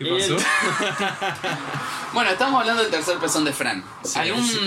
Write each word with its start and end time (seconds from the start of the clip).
¿Qué 0.00 0.06
pasó? 0.06 0.36
Bueno, 2.12 2.30
estamos 2.30 2.60
hablando 2.60 2.82
del 2.82 2.90
tercer 2.90 3.18
pezón 3.18 3.44
de 3.44 3.52
Fran. 3.52 3.84
¿Algún 4.16 4.44
sí. 4.44 4.58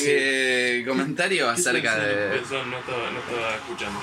eh, 0.00 0.84
comentario 0.88 1.48
acerca 1.48 1.94
de. 1.96 2.38
Pezón, 2.40 2.68
no 2.72 2.78
estaba, 2.78 3.10
no 3.12 3.20
estaba 3.20 3.54
escuchando. 3.54 4.00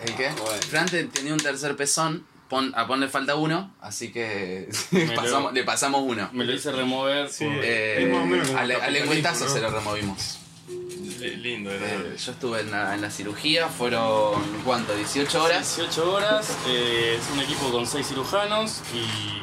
¿El 0.00 0.14
qué? 0.16 0.28
Bueno. 0.30 0.60
Fran 0.68 0.86
te- 0.86 1.04
tenía 1.04 1.32
un 1.34 1.38
tercer 1.38 1.76
pezón. 1.76 2.26
Pon, 2.48 2.72
a 2.76 2.86
Pon 2.88 2.98
le 2.98 3.08
falta 3.08 3.36
uno, 3.36 3.72
así 3.80 4.10
que 4.12 4.68
lo- 4.90 5.52
le 5.52 5.62
pasamos 5.64 6.02
uno. 6.04 6.28
Me 6.32 6.44
lo 6.44 6.52
hice 6.52 6.72
remover. 6.72 7.30
Sí. 7.30 7.44
por- 7.44 7.64
Eh, 7.64 8.12
lengüetazo 8.90 9.44
¿no? 9.44 9.50
se 9.52 9.60
lo 9.60 9.70
removimos. 9.70 10.38
Li- 11.20 11.36
Lindo 11.36 11.70
era. 11.70 11.86
Eh, 11.86 12.16
yo 12.18 12.32
estuve 12.32 12.60
en 12.62 12.72
la, 12.72 12.94
en 12.94 13.02
la 13.02 13.10
cirugía, 13.10 13.68
fueron 13.68 14.42
¿cuánto? 14.64 14.96
18 14.96 15.44
horas. 15.44 15.76
18 15.76 16.12
horas, 16.12 16.50
eh, 16.66 17.18
es 17.20 17.30
un 17.32 17.38
equipo 17.40 17.70
con 17.70 17.86
6 17.86 18.04
cirujanos 18.08 18.80
y, 18.92 19.41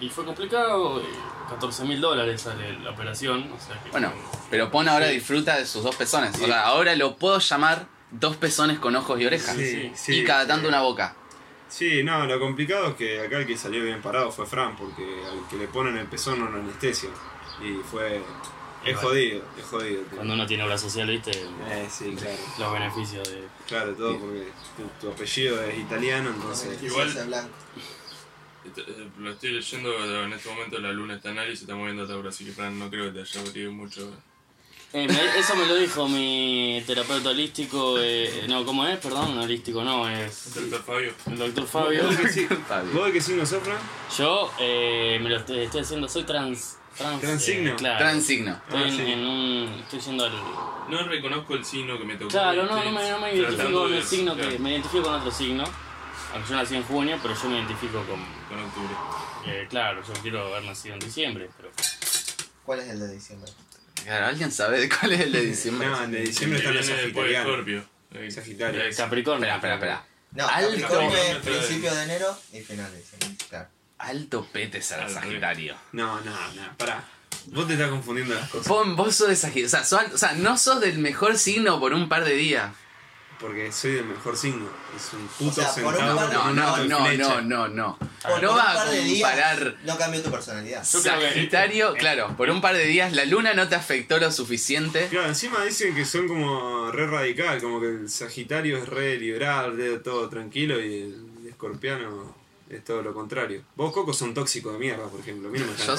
y 0.00 0.08
fue 0.08 0.24
complicado. 0.24 1.02
14 1.48 1.84
mil 1.84 2.00
dólares 2.00 2.42
sale 2.42 2.78
la 2.78 2.90
operación. 2.90 3.50
O 3.52 3.58
sea 3.60 3.80
que 3.82 3.90
Bueno, 3.90 4.12
pero 4.50 4.70
Pon 4.70 4.88
ahora 4.88 5.08
disfruta 5.08 5.56
de 5.56 5.66
sus 5.66 5.82
dos 5.82 5.96
pezones. 5.96 6.34
O 6.40 6.46
sea, 6.46 6.62
ahora 6.66 6.94
lo 6.94 7.16
puedo 7.16 7.38
llamar 7.40 7.86
dos 8.12 8.36
pezones 8.36 8.78
con 8.78 8.94
ojos 8.96 9.20
y 9.20 9.26
orejas. 9.26 9.56
Sí, 9.56 9.90
sí. 9.96 10.20
y 10.20 10.24
cada 10.24 10.46
tanto 10.46 10.68
una 10.68 10.80
boca. 10.80 11.16
Sí, 11.68 12.02
no, 12.02 12.26
lo 12.26 12.38
complicado 12.40 12.88
es 12.88 12.94
que 12.96 13.20
acá 13.20 13.38
el 13.38 13.46
que 13.46 13.56
salió 13.56 13.82
bien 13.84 14.00
parado 14.02 14.30
fue 14.32 14.44
Fran, 14.46 14.76
porque 14.76 15.04
al 15.24 15.48
que 15.48 15.56
le 15.56 15.68
ponen 15.68 15.96
el 15.96 16.06
pezón 16.06 16.38
no 16.40 16.48
lo 16.50 16.58
anestesia. 16.60 17.10
Y 17.62 17.74
fue. 17.88 18.16
Es 18.84 18.90
Igual. 18.92 19.04
jodido, 19.04 19.44
es 19.58 19.64
jodido. 19.66 20.02
tío. 20.04 20.16
cuando 20.16 20.34
uno 20.34 20.46
tiene 20.46 20.62
obra 20.64 20.78
social, 20.78 21.06
viste, 21.08 21.30
Eh, 21.32 21.86
sí, 21.90 22.16
claro. 22.18 22.36
los 22.58 22.72
beneficios 22.72 23.28
de. 23.28 23.46
Claro, 23.68 23.92
todo 23.94 24.18
porque 24.18 24.48
tu, 24.76 25.06
tu 25.06 25.12
apellido 25.12 25.62
es 25.64 25.78
italiano, 25.78 26.30
entonces. 26.30 26.80
Igual- 26.82 27.10
eh, 27.16 27.42
Lo 29.18 29.30
estoy 29.30 29.52
leyendo 29.52 30.22
en 30.24 30.32
este 30.32 30.48
momento, 30.50 30.78
la 30.78 30.92
luna 30.92 31.14
está 31.16 31.30
en 31.30 31.38
Aries 31.38 31.54
y 31.54 31.56
se 31.58 31.64
está 31.64 31.74
moviendo 31.74 32.04
a 32.04 32.06
Tauro, 32.06 32.28
así 32.28 32.44
que 32.44 32.52
Fran, 32.52 32.78
no 32.78 32.90
creo 32.90 33.06
que 33.06 33.12
te 33.12 33.20
haya 33.20 33.42
metido 33.42 33.72
mucho. 33.72 34.10
Eh, 34.92 35.06
eso 35.38 35.54
me 35.54 35.66
lo 35.66 35.76
dijo 35.76 36.08
mi 36.08 36.82
terapeuta 36.86 37.30
holístico. 37.30 37.96
eh, 38.00 38.44
no, 38.48 38.64
¿cómo 38.64 38.86
es? 38.86 38.98
Perdón, 38.98 39.36
no 39.36 39.42
holístico, 39.44 39.82
no, 39.84 40.08
es 40.08 40.52
Doctor 40.54 40.82
Fabio. 40.82 41.12
el 41.26 41.38
doctor 41.38 41.66
Fabio. 41.66 42.02
¿Vos 42.04 42.16
de 42.16 42.22
qué, 42.24 42.28
si- 42.28 42.46
Fabio. 42.46 42.92
¿Vos 42.92 43.06
de 43.06 43.12
qué 43.12 43.20
signo 43.20 43.46
sos, 43.46 43.62
Fran? 43.62 43.78
Yo 44.18 44.52
eh, 44.58 45.18
me 45.22 45.28
lo 45.30 45.36
estoy, 45.36 45.60
estoy 45.60 45.80
haciendo, 45.82 46.08
soy 46.08 46.24
trans. 46.24 46.76
trans 46.98 47.20
Transigno. 47.20 47.70
eh, 47.70 47.76
claro. 47.76 47.98
Transigno. 47.98 48.52
Estoy 48.66 48.82
Ah, 48.82 48.88
en, 48.88 48.96
sí. 48.96 49.12
en 49.12 49.26
un. 49.26 49.74
Estoy 49.80 50.00
yendo 50.00 50.24
al. 50.24 50.32
No 50.88 51.02
reconozco 51.04 51.54
el 51.54 51.64
signo 51.64 51.96
que 51.96 52.04
me 52.04 52.16
tocó. 52.16 52.28
Claro, 52.30 52.64
no, 52.66 52.84
no 52.84 52.90
me, 52.90 53.10
no 53.10 53.20
me 53.20 53.34
identifico 53.36 53.82
con 53.82 53.94
el 53.94 54.02
signo 54.02 54.34
que. 54.34 54.42
claro, 54.42 54.58
Me 54.58 54.70
identifico 54.72 55.02
con 55.04 55.14
otro 55.14 55.30
signo. 55.30 55.64
Aunque 56.32 56.48
yo 56.50 56.56
nací 56.56 56.76
en 56.76 56.82
junio, 56.84 57.18
pero 57.22 57.34
yo 57.34 57.48
me 57.48 57.56
identifico 57.58 58.04
con. 58.06 58.24
Con 58.48 58.58
octubre. 58.64 58.94
eh, 59.46 59.66
claro, 59.68 60.02
yo 60.06 60.12
quiero 60.22 60.46
haber 60.46 60.64
nacido 60.64 60.94
en 60.94 61.00
diciembre, 61.00 61.48
pero. 61.56 61.70
¿Cuál 62.64 62.80
es 62.80 62.88
el 62.88 63.00
de 63.00 63.12
diciembre? 63.14 63.50
Claro, 64.04 64.26
¿alguien 64.26 64.50
sabe 64.52 64.80
de 64.80 64.88
cuál 64.88 65.12
es 65.12 65.20
el 65.20 65.32
de 65.32 65.40
diciembre? 65.42 65.88
No, 65.88 66.04
en 66.04 66.12
de 66.12 66.20
diciembre 66.20 66.82
sagitarianos. 66.84 67.52
Scorpio. 67.52 67.84
Eh, 68.12 68.30
Sagitario. 68.30 68.82
eh, 68.82 68.90
Capricornio. 68.96 69.46
Espera, 69.54 69.74
espera, 69.74 69.94
espera. 69.94 70.06
No, 70.32 70.46
Alto. 70.48 70.80
Capricornio 70.80 71.40
principio 71.42 71.94
de 71.94 72.02
enero 72.04 72.38
y 72.52 72.60
final 72.60 72.90
de 72.92 72.98
diciembre. 72.98 73.46
Claro. 73.48 73.68
Alto 73.98 74.46
pete 74.52 74.80
será 74.82 75.08
Sagitario. 75.08 75.76
No, 75.92 76.20
no, 76.20 76.30
no, 76.54 76.76
pará. 76.78 77.04
Vos 77.46 77.66
te 77.66 77.74
estás 77.74 77.90
confundiendo 77.90 78.34
las 78.34 78.48
cosas. 78.48 78.66
Pon, 78.68 78.96
vos 78.96 79.14
sos 79.14 79.28
de 79.28 79.36
Sagitario. 79.36 79.66
O 79.66 79.70
sea, 79.70 79.84
sos 79.84 80.00
o 80.14 80.18
sea, 80.18 80.32
no 80.32 80.56
sos 80.56 80.80
del 80.80 80.98
mejor 80.98 81.36
signo 81.38 81.78
por 81.80 81.92
un 81.92 82.08
par 82.08 82.24
de 82.24 82.34
días. 82.34 82.72
Porque 83.40 83.72
soy 83.72 83.92
del 83.92 84.04
mejor 84.04 84.36
signo. 84.36 84.68
Es 84.94 85.14
un 85.14 85.26
puto 85.28 85.62
O 85.62 85.64
sea, 85.64 85.86
un 85.86 85.94
de- 85.94 85.98
No, 86.00 86.52
no, 86.52 86.84
no, 86.84 87.12
no, 87.14 87.40
no, 87.40 87.68
no. 87.68 87.98
Por- 88.22 88.42
No 88.42 88.48
por 88.50 88.58
va 88.58 88.64
un 88.64 88.70
a 88.70 88.74
par 88.74 88.90
de 88.90 89.00
días 89.02 89.30
comparar 89.30 89.76
No 89.84 89.96
cambió 89.96 90.22
tu 90.22 90.30
personalidad. 90.30 90.84
Sagitario, 90.84 91.94
claro, 91.94 92.36
por 92.36 92.50
un 92.50 92.60
par 92.60 92.74
de 92.76 92.84
días 92.84 93.12
la 93.14 93.24
luna 93.24 93.54
no 93.54 93.66
te 93.68 93.76
afectó 93.76 94.18
lo 94.18 94.30
suficiente. 94.30 95.08
Claro, 95.08 95.28
encima 95.28 95.64
dicen 95.64 95.94
que 95.94 96.04
son 96.04 96.28
como 96.28 96.92
re 96.92 97.06
radical, 97.06 97.60
como 97.62 97.80
que 97.80 97.86
el 97.88 98.10
Sagitario 98.10 98.76
es 98.76 98.86
re 98.88 99.16
liberal, 99.18 99.76
re 99.76 99.98
todo 100.00 100.28
tranquilo 100.28 100.78
y 100.78 101.02
el 101.02 101.46
escorpiano 101.48 102.34
es 102.68 102.84
todo 102.84 103.00
lo 103.02 103.14
contrario. 103.14 103.62
Vos, 103.74 103.92
Coco, 103.92 104.12
son 104.12 104.34
tóxicos 104.34 104.74
de 104.74 104.78
mierda, 104.78 105.04
por 105.08 105.20
ejemplo. 105.20 105.48
A 105.48 105.50
mí 105.52 105.58
no 105.58 105.66
me 105.66 105.76
Yo- 105.78 105.96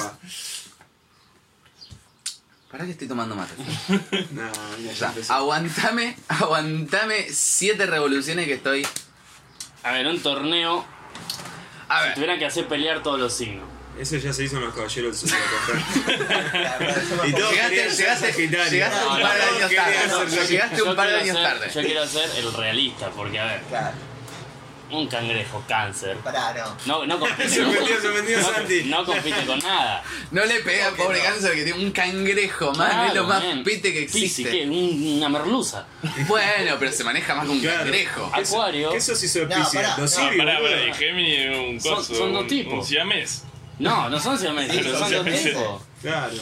¿Para 2.72 2.84
qué 2.86 2.92
estoy 2.92 3.06
tomando 3.06 3.36
mate? 3.36 3.52
Nah, 4.32 4.50
mira, 4.78 4.90
O 4.90 4.92
ya 4.92 4.94
sea, 4.94 5.08
empezó. 5.08 5.32
aguantame, 5.34 6.16
aguantame 6.28 7.26
siete 7.30 7.84
revoluciones 7.86 8.46
que 8.46 8.54
estoy. 8.54 8.86
A 9.82 9.92
ver, 9.92 10.06
un 10.06 10.20
torneo. 10.20 10.84
A 11.88 12.02
ver, 12.02 12.14
Tuvieran 12.14 12.38
que 12.38 12.46
hacer 12.46 12.66
pelear 12.68 13.02
todos 13.02 13.20
los 13.20 13.32
signos. 13.34 13.68
Eso 13.98 14.16
ya 14.16 14.32
se 14.32 14.44
hizo 14.44 14.56
en 14.56 14.62
los 14.64 14.74
caballeros 14.74 15.20
del 15.20 15.30
Zodiaco. 15.30 16.54
La 16.54 16.78
verdad, 16.78 17.02
yo 17.10 17.16
me 17.22 17.28
Y 17.28 17.30
acuerdo- 17.32 17.38
todos 17.38 17.50
llegaste, 17.52 17.76
llegaste, 17.76 18.32
llegaste 18.70 19.00
No, 19.00 19.12
un 19.12 19.18
no, 19.20 19.22
par 19.28 19.34
de 19.36 19.44
no, 19.44 19.56
años 19.56 19.74
tarde. 19.74 20.46
Llegaste 20.48 20.82
un 20.82 20.96
par 20.96 21.08
de 21.08 21.14
años 21.20 21.36
tarde. 21.42 21.70
Yo 21.74 21.80
quiero 21.82 22.06
ser 22.06 22.30
el 22.38 22.52
realista, 22.54 23.10
porque 23.10 23.38
a 23.38 23.44
ver, 23.44 23.60
Claro. 23.68 23.96
Un 24.98 25.06
cangrejo 25.08 25.64
cáncer. 25.68 26.16
Pará, 26.18 26.52
no. 26.54 26.76
No, 27.00 27.06
no 27.06 27.18
compite, 27.20 27.48
Se 27.48 27.60
con, 27.62 27.68
ofendió, 27.70 28.00
se 28.00 28.08
ofendió 28.08 28.38
no, 28.40 28.44
Santi. 28.52 28.82
no 28.84 29.04
compite 29.04 29.44
con 29.46 29.58
nada. 29.60 30.02
No 30.30 30.44
le 30.44 30.60
pegué 30.60 30.82
al 30.82 30.90
¿Cómo 30.90 30.96
que 30.96 31.02
pobre 31.04 31.18
no? 31.18 31.24
cáncer 31.24 31.54
que 31.54 31.64
tiene 31.64 31.84
un 31.84 31.90
cangrejo, 31.92 32.72
man. 32.74 32.90
es 33.08 33.14
lo 33.14 33.26
Claro, 33.26 33.26
más 33.26 33.44
man. 33.44 33.64
pete 33.64 33.92
que 33.92 34.02
Pisi, 34.02 34.24
existe. 34.24 34.50
¿qué? 34.50 34.64
Un- 34.68 35.14
una 35.18 35.28
merluza. 35.28 35.86
Bueno, 36.28 36.76
pero 36.78 36.92
se 36.92 37.04
maneja 37.04 37.34
más 37.34 37.46
que 37.46 37.52
un 37.52 37.60
Claro. 37.60 37.78
cangrejo. 37.80 38.30
Acuario. 38.32 38.90
¿Qué 38.92 39.00
sos 39.00 39.22
hizo 39.22 39.38
de 39.40 39.46
No, 39.46 39.70
pará, 39.72 39.88
Los 39.88 39.98
no, 39.98 40.08
Sirius, 40.08 40.36
pará, 40.44 40.60
y 40.88 40.94
Gemini 40.94 41.32
es 41.36 41.58
un 41.58 41.80
Son- 41.80 41.94
coso. 41.96 42.14
son 42.14 42.32
dos 42.32 42.46
tipos. 42.46 42.74
Un 42.74 42.84
siamés. 42.84 43.44
No, 43.78 44.08
no 44.10 44.20
son 44.20 44.38
siameses, 44.38 44.76
Sí, 44.76 44.82
son 44.84 44.98
son 44.98 45.12
dos 45.24 45.42
tipos. 45.42 45.82
Claro. 46.02 46.34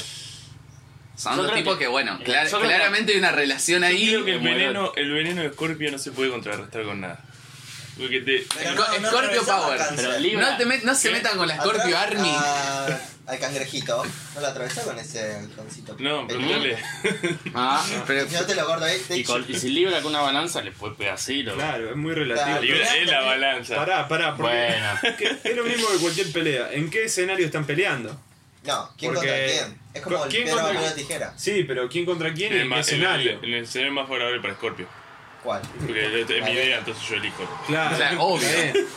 Son 1.17 1.37
Yo 1.37 1.43
dos 1.43 1.55
tipos 1.55 1.75
que- 1.77 1.85
que, 1.85 1.89
bueno, 1.89 2.19
clar- 2.25 2.49
que- 2.51 2.57
claramente 2.59 3.13
hay 3.13 3.19
una 3.19 3.31
relación 3.31 3.85
ahí. 3.85 4.09
Creo 4.09 4.25
que 4.25 4.33
el 4.37 4.41
veneno, 4.41 4.93
el 4.97 5.11
veneno 5.13 5.43
de 5.43 5.51
Scorpio 5.53 5.91
no 5.91 5.99
se 5.99 6.13
puede 6.13 6.31
contrarrestar 6.31 6.83
con 6.85 7.01
nada. 7.03 7.21
Porque 7.99 8.21
te. 8.21 8.45
Pero 8.57 8.71
Sco- 8.75 8.93
no, 8.95 8.99
no 9.01 9.09
Scorpio 9.11 9.43
Power. 9.45 9.79
cáncer. 9.79 9.97
Pero 9.97 10.19
Libra- 10.19 10.51
No, 10.53 10.57
te 10.57 10.67
met- 10.67 10.83
no 10.83 10.95
se 10.95 11.11
metan 11.11 11.37
con 11.37 11.49
la 11.49 11.55
Atrás, 11.55 11.69
Scorpio 11.75 11.99
Army. 11.99 12.33
a- 12.37 13.01
al 13.27 13.39
cangrejito. 13.39 14.03
No 14.35 14.41
lo 14.41 14.47
atravesó 14.47 14.83
con 14.83 14.99
ese 14.99 15.35
halconcito. 15.37 15.97
No, 15.99 16.27
Pero- 16.27 16.41
preguntale. 16.41 16.79
Ah, 17.55 17.85
pero 18.07 18.27
Si 18.29 18.35
no 18.35 18.43
te 18.47 18.55
lo 18.55 18.67
gordo 18.67 18.85
ahí, 18.87 18.99
te 19.07 19.17
Y, 19.19 19.25
con- 19.25 19.45
y 19.49 19.55
si 19.55 19.69
libra 19.71 20.01
con 20.01 20.13
una 20.13 20.23
balanza 20.23 20.63
le 20.63 20.73
puede 20.73 20.95
pegar 20.95 21.19
cero. 21.19 21.53
Claro, 21.55 21.91
es 21.91 21.97
muy 21.97 22.15
relativo. 22.15 22.47
Claro. 22.47 22.63
Libra 22.63 22.97
es 22.97 23.07
la 23.07 23.21
balanza. 23.21 23.75
Pará, 23.77 24.09
pará, 24.09 24.37
porque 24.37 24.53
Bueno. 24.53 24.87
que 25.43 25.51
es 25.51 25.57
lo 25.57 25.65
mismo 25.65 25.89
que 25.91 25.99
cualquier 25.99 26.33
pelea. 26.33 26.73
¿En 26.73 26.91
qué 26.91 27.05
escenario 27.05 27.45
están 27.47 27.67
peleando? 27.67 28.19
No, 28.65 28.91
¿quién 28.99 29.15
Porque- 29.15 29.29
contra 29.29 29.47
quién? 29.47 29.81
Es 29.95 30.03
como 30.03 30.25
el 30.25 30.31
¿quién 30.31 30.43
piedra, 30.45 30.63
contra 30.63 30.75
papel 30.81 30.91
o 30.91 30.95
quién? 30.95 31.07
tijera. 31.07 31.35
Sí, 31.37 31.65
pero 31.65 31.89
¿quién 31.89 32.05
contra 32.07 32.33
quién 32.35 32.53
y 32.53 32.57
qué 32.57 32.61
en 32.63 32.73
el- 32.73 32.79
escenario? 32.79 33.33
en 33.43 33.55
el 33.55 33.65
escenario 33.65 33.93
más 33.95 34.05
favorable 34.07 34.41
para 34.41 34.55
Scorpio. 34.55 34.87
¿Cuál? 35.43 35.63
Porque 35.87 36.21
es 36.23 36.45
mi 36.45 36.51
idea, 36.51 36.79
entonces 36.79 37.03
yo 37.09 37.17
elijo. 37.17 37.63
Claro, 37.67 37.95
O 37.95 37.99
sea, 37.99 38.21
obvio. 38.21 38.49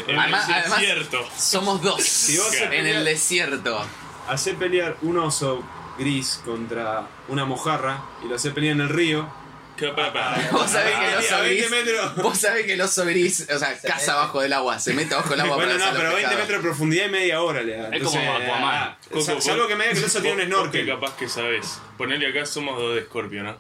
En 0.07 0.19
Además- 0.19 0.49
el 0.49 0.53
además- 0.55 0.79
desierto. 0.81 1.29
somos 1.37 1.81
dos 1.81 2.03
Si 2.03 2.37
vos 2.37 2.47
se 2.49 2.65
en 2.65 2.85
el 2.87 3.05
desierto. 3.05 3.85
Hacé 4.27 4.53
pelear 4.53 4.97
un 5.03 5.17
oso 5.19 5.63
gris 5.97 6.41
contra 6.43 7.07
una 7.29 7.45
mojarra 7.45 8.01
y 8.23 8.27
lo 8.27 8.35
hace 8.35 8.51
pelear 8.51 8.75
en 8.75 8.81
el 8.81 8.89
río. 8.89 9.41
¿Qué 9.77 9.87
va 9.87 10.13
para? 10.13 10.37
Vos 10.51 10.69
sabés 10.69 10.95
que 10.99 11.07
el 11.07 11.13
a 11.15 11.19
oso 11.19 11.41
20 11.41 11.55
gris. 11.55 11.69
metros. 11.71 12.15
Vos 12.17 12.37
sabés 12.37 12.65
que 12.67 12.73
el 12.73 12.81
oso 12.81 13.05
gris, 13.05 13.47
o 13.51 13.57
sea, 13.57 13.75
Se 13.75 13.87
caza 13.87 14.13
abajo 14.13 14.39
del 14.41 14.53
agua, 14.53 14.79
se 14.79 14.93
mete 14.93 15.15
abajo 15.15 15.31
del 15.31 15.39
agua 15.41 15.55
Bueno, 15.55 15.71
para 15.71 15.79
no, 15.79 15.85
cazar 15.85 15.97
pero 15.97 16.09
los 16.09 16.15
20 16.15 16.29
pescados. 16.29 16.47
metros 16.47 16.63
de 16.63 16.69
profundidad 16.69 17.05
y 17.05 17.09
media 17.09 17.41
hora 17.41 17.61
le 17.63 17.75
da. 17.77 17.89
Es 17.89 18.03
como 18.03 18.19
Aquaman. 18.21 18.75
ah, 18.75 18.97
Coco, 19.09 19.21
sa- 19.21 19.33
vos- 19.33 19.43
salvo 19.43 19.67
que 19.67 19.75
me 19.75 19.83
diga 19.85 19.93
que 19.93 19.99
el 19.99 20.05
oso 20.05 20.21
tiene 20.21 20.43
un 20.43 20.49
vos- 20.51 20.59
vos 20.59 20.69
que 20.69 20.81
snorkel. 20.83 20.87
capaz 20.87 21.17
que 21.17 21.27
sabés. 21.27 21.79
Ponele 21.97 22.27
acá 22.29 22.45
somos 22.45 22.77
dos 22.77 22.93
de 22.95 23.01
Scorpio, 23.01 23.41
¿no? 23.43 23.57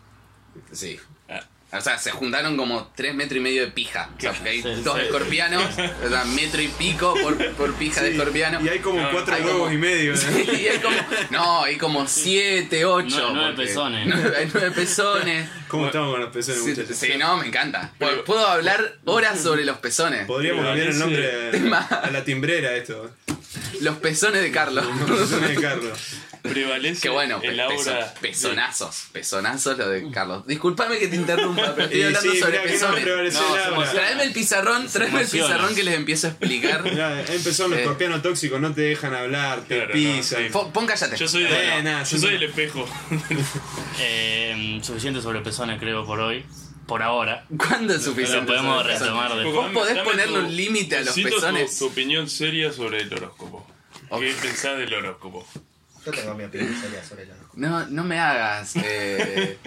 Sí. 0.71 0.99
O 1.75 1.81
sea, 1.81 1.97
se 1.97 2.11
juntaron 2.11 2.55
como 2.55 2.91
3 2.95 3.15
metros 3.15 3.37
y 3.37 3.41
medio 3.41 3.63
de 3.65 3.71
pija. 3.71 4.09
O 4.17 4.21
sea, 4.21 4.31
porque 4.31 4.49
hay 4.49 4.61
Sí, 4.61 4.69
dos 4.83 4.95
sí. 4.97 5.05
escorpianos, 5.05 5.63
o 6.05 6.09
sea, 6.09 6.23
metro 6.25 6.61
y 6.61 6.67
pico 6.67 7.15
por, 7.21 7.35
por 7.53 7.73
pija 7.75 8.01
de 8.03 8.11
escorpiano. 8.11 8.63
Y 8.63 8.69
hay 8.69 8.79
como 8.79 9.01
No, 9.01 9.11
cuatro 9.11 9.33
hay 9.35 9.41
huevos 9.41 9.59
como- 9.61 9.71
y 9.73 9.77
medio. 9.77 10.13
¿no? 10.13 10.17
Sí, 10.21 10.45
y 10.61 10.67
hay 10.67 10.77
como, 10.79 10.95
no, 11.31 11.63
hay 11.63 11.77
como 11.77 12.07
7, 12.07 12.85
8. 12.85 13.07
Nueve- 13.17 13.31
nueve 13.33 13.55
pezones. 13.57 14.13
Hay 14.37 14.49
9 14.53 14.71
pezones. 14.71 15.49
¿Cómo 15.67 15.87
estamos 15.87 16.11
con 16.11 16.21
los 16.21 16.31
pezones, 16.31 16.61
Sí, 16.63 16.69
muchachos? 16.69 16.95
sí, 16.97 17.09
no, 17.17 17.37
me 17.37 17.47
encanta. 17.47 17.91
Pero- 17.97 18.23
Puedo 18.23 18.47
hablar 18.47 18.97
horas 19.05 19.41
sobre 19.41 19.65
los 19.65 19.77
pezones. 19.77 20.25
Podríamos 20.27 20.63
cambiar 20.63 20.87
el 20.89 20.99
nombre 20.99 21.51
Tema. 21.51 21.79
a 21.79 22.11
la 22.11 22.23
timbrera 22.23 22.75
esto. 22.75 23.09
Los 23.81 23.97
pezones 23.97 24.41
de 24.43 24.51
Carlos. 24.51 24.85
Los 25.07 25.19
pezones 25.21 25.55
de 25.55 25.61
Carlos. 25.61 25.97
Prevalece 26.43 27.01
Qué 27.01 27.07
bueno, 27.09 27.39
pe- 27.39 27.47
el 27.47 27.59
aura. 27.61 27.75
pezo- 27.75 27.93
de- 27.93 28.19
pezonazos. 28.21 29.03
Pezonazos 29.13 29.77
lo 29.77 29.87
de 29.89 30.11
Carlos. 30.11 30.45
Disculpame 30.45 30.99
que 30.99 31.07
te 31.07 31.15
interrumpa, 31.15 31.73
pero 31.73 31.85
estoy 31.85 31.99
Y 32.01 32.03
hablando 32.03 32.31
sí, 32.33 32.37
sobre 32.39 32.51
mirá 32.51 32.63
que 32.63 32.67
no 32.67 32.73
pezones. 32.79 33.03
prevaleció 33.03 33.41
No, 33.41 33.55
el 33.55 33.63
aura. 33.73 33.91
Traeme 33.93 34.23
el 34.23 34.33
pizarrón, 34.33 34.87
traeme 34.87 35.13
el 35.13 35.21
emociona. 35.21 35.47
pizarrón 35.47 35.75
que 35.75 35.83
les 35.83 35.95
empiezo 35.95 36.27
a 36.27 36.29
explicar. 36.31 36.83
Mirá, 36.91 37.21
empezó 37.21 37.65
un 37.67 37.73
Eh. 37.73 37.79
escorpiano 37.81 38.21
tóxico, 38.21 38.59
no 38.59 38.73
te 38.73 38.81
dejan 38.81 39.13
hablar, 39.15 39.61
te 39.61 39.75
Claro, 39.75 39.87
no, 39.87 39.93
pisan. 39.93 40.43
sí. 40.43 40.49
Pon, 40.51 40.73
pon 40.73 40.85
cállate. 40.85 41.15
Yo 41.15 41.27
soy, 41.29 41.43
de, 41.43 41.77
Eh, 41.79 41.81
nada, 41.83 41.99
yo 42.03 42.05
sí, 42.05 42.19
soy 42.19 42.29
sí. 42.31 42.35
el 42.35 42.43
espejo. 42.43 42.89
Eh, 43.99 44.79
suficiente 44.83 45.21
sobre 45.21 45.39
pezones 45.41 45.79
creo 45.79 46.05
por 46.05 46.19
hoy. 46.19 46.45
Por 46.87 47.01
ahora. 47.01 47.45
¿Cuándo 47.57 47.93
es 47.93 47.99
Lo 48.05 48.11
suficiente? 48.11 48.47
podemos 48.47 48.77
sobre 48.81 48.93
pezones? 48.93 49.13
retomar 49.13 49.29
Vos 49.29 49.43
después. 49.45 49.71
podés 49.71 49.97
ponerle 49.99 50.39
un 50.39 50.55
límite 50.57 50.97
a 50.97 50.99
los 50.99 51.07
necesito 51.15 51.29
tu- 51.29 51.35
pezones. 51.41 51.79
Tu, 51.79 51.85
opinión 51.87 52.29
seria 52.29 52.73
sobre 52.73 52.99
el 53.01 53.13
horóscopo. 53.13 53.65
¿Qué 54.19 54.33
pensás 54.41 54.77
del 54.77 54.93
horóscopo? 54.93 55.47
Yo 56.05 56.11
tengo 56.11 56.33
mi 56.35 56.43
opinión 56.43 56.75
seria 56.81 57.03
sobre 57.03 57.23
el 57.23 57.29
horóscopo. 57.31 57.53
No, 57.55 57.85
no 57.87 58.03
me 58.03 58.19
hagas 58.19 58.73
eh, 58.75 59.57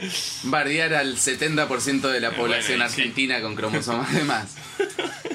bardear 0.45 0.93
al 0.95 1.17
70% 1.17 2.01
de 2.11 2.21
la 2.21 2.31
población 2.33 2.79
Bueno, 2.79 2.91
y 2.91 2.95
sí. 2.95 3.01
argentina 3.01 3.41
con 3.41 3.55
cromosomas 3.55 4.13
de 4.13 4.25
más. 4.25 4.55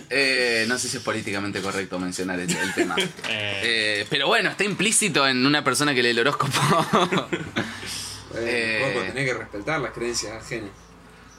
Eh, 0.09 0.65
no 0.67 0.77
sé 0.77 0.89
si 0.89 0.97
es 0.97 1.03
políticamente 1.03 1.61
correcto 1.61 1.97
mencionar 1.97 2.39
el, 2.39 2.49
el 2.55 2.73
tema. 2.73 2.95
Eh, 3.29 3.61
Eh, 3.63 4.07
pero 4.09 4.27
bueno, 4.27 4.49
está 4.51 4.63
implícito 4.63 5.27
en 5.27 5.45
una 5.45 5.63
persona 5.63 5.93
que 5.95 6.03
lee 6.03 6.09
el 6.09 6.19
horóscopo. 6.19 6.51
Eh. 8.35 8.91
Bueno, 8.93 9.11
tenés 9.13 9.25
que 9.31 9.33
respetar 9.37 9.79
las 9.81 9.91
creencias 9.91 10.33
ajenas. 10.43 10.69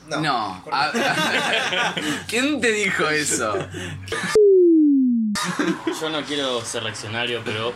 No. 0.08 0.20
no. 0.20 0.60
¿por 0.64 0.74
a- 0.74 0.92
¿Quién 2.28 2.60
te 2.60 2.72
dijo 2.72 3.08
eso? 3.08 3.54
yo 6.00 6.10
no 6.10 6.22
quiero 6.24 6.64
ser 6.64 6.82
reaccionario, 6.82 7.42
pero 7.44 7.72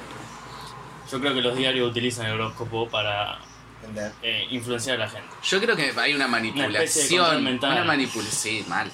yo 1.11 1.21
creo 1.21 1.35
que 1.35 1.41
los 1.41 1.57
diarios 1.57 1.91
utilizan 1.91 2.27
el 2.27 2.33
horóscopo 2.33 2.89
para 2.89 3.39
eh, 4.23 4.47
influenciar 4.51 4.97
a 4.97 5.05
la 5.05 5.09
gente. 5.11 5.29
Yo 5.43 5.61
creo 5.61 5.77
que 5.77 5.93
hay 5.97 6.15
una 6.15 6.27
Una 6.27 6.29
manipulación. 6.29 7.45
mental. 7.45 7.73
Una 7.73 7.85
manipulación. 7.85 8.33
Sí, 8.65 8.65
mal. 8.69 8.91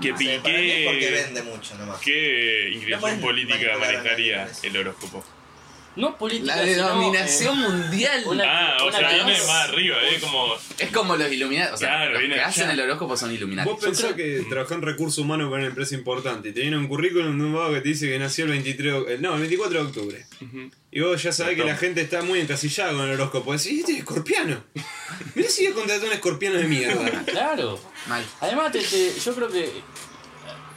¿Qué, 0.00 0.10
Mal. 0.10 0.18
pi- 0.18 0.26
Sí, 0.26 0.38
para 0.42 0.54
mí 0.58 0.70
es 0.70 0.86
porque 0.86 1.00
qué, 1.00 1.10
vende 1.10 1.42
mucho 1.42 1.74
nomás. 1.76 2.00
qué 2.00 2.62
No 2.70 2.76
inclinación 2.76 3.00
puedes 3.00 3.18
política 3.20 3.78
manejaría 3.78 4.48
el 4.62 4.76
horóscopo? 4.78 5.24
No 5.94 6.16
política, 6.16 6.56
La 6.56 6.64
sino, 6.64 6.88
denominación 6.88 7.58
eh, 7.58 7.68
mundial. 7.68 8.22
una- 8.26 8.44
Ah, 8.44 8.76
o 8.82 8.88
una 8.88 8.98
sea, 8.98 9.08
viene 9.12 9.32
más 9.32 9.68
arriba, 9.68 9.96
¿eh? 10.02 10.18
Como. 10.20 10.54
Es 10.78 10.90
como 10.90 11.16
los 11.16 11.30
iluminados. 11.30 11.74
O 11.74 11.76
sea, 11.76 11.88
Claro, 11.88 12.10
los 12.12 12.20
viene 12.20 12.34
que 12.36 12.40
allá. 12.40 12.48
hacen 12.48 12.70
el 12.70 12.80
horóscopo 12.80 13.16
son 13.16 13.32
iluminados. 13.32 13.70
Vos 13.72 13.84
pensás 13.84 14.14
que 14.14 14.44
trabajás 14.48 14.78
en 14.78 14.82
recursos 14.82 15.18
humanos 15.18 15.48
para 15.50 15.58
una 15.58 15.66
empresa 15.68 15.94
importante 15.94 16.48
y 16.48 16.52
te 16.52 16.60
viene 16.62 16.78
un 16.78 16.88
currículum 16.88 17.38
de 17.38 17.44
un 17.44 17.52
vago 17.54 17.74
que 17.74 17.82
te 17.82 17.88
dice 17.90 18.08
que 18.08 18.18
nació 18.18 18.44
el 18.46 18.52
23 18.52 18.92
de- 19.06 19.14
el- 19.14 19.22
no, 19.22 19.34
el 19.34 19.40
24 19.40 19.80
de 19.82 19.86
octubre. 19.86 20.26
Y 20.90 21.00
vos 21.00 21.22
ya 21.22 21.32
sabés 21.32 21.56
que 21.56 21.64
la 21.64 21.76
gente 21.76 22.00
está 22.00 22.22
muy 22.22 22.40
encasillada 22.40 22.92
con 22.92 23.02
el 23.06 23.12
horóscopo. 23.12 23.52
Decís, 23.52 23.80
este 23.80 23.92
es 23.92 23.98
escorpiano. 23.98 24.62
Mirá 25.34 25.48
si 25.48 25.64
voy 25.64 25.72
a 25.72 25.74
contratar 25.74 26.06
un 26.08 26.14
escorpiano 26.14 26.56
de 26.56 26.64
mierda. 26.64 27.24
Claro. 27.26 27.78
Mal. 28.06 28.24
Además, 28.40 28.72
te- 28.72 28.80
te- 28.80 29.12
yo 29.20 29.34
creo 29.34 29.48
que 29.50 29.70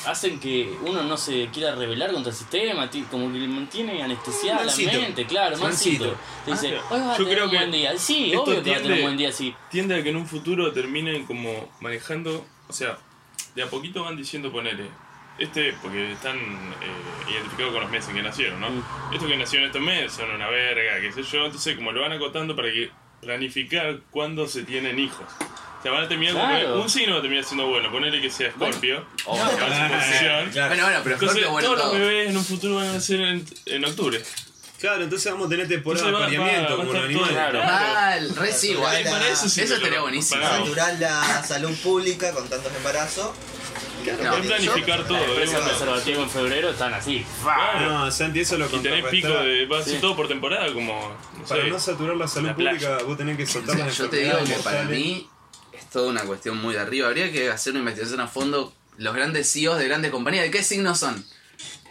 hacen 0.08 0.40
que 0.40 0.72
uno 0.86 1.04
no 1.04 1.18
se 1.18 1.48
quiera 1.54 1.76
rebelar 1.76 2.12
contra 2.12 2.32
el 2.32 2.38
sistema, 2.38 2.90
como 3.12 3.32
que 3.32 3.40
le 3.40 3.48
mantiene 3.48 4.02
anestesiada 4.04 4.64
la 4.66 4.76
mente, 4.76 5.26
claro, 5.26 5.58
Mansito. 5.58 6.06
mansito. 6.06 6.20
Te 6.46 6.52
dice, 6.52 6.78
Ah, 6.78 6.84
hoy 6.92 7.00
vas 7.00 7.08
a 7.10 7.18
yo 7.18 7.24
tener 7.26 7.34
creo 7.34 7.46
un 7.46 7.52
que 7.52 7.58
buen 7.58 7.72
día. 7.72 7.98
Sí, 7.98 8.26
esto 8.28 8.44
obvio 8.44 8.64
que 8.64 8.70
va 8.72 8.76
a 8.78 8.80
tener 8.80 8.82
tiende- 8.82 8.96
un 8.96 9.02
buen 9.04 9.18
día, 9.18 9.32
sí. 9.32 9.56
Tiende 9.70 9.96
a 10.00 10.04
que 10.04 10.10
en 10.10 10.16
un 10.18 10.28
futuro 10.28 10.72
terminen 10.72 11.26
como 11.26 11.70
manejando. 11.82 12.46
O 12.68 12.74
sea, 12.74 12.98
de 13.56 13.64
a 13.64 13.68
poquito 13.70 14.04
van 14.04 14.16
diciendo 14.18 14.52
ponele. 14.52 14.90
Este, 15.38 15.74
porque 15.82 16.14
están 16.14 16.38
eh, 16.38 17.32
identificados 17.32 17.74
con 17.74 17.82
los 17.82 17.92
meses 17.92 18.14
que 18.14 18.24
nacieron, 18.24 18.62
¿no? 18.62 18.70
Mm. 18.70 18.84
Estos 19.14 19.28
que 19.28 19.36
nacieron 19.38 19.68
estos 19.68 19.82
meses 19.82 20.14
son 20.14 20.32
una 20.32 20.48
verga, 20.48 21.02
qué 21.02 21.12
sé 21.12 21.24
yo. 21.24 21.46
Entonces, 21.46 21.76
como 21.76 21.92
lo 21.92 22.02
van 22.02 22.14
acotando 22.14 22.56
para 22.56 22.72
que 22.72 22.90
planificar 23.22 24.00
cuándo 24.12 24.48
se 24.48 24.64
tienen 24.64 24.98
hijos. 24.98 25.26
O 25.86 25.88
sea, 25.88 25.92
van 25.94 26.06
a 26.06 26.08
terminar 26.08 26.34
con 26.34 26.48
Claro. 26.50 26.82
un 26.82 26.90
signo 26.90 27.14
va 27.14 27.20
a 27.20 27.22
terminar 27.22 27.46
siendo 27.46 27.68
bueno. 27.68 27.92
Ponele 27.92 28.20
que 28.20 28.32
sea 28.32 28.50
Scorpio. 28.52 29.06
Oh, 29.26 29.38
posición. 29.38 30.52
Bueno, 30.52 30.84
bueno, 30.84 31.00
pero 31.04 31.16
Entonces, 31.16 31.20
Scorpio, 31.20 31.52
bueno, 31.52 31.68
todos 31.68 31.78
los 31.80 31.88
todo. 31.92 32.00
bebés 32.00 32.30
en 32.32 32.38
un 32.38 32.44
futuro 32.46 32.76
van 32.78 32.88
a 32.88 32.94
nacer 32.94 33.22
en, 33.22 33.46
en 33.68 33.86
octubre. 33.86 34.20
Claro, 34.80 35.04
entonces 35.04 35.32
vamos 35.32 35.46
a 35.46 35.50
tener 35.52 35.68
temporada 35.68 36.06
de 36.08 36.10
Entonces 36.12 36.40
va- 36.40 36.44
apareamiento 36.44 36.72
va- 36.72 36.76
va 36.78 36.84
a 36.84 36.88
como 36.88 36.94
los 36.94 37.10
estar 37.10 37.14
todo 37.14 37.26
animales. 37.36 37.54
raro. 37.54 37.84
Mal, 38.30 38.36
re 38.36 38.52
sí, 38.52 38.72
igual. 38.72 38.96
Ay, 38.96 39.04
para 39.04 39.28
eso 39.30 39.48
sí 39.50 39.62
Eso 39.62 39.70
me 39.70 39.76
estaría 39.76 39.98
lo- 39.98 40.02
buenísimo. 40.04 40.42
pagamos. 40.42 40.68
Saturar 40.70 41.00
la 41.00 41.44
salud 41.44 41.78
pública 41.84 42.32
con 42.34 42.50
tantos 42.50 42.76
embarazos. 42.76 43.30
No, 44.06 44.30
Pueden 44.30 44.44
planificar 44.48 45.04
todo. 45.08 45.18
¿eh? 45.18 45.46
Bueno, 45.46 45.60
preservativo 45.68 46.22
en 46.24 46.30
febrero 46.30 46.70
están 46.72 46.94
así. 46.96 47.26
claro. 47.44 47.90
No, 47.90 48.12
Santi, 48.12 48.40
eso 48.42 48.58
lo 48.58 48.66
Y 48.68 48.80
tenés 48.80 49.06
pico 49.06 49.30
de. 49.30 49.66
Va 49.68 49.80
a 49.80 49.84
ser 49.84 49.94
Sí. 49.96 50.00
todo 50.02 50.16
por 50.16 50.28
temporada, 50.28 50.72
como. 50.74 51.16
No 51.38 51.44
Para 51.46 51.64
sé. 51.64 51.70
no 51.70 51.80
saturar 51.80 52.16
la 52.16 52.28
salud 52.28 52.48
La 52.50 52.56
playa. 52.56 52.80
pública, 52.90 53.04
vos 53.06 53.18
tenés 53.18 53.38
que 53.38 53.46
soltar 53.48 53.78
las 53.78 53.98
Yo 53.98 54.10
te 54.10 54.18
digo 54.18 54.30
enfermedades 54.38 54.58
que 54.58 54.64
para 54.64 54.78
mortales. 54.84 55.00
mí 55.00 55.30
toda 55.96 56.10
una 56.10 56.26
cuestión 56.26 56.58
muy 56.58 56.74
de 56.74 56.82
arriba. 56.82 57.08
Habría 57.08 57.32
que 57.32 57.50
hacer 57.50 57.72
una 57.72 57.80
investigación 57.80 58.20
a 58.20 58.28
fondo. 58.28 58.74
Los 58.98 59.16
grandes 59.16 59.50
CEOs 59.54 59.78
de 59.78 59.88
grandes 59.88 60.12
compañías, 60.12 60.44
¿de 60.44 60.52
qué 60.52 60.62
signos 60.62 61.00
son? 61.00 61.26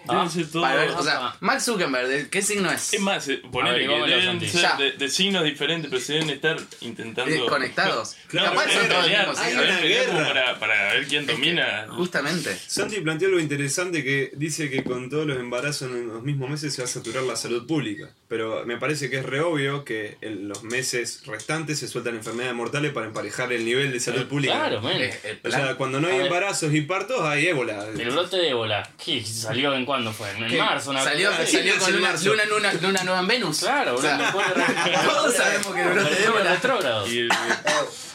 Deben 0.09 0.31
ser 0.31 0.47
todo. 0.51 0.63
Para 0.63 0.77
ver, 0.77 0.91
o 0.91 1.03
sea. 1.03 1.37
Mark 1.41 1.61
Zuckerberg, 1.61 2.09
¿de 2.09 2.29
qué 2.29 2.43
signo 2.43 2.71
es? 2.71 2.93
Es 2.95 3.01
más, 3.01 3.27
eh, 3.29 3.41
ponele 3.51 3.87
que 3.87 3.95
deben 4.11 4.41
ser 4.41 4.61
Ya. 4.63 4.77
de, 4.77 4.93
de 4.93 5.09
signos 5.09 5.45
diferentes, 5.45 5.91
pero 5.91 6.01
se 6.03 6.15
deben 6.15 6.31
estar 6.31 6.57
intentando. 6.81 7.35
Eh, 7.35 7.43
conectados. 7.49 8.17
Claro, 8.35 8.51
Capaz 8.57 8.73
son 8.73 8.89
todos 8.89 9.09
mismos, 9.09 9.39
hay 9.39 9.55
una 9.55 9.79
guerra. 9.81 10.27
para, 10.27 10.59
para 10.59 10.93
ver 10.95 11.07
quién 11.07 11.25
domina. 11.25 11.87
Justamente. 11.91 12.57
Santi 12.67 13.01
planteó 13.01 13.29
algo 13.29 13.39
interesante 13.39 14.03
que 14.03 14.33
dice 14.35 14.69
que 14.71 14.83
con 14.83 15.09
todos 15.09 15.25
los 15.25 15.39
embarazos 15.39 15.91
en 15.93 16.09
los 16.09 16.23
mismos 16.25 16.51
meses 16.51 16.75
se 16.75 16.83
va 16.83 16.87
a 16.87 16.91
saturar 16.91 17.23
la 17.23 17.37
salud 17.37 17.65
pública. 17.65 18.11
Pero 18.27 18.65
me 18.67 18.77
parece 18.77 19.09
que 19.09 19.19
es 19.19 19.25
re 19.25 19.41
obvio 19.41 19.85
que 19.85 20.17
en 20.21 20.49
los 20.49 20.65
meses 20.65 21.23
restantes 21.27 21.79
se 21.79 21.87
sueltan 21.87 22.17
enfermedades 22.17 22.57
mortales 22.57 22.93
para 22.93 23.07
emparejar 23.07 23.53
el 23.53 23.65
nivel 23.65 23.93
de 23.93 24.01
salud 24.01 24.27
pública. 24.27 24.55
Claro, 24.55 24.83
el 24.91 25.13
O 25.45 25.51
sea, 25.51 25.77
cuando 25.77 26.01
no 26.01 26.09
hay 26.09 26.19
embarazos 26.21 26.75
y 26.75 26.81
partos, 26.81 27.21
hay 27.21 27.47
ébola. 27.47 27.87
El 27.97 28.11
brote 28.11 28.37
de 28.37 28.49
ébola, 28.51 28.91
¿qué? 29.05 29.25
¿Salió 29.25 29.73
en 29.75 29.85
cuándo 29.95 30.13
fue? 30.13 30.31
En 30.31 30.59
marzo, 30.59 30.91
una 30.91 31.05
salió, 31.05 31.31
salió 31.33 31.75
Sí, 31.75 31.79
con 31.79 31.93
luna, 31.93 32.09
marzo. 32.09 32.31
luna, 32.31 32.45
luna, 32.47 32.73
luna 32.75 33.05
nueva 33.05 33.21
en 33.21 33.27
Venus. 33.29 33.61
Claro, 33.61 33.95
O 33.97 34.01
sea, 34.03 34.33
todos 35.07 35.35
sabemos 35.35 35.75
que 35.75 35.83
brote 35.85 35.99
de 35.99 36.05
Mercurio 36.11 36.27
ébola. 36.29 36.51
retrógrado. 36.55 37.07
El- 37.07 37.29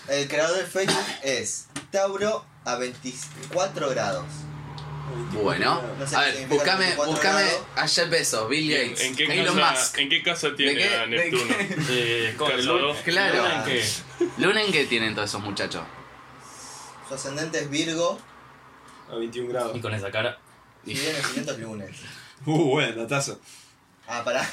el 0.09 0.27
creador 0.27 0.57
de 0.57 0.65
Facebook 0.65 1.05
es 1.23 1.67
Tauro 1.91 2.43
a 2.65 2.75
24 2.75 3.89
grados. 3.89 4.25
Bueno, 5.31 5.81
No 5.97 6.07
sé 6.07 6.15
a 6.15 6.19
ver, 6.21 6.47
buscame, 6.47 6.85
24 6.85 7.11
buscame 7.13 7.43
a 7.75 7.87
Jeff 7.87 8.09
Bezos, 8.09 8.47
Bill 8.49 8.71
¿En, 8.71 8.89
Gates, 8.91 9.05
en 9.05 9.15
qué 9.15 9.39
Elon 9.41 9.57
casa, 9.57 9.71
Musk. 9.81 9.97
¿En 9.99 10.09
qué 10.09 10.23
casa 10.23 10.55
tiene 10.55 10.75
qué? 10.75 10.95
a 10.95 10.99
¿De 11.01 11.07
Neptuno? 11.07 11.55
Eh. 11.89 12.35
Luna- 12.63 12.95
Claro. 13.03 13.37
Luna 13.43 13.55
en 13.55 13.63
qué? 13.63 13.85
Luna 14.37 14.61
en 14.63 14.71
qué 14.71 14.85
tienen 14.85 15.15
todos 15.15 15.29
esos 15.29 15.41
muchachos. 15.41 15.81
Su 17.07 17.15
ascendente 17.15 17.59
es 17.59 17.69
Virgo 17.71 18.19
A 19.11 19.15
21 19.15 19.49
grados. 19.49 19.75
Y 19.75 19.81
con 19.81 19.93
esa 19.95 20.11
cara. 20.11 20.37
Y 20.85 20.93
viene 20.93 21.13
nacimiento 21.13 21.51
es 21.53 21.59
lunes. 21.59 21.89
Uh, 22.45 22.69
bueno, 22.69 23.01
datazo. 23.01 23.39
Ah, 24.07 24.23
pará. 24.23 24.49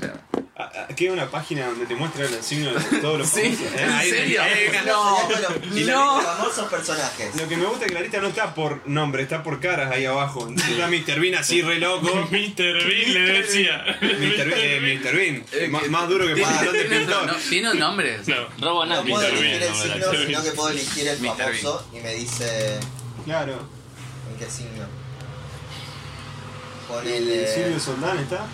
Pero- 0.00 0.14
Ah, 0.56 0.70
ah, 0.74 0.86
¿Qué 0.94 1.10
una 1.10 1.28
página 1.28 1.66
donde 1.66 1.84
te 1.84 1.96
muestra 1.96 2.24
el 2.24 2.40
signo 2.42 2.72
de 2.72 3.00
todos 3.00 3.18
los 3.18 3.28
Sí, 3.34 3.40
famosos? 3.56 3.80
¿en 3.80 3.90
ahí- 3.90 4.10
serio? 4.10 4.40
ahí- 4.42 4.52
ahí- 4.52 4.86
No, 4.86 5.28
los 5.28 5.86
no. 5.86 6.20
famosos 6.22 6.68
personajes. 6.70 7.34
Lo 7.36 7.48
que 7.48 7.56
me 7.56 7.66
gusta 7.66 7.84
es 7.86 7.88
que 7.90 7.94
la 7.94 8.00
lista 8.02 8.20
no 8.20 8.28
está 8.28 8.54
por 8.54 8.86
nombre, 8.88 9.22
está 9.24 9.42
por 9.42 9.60
caras 9.60 9.90
ahí 9.92 10.04
abajo. 10.06 10.46
Entonces 10.48 10.70
está 10.78 10.86
Mr. 10.86 11.20
Bean 11.20 11.34
así 11.34 11.60
re 11.60 11.78
loco. 11.80 12.06
Mr. 12.30 12.56
Bean 12.86 13.14
le 13.14 13.20
decía. 13.42 13.84
Mr. 14.00 14.46
Bean, 14.46 14.52
eh, 14.56 15.00
Mr. 15.02 15.16
Bean. 15.16 15.44
Eh, 15.52 15.68
Má- 15.68 15.82
más 15.88 16.08
duro 16.08 16.26
que 16.26 16.34
¿Tiene, 16.34 16.48
pantalón 16.48 16.72
de 16.72 16.80
tiene- 16.84 16.98
pintor. 17.00 17.26
no, 17.26 17.34
¿tiene 17.34 17.74
nombres? 17.74 18.28
No. 18.28 18.36
Robo 18.60 18.86
No 18.86 19.02
puedo 19.04 19.18
Mr. 19.28 19.34
elegir 19.34 19.58
Bean, 19.60 19.62
el 19.62 19.68
no 19.68 19.74
signo, 19.82 20.24
sino 20.26 20.42
que 20.44 20.50
puedo 20.52 20.68
elegir 20.70 21.08
el 21.08 21.18
Mr. 21.20 21.36
famoso 21.36 21.88
y 21.92 21.98
me 22.00 22.14
dice 22.14 22.78
Claro. 23.24 23.58
en 24.32 24.38
qué 24.38 24.48
signo. 24.50 25.03
¿El 27.00 27.04
Ponele. 27.24 27.54
Silvio 27.54 27.80
Soldán 27.80 28.18
está? 28.18 28.46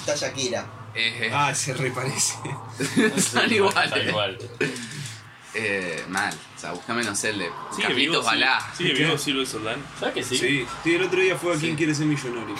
Está 0.00 0.14
Shakira. 0.16 0.66
Eh, 0.94 1.30
Ah, 1.32 1.54
se 1.54 1.74
reparece. 1.74 2.34
son 3.20 3.52
iguales. 3.52 3.90
Tal 3.90 4.08
igual. 4.08 4.38
Eh, 5.54 6.04
mal. 6.08 6.32
O 6.56 6.60
sea, 6.60 6.72
búscame, 6.72 7.02
no 7.04 7.14
sé, 7.14 7.30
el 7.30 7.38
de 7.40 7.44
vivo, 7.46 7.54
Carlitos 7.82 8.24
Balá. 8.24 8.72
sigue 8.76 8.92
vivo 8.94 9.18
Silvio 9.18 9.46
Soldán. 9.46 9.82
¿Sabes 9.98 10.14
que 10.14 10.22
sí? 10.22 10.38
Sí. 10.38 10.66
Sí, 10.84 10.94
el 10.94 11.02
otro 11.02 11.20
día 11.20 11.36
fue 11.36 11.54
a 11.54 11.58
quien 11.58 11.72
Sí. 11.72 11.76
quiere 11.76 11.94
ser 11.94 12.06
millonario. 12.06 12.54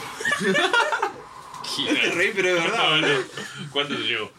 Sí. 1.64 1.86
Te 1.86 2.10
reí, 2.12 2.32
pero 2.34 2.48
es 2.48 2.64
verdad, 2.64 2.90
boludo. 2.90 3.22
¿Cuánto 3.70 3.94
te 3.96 4.02
llevó? 4.02 4.30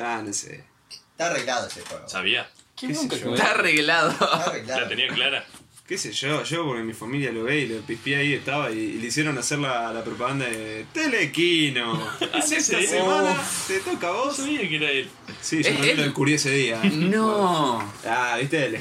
Ah, 0.00 0.22
no 0.24 0.32
sé. 0.32 0.64
Está 1.12 1.26
arreglado 1.30 1.66
ese 1.68 1.80
juego. 1.82 2.06
Sabía. 2.08 2.50
¿Qué 2.76 2.88
¿Qué 2.88 2.94
sé 2.94 3.02
nunca 3.02 3.16
Está 3.16 3.50
arreglado. 3.52 4.10
Está 4.10 4.26
La 4.26 4.44
arreglado. 4.44 4.88
tenía 4.88 5.08
clara. 5.08 5.46
¿Qué 5.86 5.96
sé 5.96 6.10
yo? 6.10 6.42
Yo 6.42 6.64
porque 6.66 6.82
mi 6.82 6.92
familia 6.94 7.30
lo 7.30 7.44
ve 7.44 7.60
y 7.60 7.68
lo 7.68 7.80
pispié 7.82 8.16
ahí, 8.16 8.32
estaba 8.34 8.72
y, 8.72 8.78
y 8.78 8.92
le 8.98 9.06
hicieron 9.06 9.38
hacer 9.38 9.60
la, 9.60 9.92
la 9.92 10.02
propaganda 10.02 10.44
de 10.44 10.84
Telequino. 10.92 11.96
Es 12.34 12.50
esta 12.50 12.80
sí. 12.80 12.86
semana, 12.88 13.36
te 13.68 13.78
toca 13.80 14.08
a 14.08 14.10
vos. 14.10 14.36
sabía 14.36 14.68
que 14.68 14.76
era 14.76 14.90
él. 14.90 15.08
Sí, 15.40 15.62
yo 15.62 15.68
¿Es 15.68 15.74
también 15.74 15.90
él? 15.92 15.96
lo 15.98 16.02
descubrí 16.04 16.34
ese 16.34 16.50
día. 16.50 16.80
No. 16.92 17.78
Ah, 18.04 18.36
¿viste? 18.40 18.64
El 18.66 18.72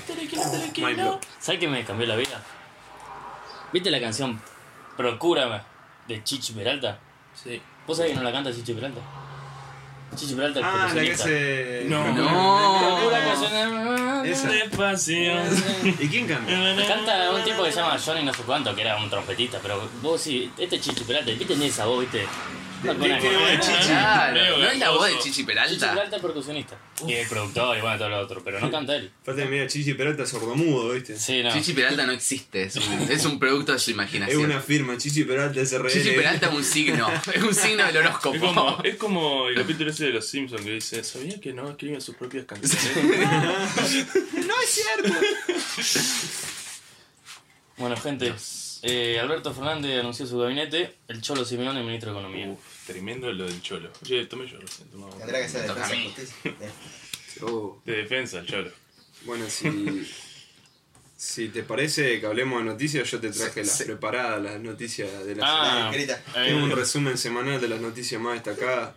Mind 0.83 0.95
blow. 0.95 1.19
¿Sabes 1.39 1.59
qué 1.59 1.67
me 1.67 1.85
cambió 1.85 2.07
la 2.07 2.15
vida? 2.15 2.43
¿Viste 3.71 3.91
la 3.91 3.99
canción 3.99 4.41
Procúrame 4.97 5.61
de 6.07 6.23
Chichi 6.23 6.53
Peralta? 6.53 6.99
Sí. 7.35 7.61
¿Vos 7.85 7.97
sabés 7.97 8.13
que 8.13 8.17
no 8.17 8.23
la 8.23 8.31
canta 8.31 8.51
Chichi 8.51 8.73
Peralta? 8.73 9.01
Chichi 10.15 10.33
Peralta 10.35 10.59
es 10.59 10.65
Ah, 10.67 10.91
la 10.93 11.01
que. 11.01 11.85
No. 11.87 12.13
No. 12.13 13.09
Canción- 13.11 14.25
Esa. 14.25 14.47
Despacio. 14.49 15.33
¿Y 15.99 16.07
quién 16.07 16.27
canta? 16.27 16.51
Canta 16.87 17.31
un 17.31 17.43
tipo 17.43 17.63
que 17.63 17.71
se 17.71 17.79
llama 17.79 17.97
Johnny 18.03 18.23
no 18.23 18.33
sé 18.33 18.41
cuánto, 18.43 18.73
que 18.75 18.81
era 18.81 18.97
un 18.97 19.09
trompetista, 19.09 19.59
pero 19.61 19.87
vos 20.01 20.19
sí, 20.21 20.51
este 20.57 20.77
es 20.77 20.81
Chichi 20.81 21.03
Peralta, 21.03 21.31
¿viste 21.31 21.53
en 21.53 21.61
esa 21.63 21.85
vos, 21.85 21.99
viste? 22.01 22.25
Con 22.85 22.99
Tiene 22.99 23.15
algo. 23.15 23.39
voz 23.39 23.49
de 23.49 23.59
chichi. 23.59 23.87
Claro, 23.87 24.33
Medio 24.33 24.57
¿no 24.57 24.67
es 24.69 24.79
la 24.79 24.89
voz 24.89 25.01
de 25.05 25.07
gangoso. 25.09 25.23
Chichi 25.23 25.29
Chichi 25.35 25.43
Peralta? 25.45 25.93
Peralta 25.93 26.15
es 26.15 26.21
percusionista. 26.21 26.77
Y 27.07 27.13
es 27.13 27.27
productor 27.29 27.77
y 27.77 27.81
bueno, 27.81 27.97
todo 27.97 28.09
lo 28.09 28.19
otro, 28.19 28.43
pero 28.43 28.59
no 28.59 28.71
canta 28.71 28.95
él. 28.95 29.11
Falta 29.23 29.41
que 29.43 29.49
me 29.49 29.55
diga 29.57 29.67
Chichi 29.67 29.93
Peralta 29.93 30.25
sordomudo, 30.25 30.93
¿viste? 30.93 31.17
Sí, 31.17 31.43
no. 31.43 31.51
Chichi 31.51 31.73
Peralta 31.73 32.05
no 32.05 32.11
existe, 32.13 32.63
es 32.63 32.75
un, 32.77 33.07
es 33.11 33.25
un 33.25 33.39
producto 33.39 33.73
de 33.73 33.79
su 33.79 33.91
Es 33.91 33.95
imaginación. 33.95 34.45
una 34.45 34.59
firma, 34.61 34.97
Chichi 34.97 35.23
Peralta 35.23 35.65
SRL. 35.65 35.89
Chichi 35.91 36.11
Peralta 36.11 36.47
es 36.47 36.53
un 36.53 36.63
signo, 36.63 37.07
es 37.33 37.43
un 37.43 37.53
signo 37.55 37.85
del 37.85 37.95
Es 37.95 38.01
horóscopo. 38.01 38.39
como, 38.39 38.79
es 38.83 38.95
como 38.95 39.47
el 39.49 39.55
capítulo 39.55 39.91
ese 39.91 40.05
de 40.05 40.11
los 40.11 40.27
Simpsons 40.27 40.61
que 40.61 40.71
dice, 40.71 41.03
¿sabía 41.03 41.39
que 41.39 41.53
no 41.53 41.69
escriben 41.69 42.01
sus 42.01 42.15
propias 42.15 42.45
canciones? 42.45 42.77
No 44.45 44.53
es 44.61 44.69
cierto. 44.69 45.19
Bueno, 47.77 47.97
gente, 47.97 48.33
eh, 48.83 49.19
Alberto 49.19 49.53
Fernández 49.53 49.99
anunció 49.99 50.25
su 50.25 50.37
gabinete, 50.37 50.95
el 51.07 51.21
Cholo 51.21 51.43
Simeone, 51.43 51.83
ministro 51.83 52.13
de 52.13 52.19
Economía. 52.19 52.47
Uf, 52.49 52.59
tremendo 52.85 53.31
lo 53.33 53.45
del 53.45 53.61
cholo. 53.61 53.89
Oye, 54.03 54.27
yo. 54.27 54.59
Tendrá 55.19 55.41
que 55.41 55.49
ser 55.49 55.65
toca 55.67 55.87
defensa 55.87 55.95
y 55.95 56.03
justicia. 56.05 56.51
Oh, 57.41 57.81
De 57.85 57.97
defensa, 57.97 58.39
el 58.39 58.45
cholo. 58.47 58.71
bueno, 59.25 59.45
si, 59.49 60.07
si 61.17 61.49
te 61.49 61.63
parece 61.63 62.21
que 62.21 62.25
hablemos 62.25 62.59
de 62.59 62.65
noticias, 62.71 63.11
yo 63.11 63.19
te 63.19 63.29
traje 63.29 63.61
Sí, 63.63 63.67
las 63.67 63.77
sí. 63.77 63.83
preparadas, 63.83 64.41
las 64.41 64.61
noticias 64.61 65.25
de 65.25 65.35
la 65.35 65.43
Ah, 65.45 65.89
escrita. 65.91 66.23
Tengo 66.33 66.63
un 66.63 66.71
eh, 66.71 66.75
resumen 66.75 67.17
semanal 67.17 67.59
de 67.59 67.67
las 67.67 67.81
noticias 67.81 68.21
más 68.21 68.35
destacadas. 68.35 68.95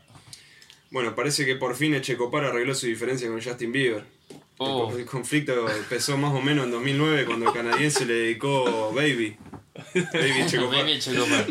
Bueno, 0.90 1.14
parece 1.16 1.44
que 1.44 1.56
por 1.56 1.74
fin 1.74 1.94
Echecopar 1.94 2.44
arregló 2.44 2.74
su 2.76 2.86
diferencia 2.86 3.26
con 3.28 3.42
Justin 3.42 3.72
Bieber. 3.72 4.04
El 4.30 4.38
Oh. 4.60 4.92
El, 4.96 5.04
conflicto 5.04 5.68
empezó 5.70 6.16
más 6.16 6.32
o 6.34 6.40
menos 6.40 6.64
en 6.66 6.70
2009 6.72 7.26
cuando 7.26 7.46
el 7.48 7.52
canadiense 7.52 8.04
le 8.06 8.14
dedicó 8.14 8.92
Baby. 8.92 9.36
Baby 9.94 10.42
Echecopar. 10.42 10.84
Baby 10.84 10.98
Checopar. 11.00 11.46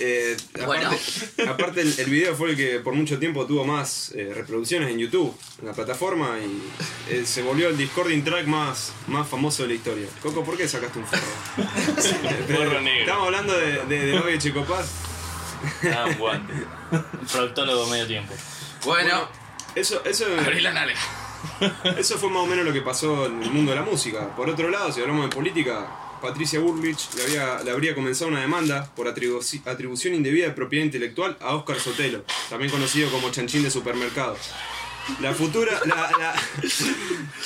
Eh, 0.00 0.36
Bueno. 0.66 0.88
aparte, 0.88 1.48
aparte 1.48 1.80
el, 1.80 1.94
el 1.98 2.10
video 2.10 2.34
fue 2.34 2.50
el 2.50 2.56
que 2.56 2.80
por 2.80 2.94
mucho 2.94 3.18
tiempo 3.18 3.46
tuvo 3.46 3.64
más 3.64 4.12
eh, 4.14 4.32
reproducciones 4.34 4.90
en 4.90 4.98
YouTube, 4.98 5.34
en 5.60 5.66
la 5.66 5.72
plataforma, 5.72 6.38
y 6.38 6.62
eh, 7.12 7.24
se 7.26 7.42
volvió 7.42 7.68
el 7.68 7.76
Discording 7.76 8.22
track 8.24 8.46
más, 8.46 8.92
más 9.06 9.26
famoso 9.28 9.62
de 9.62 9.68
la 9.70 9.74
historia. 9.74 10.06
Coco, 10.22 10.44
¿por 10.44 10.56
qué 10.56 10.68
sacaste 10.68 10.98
un 10.98 11.06
forro? 11.06 11.22
Forro 12.56 12.80
negro. 12.80 13.00
Estamos 13.00 13.24
hablando 13.26 13.52
de, 13.58 13.84
de, 13.86 14.06
de 14.06 14.18
Baby 14.18 14.32
Echecopar. 14.34 14.84
Ah, 15.94 16.04
un 16.08 16.18
guante. 16.18 16.52
Proctólogo 17.32 17.86
medio 17.88 18.06
tiempo. 18.06 18.34
Bueno, 18.84 19.28
Eso, 19.74 20.02
eso, 20.04 20.26
abrí 20.38 20.60
la 20.60 20.72
nalga. 20.72 20.98
Eso 21.98 22.18
fue 22.18 22.28
más 22.30 22.42
o 22.42 22.46
menos 22.46 22.64
lo 22.64 22.72
que 22.72 22.82
pasó 22.82 23.26
en 23.26 23.42
el 23.42 23.50
mundo 23.50 23.70
de 23.72 23.76
la 23.76 23.82
música. 23.84 24.34
Por 24.36 24.48
otro 24.50 24.68
lado, 24.68 24.92
si 24.92 25.00
hablamos 25.00 25.28
de 25.28 25.34
política, 25.34 25.86
Patricia 26.20 26.58
Bullrich 26.60 27.08
le, 27.64 27.70
habría 27.70 27.94
comenzado 27.94 28.28
una 28.30 28.40
demanda 28.40 28.90
por 28.94 29.06
atribu- 29.06 29.60
atribución 29.66 30.14
indebida 30.14 30.46
de 30.46 30.52
propiedad 30.52 30.84
intelectual 30.84 31.36
a 31.40 31.54
Oscar 31.54 31.78
Sotelo, 31.78 32.24
también 32.48 32.70
conocido 32.70 33.10
como 33.10 33.30
Chanchín 33.30 33.62
de 33.62 33.70
Supermercado. 33.70 34.36
La 35.20 35.32
futura, 35.34 35.80
la, 35.84 36.34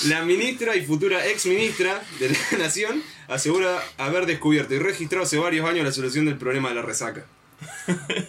la- 0.05 0.25
ministra 0.25 0.77
y 0.77 0.85
futura 0.87 1.27
ex 1.27 1.45
ministra 1.47 2.03
de 2.19 2.31
la 2.31 2.59
Nación 2.59 3.03
asegura 3.29 3.83
haber 3.99 4.25
descubierto 4.27 4.75
y 4.75 4.79
registrado 4.79 5.25
hace 5.25 5.37
varios 5.39 5.69
años 5.69 5.85
la 5.85 5.93
solución 5.93 6.25
del 6.25 6.39
problema 6.39 6.71
de 6.71 6.77
la 6.77 6.83
resaca. 6.83 7.27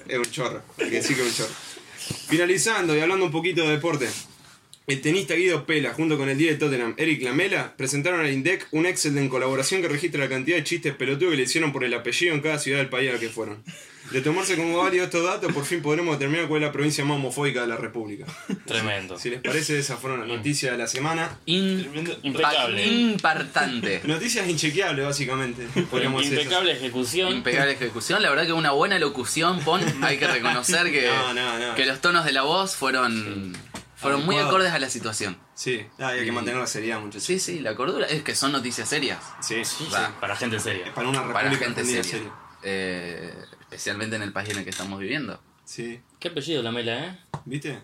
Es 0.07 0.17
un 0.17 0.25
chorro, 0.25 0.61
que 0.77 0.85
decir 0.89 1.15
que 1.15 1.21
es 1.21 1.29
un 1.29 1.33
chorro. 1.45 1.53
Finalizando 2.27 2.95
y 2.95 2.99
hablando 2.99 3.25
un 3.25 3.31
poquito 3.31 3.61
de 3.63 3.69
deporte. 3.71 4.09
El 4.91 4.99
tenista 5.01 5.35
Guido 5.35 5.65
Pela, 5.65 5.93
junto 5.93 6.17
con 6.17 6.27
el 6.27 6.37
10 6.37 6.51
de 6.53 6.57
Tottenham, 6.65 6.95
Eric 6.97 7.23
Lamela, 7.23 7.73
presentaron 7.77 8.19
al 8.19 8.29
INDEC 8.31 8.67
un 8.71 8.85
Excel 8.85 9.17
en 9.17 9.29
colaboración 9.29 9.81
que 9.81 9.87
registra 9.87 10.19
la 10.21 10.29
cantidad 10.29 10.57
de 10.57 10.65
chistes 10.65 10.93
pelotudos 10.93 11.31
que 11.31 11.37
le 11.37 11.43
hicieron 11.43 11.71
por 11.71 11.85
el 11.85 11.93
apellido 11.93 12.33
en 12.35 12.41
cada 12.41 12.59
ciudad 12.59 12.79
del 12.79 12.89
país 12.89 13.09
al 13.09 13.17
que 13.19 13.29
fueron. 13.29 13.63
De 14.11 14.19
tomarse 14.19 14.57
como 14.57 14.77
válidos 14.79 15.05
estos 15.05 15.23
datos, 15.23 15.53
por 15.53 15.63
fin 15.63 15.81
podremos 15.81 16.19
determinar 16.19 16.49
cuál 16.49 16.61
es 16.63 16.67
la 16.67 16.73
provincia 16.73 17.05
más 17.05 17.15
homofóbica 17.15 17.61
de 17.61 17.67
la 17.67 17.77
República. 17.77 18.25
Tremendo. 18.65 19.17
Si 19.17 19.29
les 19.29 19.39
parece, 19.39 19.79
esas 19.79 19.97
fueron 19.97 20.19
las 20.19 20.27
noticias 20.27 20.73
de 20.73 20.77
la 20.77 20.87
semana. 20.87 21.37
In- 21.45 21.83
Tremendo. 21.83 22.19
Impecable. 22.23 22.85
Impartante. 22.85 24.01
Noticias 24.05 24.49
inchequeables, 24.49 25.05
básicamente. 25.05 25.65
Podríamos 25.89 26.23
decir. 26.23 26.39
Impecable 26.39 26.73
ejecución. 26.73 27.31
Impecable 27.37 27.71
ejecución. 27.71 28.21
La 28.21 28.29
verdad 28.29 28.45
que 28.47 28.51
una 28.53 28.71
buena 28.71 28.99
locución, 28.99 29.61
Pon. 29.61 29.81
Hay 30.01 30.17
que 30.17 30.27
reconocer 30.27 30.91
que, 30.91 31.07
No, 31.07 31.33
no, 31.33 31.59
no. 31.59 31.75
que 31.75 31.85
los 31.85 32.01
tonos 32.01 32.25
de 32.25 32.33
la 32.33 32.41
voz 32.41 32.75
fueron, 32.75 33.53
fueron 34.01 34.25
muy 34.25 34.37
acordes 34.37 34.71
a 34.71 34.79
la 34.79 34.89
situación. 34.89 35.37
Sí, 35.53 35.85
ah, 35.99 36.09
hay 36.09 36.25
que 36.25 36.31
mantener 36.31 36.59
la 36.59 36.67
seriedad, 36.67 36.99
muchachos. 36.99 37.23
Sí, 37.23 37.39
sí, 37.39 37.59
la 37.59 37.75
cordura. 37.75 38.07
Es 38.07 38.23
que 38.23 38.35
son 38.35 38.51
noticias 38.51 38.89
serias. 38.89 39.19
Sí, 39.41 39.63
sí. 39.63 39.87
Para 40.19 40.35
gente 40.35 40.59
seria. 40.59 40.93
Para 40.93 41.07
una 41.07 41.21
Para 41.21 41.41
república 41.41 41.65
gente 41.65 41.81
entendida 41.81 42.03
seria. 42.03 42.31
Eh, 42.63 43.33
especialmente 43.61 44.15
en 44.15 44.23
el 44.23 44.33
país 44.33 44.49
en 44.49 44.57
el 44.57 44.63
que 44.63 44.71
estamos 44.71 44.99
viviendo. 44.99 45.41
Sí. 45.65 46.01
Qué 46.19 46.29
apellido 46.29 46.63
la 46.63 46.71
mela, 46.71 47.05
¿eh? 47.05 47.19
¿Viste? 47.45 47.79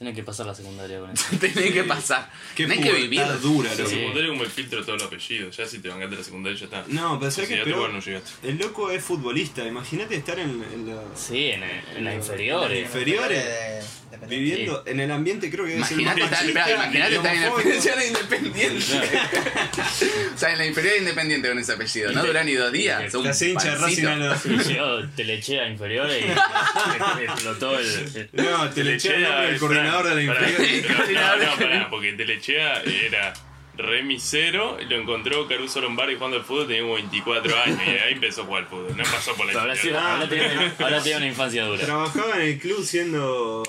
Tenés 0.00 0.14
que 0.14 0.22
pasar 0.22 0.46
la 0.46 0.54
secundaria 0.54 0.98
con 0.98 1.10
eso. 1.10 1.26
Tenés 1.40 1.72
que 1.74 1.84
pasar. 1.84 2.30
Qué 2.56 2.66
Tenés 2.66 2.82
que 2.86 2.90
vivir. 2.94 3.20
dura, 3.42 3.68
La 3.68 3.76
loco. 3.76 3.90
secundaria 3.90 4.22
es 4.22 4.28
como 4.30 4.44
el 4.44 4.50
filtro 4.50 4.78
de 4.78 4.86
todos 4.86 4.98
los 4.98 5.08
apellidos. 5.08 5.54
Ya 5.54 5.66
si 5.66 5.78
te 5.80 5.90
bancaste 5.90 6.16
la 6.16 6.24
secundaria 6.24 6.58
ya 6.58 6.64
está. 6.64 6.84
No, 6.88 7.20
pero 7.20 7.78
bueno, 7.80 7.92
no 7.92 8.00
llegaste. 8.00 8.30
El 8.48 8.56
loco 8.56 8.90
es 8.90 9.04
futbolista. 9.04 9.62
Imagínate 9.66 10.14
estar 10.16 10.38
en, 10.38 10.64
en 10.72 10.86
la- 10.88 11.02
Sí, 11.14 11.50
en, 11.50 11.62
en 11.64 12.04
las 12.06 12.14
En 12.14 12.18
inferiores. 12.18 13.84
viviendo 14.26 14.82
en 14.86 15.00
el 15.00 15.10
ambiente, 15.10 15.50
creo 15.50 15.66
que 15.66 15.72
debe 15.72 15.84
ser 15.84 15.98
el 15.98 16.04
más 16.06 16.16
Imagínate 16.16 16.34
estar, 16.34 16.40
machista 16.46 16.60
esperá, 16.60 16.84
imagínate 16.84 17.12
y 17.12 17.16
estar 17.16 17.34
en 17.34 17.40
la 17.42 17.46
homofóbico. 17.48 17.76
inferior 17.76 17.98
de 17.98 18.06
Independiente. 18.08 18.84
o 20.34 20.38
sea, 20.38 20.52
en 20.52 20.58
la 20.58 20.66
inferior 20.66 20.92
de 20.94 20.98
Independiente 21.00 21.48
con 21.50 21.58
ese 21.58 21.72
apellido. 21.72 22.12
No 22.12 22.24
duran 22.24 22.46
ni 22.46 22.54
dos 22.54 22.72
días. 22.72 23.12
son 23.12 23.24
La 23.24 23.30
un 23.32 23.36
hincha 23.36 23.64
de 23.70 23.74
Racing 23.76 24.04
pancito. 24.04 24.10
a 24.10 24.16
los- 24.16 24.40
Sí, 24.42 24.72
llegó 24.72 25.08
Telechea 25.14 25.68
inferiores 25.68 26.24
y 26.24 27.22
explotó 27.24 27.78
el. 27.78 28.28
No, 28.32 28.70
te 28.70 28.84
le 28.84 28.94
eché 28.94 29.14
el 29.16 29.22
nombre 29.24 29.50
del 29.50 29.58
coordinador 29.92 30.14
de 30.14 30.24
la 30.24 30.34
Pará. 30.34 30.50
inferior. 30.50 31.10
No, 31.10 31.36
no, 31.36 31.56
pará, 31.58 31.90
porque 31.90 32.12
Telechea 32.12 32.82
era 32.82 33.32
remisero, 33.76 34.78
lo 34.88 34.96
encontró 34.96 35.46
Caruso 35.48 35.80
Lombardi 35.80 36.14
jugando 36.16 36.36
al 36.36 36.44
fútbol, 36.44 36.66
tenía 36.66 36.82
como 36.82 36.94
24 36.94 37.58
años 37.62 37.80
y 37.86 37.90
ahí 37.90 38.12
empezó 38.12 38.42
a 38.42 38.44
jugar 38.44 38.62
al 38.64 38.68
fútbol, 38.68 38.96
no 38.96 39.04
pasó 39.04 39.34
por 39.34 39.46
la 39.52 39.60
Ahora, 39.60 39.74
sí, 39.76 39.90
ahora, 39.90 40.28
tiene, 40.28 40.72
ahora 40.78 41.02
tiene 41.02 41.16
una 41.18 41.26
infancia 41.28 41.64
dura. 41.64 41.84
Trabajaba 41.84 42.36
en 42.36 42.42
el 42.42 42.58
club 42.58 42.84
siendo. 42.84 43.62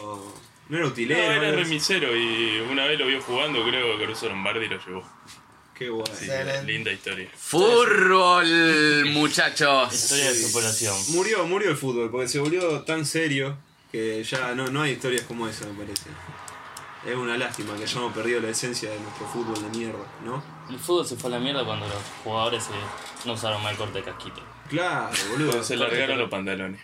No 0.70 0.78
era 0.78 0.86
No, 0.86 0.92
utilero. 0.92 1.20
era 1.22 1.34
algo 1.36 1.48
así. 1.62 1.64
remisero 1.64 2.16
y 2.18 2.60
una 2.70 2.86
vez 2.86 3.00
lo 3.00 3.06
vio 3.08 3.22
jugando, 3.22 3.64
creo 3.66 3.94
que 3.98 4.04
Caruso 4.04 4.28
Lombardi 4.30 4.68
lo 4.68 4.86
llevó. 4.86 5.10
Qué 5.78 5.90
guay. 5.90 6.06
Sí, 6.14 6.28
linda 6.66 6.92
historia. 6.92 7.28
Fútbol, 7.36 9.06
muchachos. 9.12 9.94
Historia 9.94 10.30
de 10.32 10.36
superación. 10.36 10.96
Murió, 11.10 11.46
murió 11.46 11.72
el 11.72 11.78
fútbol 11.78 12.12
porque 12.12 12.28
se 12.28 12.40
volvió 12.40 12.82
tan 12.82 13.06
serio 13.06 13.58
que 13.92 14.24
ya 14.24 14.54
no, 14.56 14.68
no 14.68 14.82
hay 14.82 14.94
historias 14.94 15.24
como 15.24 15.48
esa, 15.48 15.66
me 15.68 15.74
parece. 15.84 16.10
Es 17.06 17.16
una 17.16 17.36
lástima 17.38 17.76
que 17.76 17.84
hayamos 17.84 18.14
perdido 18.14 18.40
la 18.42 18.50
esencia 18.50 18.90
de 18.92 19.00
nuestro 19.00 19.26
fútbol 19.28 19.56
de 19.72 19.78
mierda, 19.78 20.06
¿no? 20.24 20.44
El 20.70 20.78
fútbol 20.80 21.06
se 21.06 21.16
fue 21.16 21.30
a 21.30 21.34
la 21.34 21.40
mierda 21.40 21.66
cuando 21.66 21.88
los 21.88 21.98
jugadores 22.24 22.64
se- 22.64 23.28
no 23.28 23.34
usaron 23.34 23.62
mal 23.64 23.76
corte 23.76 24.00
de 24.00 24.04
casquito. 24.06 24.42
Claro, 24.70 25.10
boludo. 25.32 25.64
Se 25.64 25.76
largaron 25.76 26.20
los 26.20 26.30
pantalones. 26.30 26.80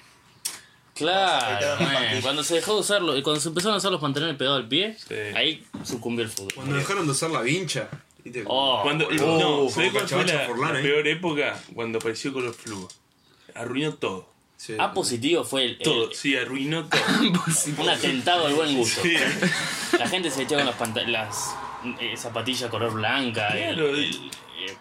Claro, 0.95 1.79
man, 1.83 2.21
cuando 2.23 2.43
se 2.43 2.55
dejó 2.55 2.73
de 2.73 2.79
usarlo, 2.79 3.15
y 3.15 3.21
cuando 3.21 3.39
se 3.39 3.49
empezaron 3.49 3.75
a 3.75 3.77
usar 3.77 3.91
los 3.91 4.01
pantalones 4.01 4.35
pegados 4.35 4.59
al 4.61 4.67
pie, 4.67 4.97
Sí. 4.97 5.13
ahí 5.35 5.65
sucumbió 5.83 6.25
el 6.25 6.31
fútbol. 6.31 6.53
Cuando 6.55 6.75
dejaron 6.75 7.05
de 7.05 7.11
usar 7.11 7.29
la 7.29 7.41
vincha. 7.41 7.87
¿viste? 8.23 8.43
Oh, 8.47 8.79
Cuando, 8.81 9.09
no, 9.11 9.37
Oh, 9.65 9.69
¿sabés 9.69 9.91
cuál 9.91 10.07
fue 10.07 10.17
Cachabacha 10.17 10.33
la, 10.41 10.47
Forlán 10.47 10.73
la 10.73 10.81
peor 10.81 11.07
época? 11.07 11.63
Cuando 11.75 11.99
apareció 11.99 12.33
Color 12.33 12.53
Fluo. 12.53 12.87
Arruinó 13.53 13.93
todo. 13.93 14.27
Sí. 14.57 14.75
A 14.79 14.91
positivo 14.91 15.43
fue 15.43 15.65
el, 15.65 15.71
el- 15.73 15.77
Todo, 15.79 16.11
sí, 16.13 16.35
arruinó 16.35 16.85
todo. 16.89 16.99
un 17.77 17.89
atentado 17.89 18.47
al 18.47 18.55
buen 18.55 18.75
gusto. 18.75 19.01
Sí. 19.03 19.15
La 19.97 20.07
gente 20.09 20.31
se 20.31 20.43
echaba 20.43 20.71
con 20.75 20.93
las, 20.95 21.07
las 21.07 21.55
eh, 22.01 22.15
zapatillas 22.17 22.69
color 22.69 22.93
blanca. 22.93 23.47
Claro, 23.51 23.89
el- 23.89 23.99
el- 24.05 24.13
eh, 24.65 24.75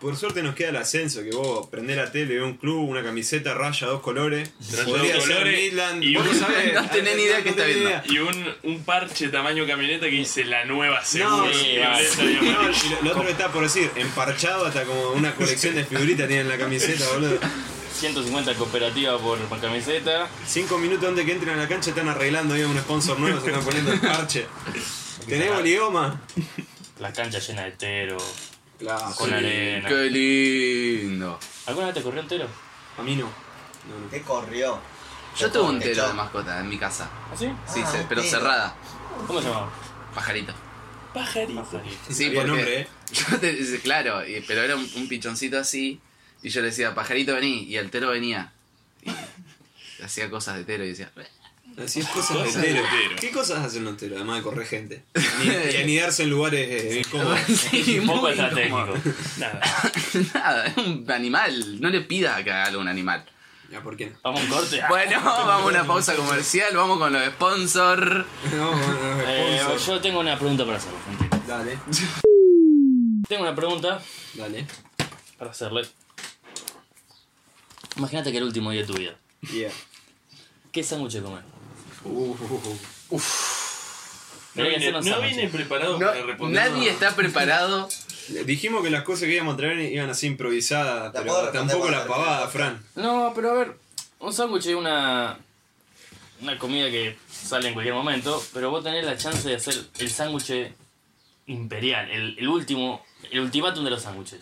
Por 0.00 0.16
suerte 0.16 0.42
nos 0.42 0.54
queda 0.56 0.70
el 0.70 0.76
ascenso, 0.76 1.22
que 1.22 1.30
vos 1.30 1.68
prendés 1.68 1.96
la 1.96 2.10
tele, 2.10 2.34
ves 2.34 2.42
un 2.42 2.56
club, 2.56 2.88
una 2.88 3.04
camiseta, 3.04 3.54
raya 3.54 3.86
dos 3.86 4.00
colores. 4.00 4.50
Podría 4.84 5.14
dos 5.14 5.24
ser 5.24 5.34
colores 5.36 5.60
Midland. 5.60 6.02
y 6.02 6.14
vos 6.16 6.24
no 6.24 6.30
un- 6.32 6.38
sabés. 6.40 6.74
No 6.82 6.88
tenés 6.88 7.16
ni 7.16 7.22
idea 7.22 7.38
No 7.38 7.44
qué 7.44 7.50
está 7.50 7.64
viendo. 7.66 7.90
Y 8.06 8.18
un, 8.18 8.54
un 8.64 8.82
parche 8.84 9.28
tamaño 9.28 9.64
camioneta 9.66 10.06
que 10.06 10.12
dice 10.16 10.44
la 10.44 10.64
nueva 10.64 11.04
segura. 11.04 11.30
No, 11.36 11.52
sí, 11.54 11.76
No, 12.42 12.62
lo, 12.62 13.02
lo 13.02 13.10
otro 13.12 13.24
que 13.26 13.30
está 13.30 13.52
por 13.52 13.62
decir, 13.62 13.90
emparchado 13.94 14.66
hasta 14.66 14.84
como 14.84 15.10
una 15.12 15.34
colección 15.36 15.76
de 15.76 15.84
figuritas 15.84 16.26
tiene 16.26 16.42
en 16.42 16.48
la 16.48 16.58
camiseta, 16.58 17.04
boludo. 17.12 17.38
150 17.92 18.54
cooperativas 18.54 19.20
por, 19.20 19.38
por 19.40 19.60
camiseta. 19.60 20.28
Cinco 20.46 20.78
minutos 20.78 21.08
antes 21.08 21.24
que 21.24 21.32
entren 21.32 21.54
a 21.58 21.62
la 21.62 21.68
cancha 21.68 21.90
están 21.90 22.08
arreglando 22.08 22.54
ahí 22.54 22.62
un 22.62 22.78
sponsor 22.78 23.18
nuevo, 23.18 23.40
se 23.40 23.48
están 23.48 23.64
poniendo 23.64 23.92
el 23.92 24.00
parche. 24.00 24.46
¿Tenés 25.26 25.52
bolioma? 25.52 26.20
La 26.98 27.12
cancha 27.12 27.38
llena 27.38 27.62
de 27.64 27.72
tero. 27.72 28.16
Claro. 28.78 29.14
Con 29.16 29.32
arena. 29.32 29.88
Qué 29.88 30.10
lindo. 30.10 31.38
¿Alguna 31.66 31.86
vez 31.86 31.94
te 31.96 32.02
corrió 32.02 32.20
entero? 32.22 32.46
A 32.98 33.02
mí 33.02 33.16
no. 33.16 33.24
No, 33.24 33.98
no. 34.04 34.10
¿Qué 34.10 34.22
corrió? 34.22 34.78
Yo 35.38 35.50
tuve 35.50 35.62
un 35.70 35.78
tero 35.78 36.08
de 36.08 36.14
mascota 36.14 36.60
en 36.60 36.68
mi 36.68 36.78
casa. 36.78 37.08
¿Ah, 37.30 37.36
sí? 37.36 37.46
Sí, 37.72 37.80
Ah, 37.84 37.92
pero 38.08 38.20
tero. 38.22 38.32
cerrada. 38.32 38.74
¿Cómo 39.26 39.40
se 39.40 39.48
llamaba? 39.48 39.70
Pajarito. 40.14 40.52
Pajarito. 41.14 41.62
Pajarito. 41.62 41.96
Sí, 42.12 42.30
porque 42.30 42.48
nombre, 42.48 42.80
¿eh? 42.80 42.88
yo 43.12 43.38
te- 43.38 43.80
claro, 43.80 44.22
pero 44.48 44.62
era 44.62 44.76
un, 44.76 44.88
un 44.96 45.08
pichoncito 45.08 45.58
así 45.58 46.00
y 46.42 46.48
yo 46.50 46.60
le 46.60 46.68
decía, 46.68 46.94
pajarito 46.94 47.34
vení, 47.34 47.64
y 47.64 47.76
el 47.76 47.90
tero 47.90 48.10
venía. 48.10 48.52
Y 49.02 49.10
hacía 50.04 50.30
cosas 50.30 50.56
de 50.56 50.62
hetero 50.62 50.84
y 50.84 50.88
decía, 50.88 51.10
Así 51.82 52.00
es 52.00 52.06
cosas 52.08 52.36
de 52.38 52.44
Cosas 52.44 52.62
de 52.62 52.70
hetero. 52.70 52.84
hetero. 52.86 53.16
¿Qué 53.20 53.30
cosas 53.30 53.64
hacen 53.64 53.84
los 53.84 53.94
heteros? 53.94 54.16
Además 54.16 54.38
de 54.38 54.42
correr 54.42 54.66
gente. 54.66 55.02
Ni, 55.44 55.72
y 55.72 55.76
anidarse 55.76 56.24
en 56.24 56.30
lugares 56.30 56.68
eh, 56.68 57.02
incómodos. 57.06 57.38
sí, 57.46 57.98
Un 58.00 58.06
poco 58.08 58.20
muy 58.22 58.30
estratégico. 58.32 58.78
incómodo. 58.80 58.98
Nada. 59.38 59.60
Nada, 60.34 60.66
es 60.66 60.76
un 60.76 61.10
animal. 61.10 61.80
No 61.80 61.88
le 61.88 62.00
pida 62.00 62.42
que 62.42 62.50
haga 62.50 62.64
algo 62.64 62.80
a 62.80 62.82
un 62.82 62.88
animal. 62.88 63.24
Ya, 63.70 63.80
¿por 63.84 63.96
qué 63.96 64.06
no? 64.06 64.16
Vamos 64.24 64.40
a 64.40 64.44
un 64.44 64.50
corte. 64.50 64.80
Bueno, 64.88 65.20
vamos 65.24 65.48
a 65.48 65.64
una 65.64 65.86
pausa 65.86 66.16
comercial, 66.16 66.76
vamos 66.76 66.98
con 66.98 67.12
los 67.12 67.24
sponsors. 67.28 68.26
No, 68.52 68.74
no, 68.74 69.22
Eh, 69.28 69.60
sponsor. 69.62 69.94
yo 69.94 70.00
tengo 70.00 70.18
una 70.20 70.36
pregunta 70.36 70.64
para 70.66 70.76
hacerle, 70.78 70.98
gente. 71.18 71.36
Dale, 71.46 71.78
Tengo 73.28 73.42
una 73.42 73.54
pregunta 73.54 74.02
dale. 74.34 74.66
para 75.38 75.52
hacerle. 75.52 75.82
Imagínate 77.96 78.32
que 78.32 78.38
el 78.38 78.44
último 78.44 78.70
día 78.70 78.82
de 78.82 78.86
tu 78.86 78.94
vida. 78.94 79.14
Yeah. 79.52 79.70
¿Qué 80.72 80.82
sándwich 80.82 81.20
comer? 81.22 81.42
Uh, 82.04 82.34
No 84.54 84.64
vine, 84.64 84.76
hacer 84.76 84.88
unos 84.90 85.06
no 85.06 85.20
vine 85.20 85.48
preparado 85.48 85.98
No, 85.98 86.06
para 86.06 86.22
responder. 86.22 86.70
nadie 86.72 86.90
está 86.90 87.14
preparado. 87.14 87.88
Dijimos 88.46 88.82
que 88.82 88.90
las 88.90 89.02
cosas 89.02 89.24
que 89.24 89.34
íbamos 89.34 89.54
a 89.54 89.56
traer 89.56 89.78
iban 89.92 90.10
así 90.10 90.26
improvisadas, 90.26 91.12
La 91.12 91.20
pero 91.20 91.24
puedo 91.34 91.50
tampoco 91.50 91.90
la 91.90 92.06
pavada. 92.06 92.46
Fran. 92.48 92.82
No, 92.94 93.32
pero 93.34 93.50
a 93.50 93.54
ver, 93.54 93.76
un 94.20 94.32
sándwich 94.32 94.66
es 94.66 94.74
una, 94.74 95.38
una 96.40 96.58
comida 96.58 96.90
que 96.90 97.16
sale 97.30 97.68
en 97.68 97.74
cualquier 97.74 97.94
momento, 97.94 98.42
pero 98.52 98.70
vos 98.70 98.84
tenés 98.84 99.04
la 99.04 99.16
chance 99.16 99.48
de 99.48 99.56
hacer 99.56 99.74
el 99.98 100.10
sándwich 100.10 100.72
imperial, 101.46 102.08
el, 102.10 102.38
el 102.38 102.48
último, 102.48 103.04
el 103.30 103.40
ultimátum 103.40 103.82
de 103.84 103.90
los 103.90 104.02
sándwiches. 104.02 104.40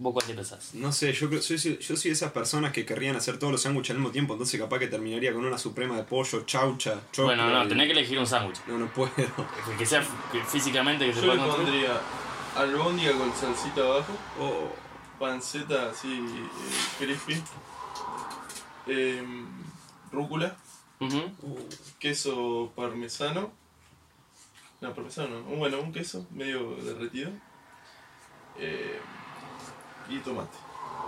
¿Vos 0.00 0.12
cuál 0.12 0.24
te 0.26 0.34
pensás? 0.34 0.74
No 0.74 0.92
sé, 0.92 1.12
yo 1.12 1.28
creo, 1.28 1.42
soy, 1.42 1.56
yo 1.58 1.96
soy 1.96 2.10
de 2.10 2.14
esas 2.14 2.30
personas 2.30 2.72
que 2.72 2.86
querrían 2.86 3.16
hacer 3.16 3.36
todos 3.38 3.50
los 3.52 3.62
sándwiches 3.62 3.90
al 3.90 3.96
mismo 3.96 4.12
tiempo, 4.12 4.34
entonces 4.34 4.60
capaz 4.60 4.78
que 4.78 4.86
terminaría 4.86 5.32
con 5.32 5.44
una 5.44 5.58
suprema 5.58 5.96
de 5.96 6.04
pollo, 6.04 6.42
chaucha, 6.46 7.00
choclo. 7.10 7.24
Bueno, 7.34 7.50
no, 7.50 7.66
tenés 7.66 7.86
que 7.86 7.92
elegir 7.92 8.16
un 8.18 8.26
sándwich. 8.26 8.58
No, 8.68 8.78
no 8.78 8.86
puedo. 8.92 9.10
Que 9.76 9.84
sea 9.84 10.06
que 10.30 10.44
físicamente 10.44 11.04
que 11.06 11.12
se 11.14 11.20
Yo 11.20 11.26
pueda 11.26 11.42
le 11.44 11.48
construir. 11.50 11.66
pondría 11.72 12.00
albóndiga 12.56 13.12
con 13.18 13.34
salsita 13.34 13.80
abajo, 13.80 14.12
Oh, 14.40 14.70
panceta 15.18 15.90
así 15.90 16.12
eh, 16.14 16.48
crispy, 17.04 17.42
em, 18.86 19.46
rúcula, 20.12 20.56
Ujú. 21.00 21.32
queso 21.98 22.72
parmesano. 22.76 23.50
No, 24.80 24.94
parmesano, 24.94 25.40
no. 25.40 25.56
bueno, 25.56 25.80
un 25.80 25.92
queso 25.92 26.24
medio 26.30 26.76
derretido. 26.76 27.30
eh, 28.60 29.00
y 30.08 30.18
tomate. 30.18 30.56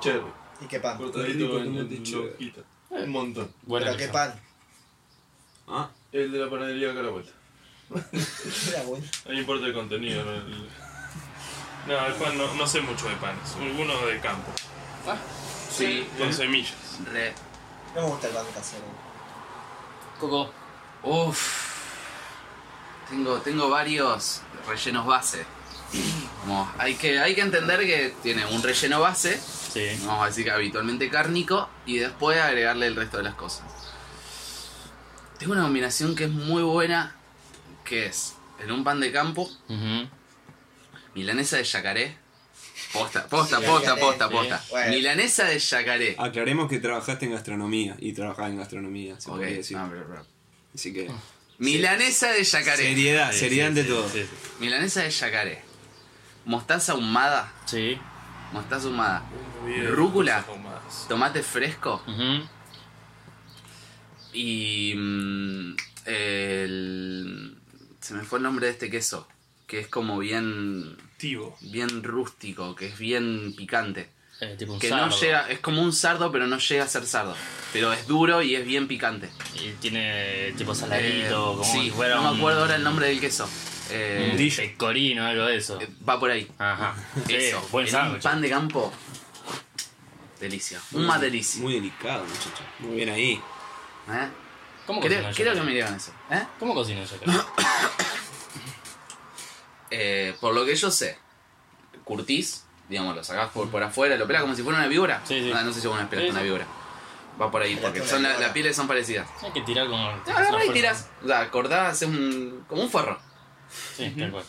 Cherry. 0.01 0.33
¿Y 0.61 0.67
qué 0.67 0.81
pan? 0.81 0.99
Cortadito 0.99 1.59
en. 1.59 2.37
Un 2.91 3.11
montón. 3.11 3.53
Buena 3.63 3.87
¿Pero 3.87 3.99
qué 3.99 4.09
pan? 4.09 4.41
ah, 5.69 5.89
El 6.13 6.33
de 6.33 6.39
la 6.39 6.51
panadería 6.51 6.91
acá 6.91 7.01
a 7.01 7.03
la 7.05 7.11
vuelta. 7.11 7.33
Era 8.69 8.83
bueno. 8.85 9.07
No 9.27 9.33
importa 9.33 9.67
el 9.67 9.75
contenido. 9.75 10.25
No, 10.25 10.33
el, 10.33 10.69
no, 11.87 12.07
el 12.07 12.15
pan 12.15 12.37
no, 12.39 12.55
no 12.55 12.67
sé 12.67 12.81
mucho 12.81 13.09
de 13.09 13.17
panes. 13.17 13.57
Uno 13.59 14.07
de 14.07 14.21
campo. 14.21 14.51
Sí, 15.71 16.07
Con 16.19 16.33
semillas. 16.33 16.75
re. 17.11 17.33
No 17.95 18.03
me 18.03 18.09
gusta 18.09 18.27
el 18.29 18.35
pan 18.35 18.47
casero. 18.55 18.85
Coco. 20.19 20.53
Uf. 21.03 21.71
Tengo, 23.09 23.39
tengo 23.41 23.71
varios 23.71 24.43
rellenos 24.69 25.07
base. 25.07 25.45
Como, 26.43 26.73
hay, 26.79 26.95
que, 26.95 27.19
hay 27.19 27.35
que 27.35 27.41
entender 27.41 27.81
que 27.81 28.15
tiene 28.23 28.47
un 28.47 28.63
relleno 28.63 29.01
base, 29.01 29.41
Sí. 29.73 29.87
vamos 30.05 30.25
a 30.25 30.27
decir 30.27 30.45
que 30.45 30.51
habitualmente 30.51 31.09
cárnico, 31.11 31.69
y 31.87 31.99
después 31.99 32.39
agregarle 32.39 32.87
el 32.87 32.97
resto 32.97 33.19
de 33.19 33.25
las 33.25 33.35
cosas. 33.35 33.65
Tengo 35.39 35.53
una 35.53 35.63
combinación 35.63 36.15
que 36.15 36.25
es 36.25 36.31
muy 36.31 36.63
buena, 36.63 37.17
que 37.85 38.07
es 38.07 38.35
en 38.63 38.71
un 38.73 38.85
pan 38.85 39.01
de 39.01 39.11
campo, 39.13 39.51
milanesa 41.15 41.57
de 41.57 41.65
yacaré. 41.65 42.17
Posta, 42.93 43.27
posta, 43.29 43.61
posta, 43.61 43.97
posta, 43.97 44.27
sí. 44.29 44.35
posta. 44.35 44.65
Bueno. 44.71 44.91
Milanesa 44.93 45.45
de 45.45 45.59
yacaré. 45.59 46.17
aclaremos 46.19 46.69
que 46.69 46.79
trabajaste 46.79 47.27
en 47.27 47.33
gastronomía 47.33 47.95
y 47.99 48.13
trabajás 48.13 48.49
en 48.51 48.57
gastronomía, 48.57 49.21
se 49.21 49.29
Ok, 49.31 49.37
podría 49.37 49.57
decir. 49.57 49.77
no, 49.77 49.89
pero- 49.91 50.07
pero- 50.09 50.27
Así 50.75 50.93
que. 50.93 51.11
Milanesa 51.59 52.33
de 52.33 52.43
yacaré. 52.43 52.83
Seriedad, 52.85 53.33
seriedad 53.33 53.67
sí, 53.67 53.69
ante 53.69 53.83
sí, 53.83 53.89
todo. 53.89 54.09
sí, 54.09 54.23
sí. 54.23 54.29
Milanesa 54.61 55.03
de 55.03 55.11
yacaré. 55.11 55.63
Mostaza 56.45 56.93
ahumada. 56.93 57.53
Sí. 57.67 57.99
Mostaza 58.53 58.87
ahumada. 58.89 59.23
Bien, 59.67 59.89
Rúcula. 59.95 60.45
Tomate 61.09 61.43
fresco. 61.43 62.03
Ujú. 62.07 62.45
Y. 64.33 64.95
mm, 64.97 65.77
el. 66.07 67.57
Se 68.01 68.15
me 68.15 68.23
fue 68.23 68.39
el 68.39 68.43
nombre 68.45 68.67
de 68.67 68.73
este 68.73 68.91
queso. 68.91 69.27
Que 69.67 69.81
es 69.81 69.89
como 69.89 70.19
bien. 70.19 70.97
Tivo. 71.17 71.57
Bien 71.61 72.03
rústico, 72.03 72.75
que 72.75 72.87
es 72.87 72.99
bien 72.99 73.55
picante. 73.57 74.11
Eh, 74.41 74.57
tipo 74.59 74.73
un 74.73 74.79
Que 74.79 74.89
sardo. 74.89 75.07
no 75.09 75.21
llega. 75.21 75.51
Es 75.51 75.59
como 75.61 75.83
un 75.83 75.93
sardo, 75.93 76.33
pero 76.33 76.47
no 76.47 76.57
llega 76.59 76.85
a 76.85 76.89
ser 76.89 77.07
sardo. 77.07 77.37
Pero 77.75 77.93
es 77.93 78.07
duro 78.07 78.41
y 78.43 78.55
es 78.57 78.65
bien 78.65 78.89
picante. 78.89 79.29
Y 79.55 79.73
tiene 79.73 80.53
tipo 80.57 80.73
Eh, 80.73 80.77
saladito, 80.77 81.53
como 81.59 81.65
sí, 81.65 81.83
si 81.83 81.91
fuera 81.91 82.17
no 82.17 82.23
un- 82.23 82.31
me 82.33 82.37
acuerdo 82.39 82.63
ahora 82.63 82.77
el 82.77 82.83
nombre 82.83 83.09
del 83.09 83.21
queso. 83.21 83.49
Eh, 83.91 84.29
un 84.31 84.37
Brillo. 84.37 84.57
pecorino, 84.57 85.25
algo 85.27 85.45
de 85.47 85.57
eso. 85.57 85.81
eh, 85.81 85.89
va 86.09 86.19
por 86.21 86.31
ahí. 86.31 86.51
Ajá. 86.59 86.95
Sí, 87.27 87.35
Eso. 87.35 87.61
buen 87.73 87.87
en 87.87 87.95
un 87.95 88.01
sándwich. 88.01 88.23
pan 88.23 88.41
de 88.43 88.51
campo. 88.51 88.93
Delicia. 90.41 90.81
Un 90.93 91.07
más 91.07 91.21
delicia. 91.21 91.61
Muy 91.63 91.75
delicado, 91.75 92.25
muchacho. 92.25 92.63
Muy 92.79 92.97
bien 92.97 93.11
ahí. 93.11 93.33
¿Eh? 93.33 94.29
¿Cómo 94.87 95.01
Creo, 95.01 95.33
que 95.33 95.61
me 95.63 95.73
digan 95.73 95.95
eso. 95.95 96.13
¿Eh? 96.31 96.43
¿Cómo 96.59 96.75
cocina 96.75 97.05
yacaré? 97.05 97.33
Eh, 99.91 100.37
por 100.41 100.55
lo 100.55 100.65
que 100.65 100.77
yo 100.77 100.91
sé, 100.91 101.19
curtís, 102.05 102.65
digamos, 102.89 103.17
lo 103.17 103.25
sacás 103.25 103.51
por, 103.51 103.69
por 103.71 103.83
afuera, 103.83 104.17
lo 104.17 104.27
pelas 104.27 104.43
como 104.43 104.55
si 104.55 104.63
fuera 104.63 104.79
una 104.79 104.87
víbora. 104.87 105.21
Sí, 105.25 105.41
sí. 105.41 105.53
Ah, 105.55 105.63
no 105.65 105.73
sé 105.73 105.81
si 105.81 105.89
vos 105.89 105.99
una 105.99 106.09
Sí, 106.09 106.29
una 106.29 106.39
sí. 106.41 106.45
víbora. 106.45 106.67
Va 107.41 107.51
por 107.51 107.63
ahí, 107.63 107.77
porque 107.81 108.07
son 108.07 108.23
la- 108.23 108.39
las 108.39 108.53
pieles 108.53 108.77
son 108.77 108.87
parecidas. 108.87 109.29
Hay 109.43 109.51
que 109.53 109.63
tirar 109.63 109.89
como. 109.89 110.09
Te 110.25 110.31
agarrás 110.31 110.65
y 110.67 110.71
tirás. 110.71 111.09
O 111.25 111.27
sea, 111.27 111.51
cortás, 111.51 111.93
haces 111.95 112.09
un. 112.09 112.65
como 112.69 112.83
un 112.83 112.91
forro. 112.91 113.19
Sí, 113.97 114.11
tal 114.19 114.31
cual. 114.31 114.45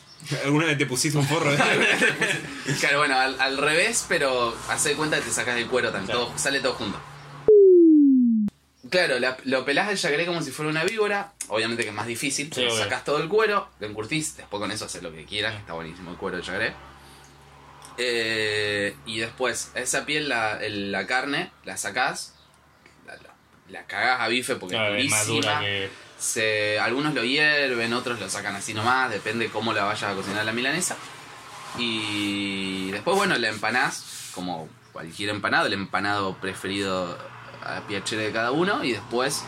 ¿Alguna 0.45 0.65
vez 0.67 0.77
te 0.77 0.85
pusiste 0.85 1.17
un 1.17 1.25
forro? 1.27 1.51
Claro, 2.79 2.99
bueno, 2.99 3.17
al, 3.17 3.39
al 3.41 3.57
revés, 3.57 4.05
pero 4.07 4.55
haz 4.69 4.83
de 4.83 4.93
cuenta 4.95 5.17
que 5.17 5.23
te 5.23 5.31
sacas 5.31 5.57
el 5.57 5.67
cuero 5.67 5.89
también. 5.91 6.07
Claro. 6.15 6.27
todo- 6.27 6.37
sale 6.37 6.59
todo 6.59 6.73
junto. 6.73 6.99
Claro, 8.89 9.19
la- 9.19 9.37
lo 9.45 9.63
pelás 9.63 9.87
del 9.87 9.97
yacaré 9.97 10.25
como 10.25 10.41
si 10.41 10.51
fuera 10.51 10.69
una 10.69 10.83
víbora. 10.83 11.33
Obviamente 11.47 11.83
que 11.83 11.89
es 11.89 11.95
más 11.95 12.07
difícil. 12.07 12.47
Sí, 12.47 12.51
pero 12.55 12.73
obvio. 12.73 12.83
sacás 12.83 13.03
todo 13.03 13.17
el 13.21 13.29
cuero, 13.29 13.69
lo 13.79 13.87
encurtís. 13.87 14.35
Después 14.37 14.59
con 14.59 14.71
eso 14.71 14.85
haces 14.85 15.01
lo 15.01 15.11
que 15.13 15.25
quieras, 15.25 15.53
que 15.53 15.59
está 15.59 15.73
buenísimo 15.73 16.11
el 16.11 16.17
cuero 16.17 16.37
del 16.37 16.45
yacaré. 16.45 16.73
Eh, 17.97 18.95
y 19.05 19.19
después, 19.19 19.71
esa 19.75 20.05
piel, 20.05 20.29
la, 20.29 20.57
el- 20.63 20.91
la 20.91 21.05
carne, 21.07 21.51
la 21.63 21.77
sacás. 21.77 22.35
La, 23.05 23.15
la- 23.15 23.35
la 23.69 23.85
cagás 23.85 24.21
a 24.21 24.27
bife 24.27 24.55
porque 24.55 24.75
Claro, 24.75 24.95
es 24.95 25.05
es 25.05 25.11
más 25.11 25.27
durísima. 25.27 25.53
dura 25.55 25.65
que. 25.65 25.89
Se, 26.21 26.79
algunos 26.79 27.15
lo 27.15 27.23
hierven, 27.23 27.93
otros 27.93 28.19
lo 28.19 28.29
sacan 28.29 28.55
así 28.55 28.75
nomás, 28.75 29.09
depende 29.09 29.49
cómo 29.49 29.73
la 29.73 29.85
vayas 29.85 30.03
a 30.03 30.13
cocinar 30.13 30.45
la 30.45 30.51
milanesa. 30.51 30.95
Y 31.79 32.91
después, 32.91 33.17
bueno, 33.17 33.35
la 33.39 33.49
empanás, 33.49 34.29
como 34.35 34.69
cualquier 34.93 35.29
empanado, 35.29 35.65
el 35.65 35.73
empanado 35.73 36.35
preferido 36.35 37.17
a 37.63 37.81
piacere 37.87 38.25
de 38.25 38.31
cada 38.31 38.51
uno. 38.51 38.83
Y 38.83 38.91
después, 38.91 39.43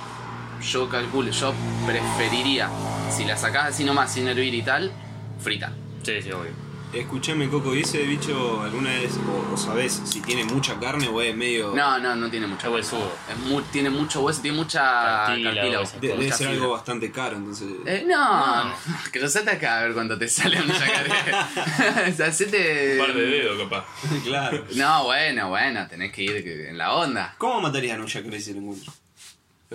yo 0.64 0.90
calculo, 0.90 1.30
yo 1.30 1.54
preferiría, 1.86 2.72
si 3.12 3.24
la 3.24 3.38
sacás 3.38 3.66
así 3.66 3.84
nomás 3.84 4.12
sin 4.12 4.28
hervir 4.28 4.56
y 4.56 4.64
tal, 4.64 4.92
frita. 5.40 5.74
Sí, 6.02 6.24
sí, 6.24 6.32
obvio. 6.32 6.63
Escuchame, 6.94 7.50
Coco, 7.50 7.74
¿y 7.76 7.82
ese 7.82 8.04
bicho 8.04 8.62
alguna 8.62 8.92
vez, 8.92 9.14
o, 9.18 9.54
o 9.54 9.58
sabés 9.58 10.00
si 10.06 10.22
tiene 10.22 10.44
mucha 10.44 10.80
carne 10.80 11.08
o 11.08 11.20
es 11.24 11.36
medio. 11.36 11.74
No, 11.76 11.98
no, 11.98 12.16
no 12.16 12.30
tiene 12.30 12.46
mucha 12.46 12.68
Es 12.68 12.74
huesudo. 12.74 13.12
Es 13.32 13.38
mu- 13.40 13.62
tiene 13.64 13.90
mucho 13.90 14.22
hueso, 14.22 14.42
tiene 14.42 14.58
mucha 14.58 14.82
cartílago, 15.26 15.84
De- 16.00 16.00
debe 16.08 16.24
mucha 16.26 16.38
ser 16.38 16.48
fibra. 16.48 16.62
algo 16.62 16.74
bastante 16.74 17.12
caro, 17.12 17.38
entonces. 17.38 17.68
Eh, 17.88 18.06
no, 18.08 18.66
No. 18.66 18.74
que 19.12 19.20
lo 19.20 19.28
sates 19.28 19.56
acá 19.56 19.80
a 19.80 19.84
ver 19.86 19.94
cuánto 19.94 20.18
te 20.20 20.28
sale 20.28 20.62
un 20.62 20.68
yacaré. 20.68 21.10
Hacete- 22.24 23.00
Un 23.00 23.06
par 23.08 23.16
de 23.16 23.26
dedos, 23.26 23.58
capaz. 23.64 23.86
claro. 24.24 24.64
No, 24.76 25.06
bueno, 25.06 25.50
bueno, 25.50 25.88
tenés 25.88 26.12
que 26.14 26.22
ir 26.24 26.48
en 26.70 26.78
la 26.78 26.94
onda. 26.94 27.34
¿Cómo 27.40 27.60
matarían 27.60 28.00
a 28.02 28.04
un 28.04 28.08
yacaré 28.08 28.40
si 28.40 28.54
lo 28.54 28.60
encuentro? 28.60 28.94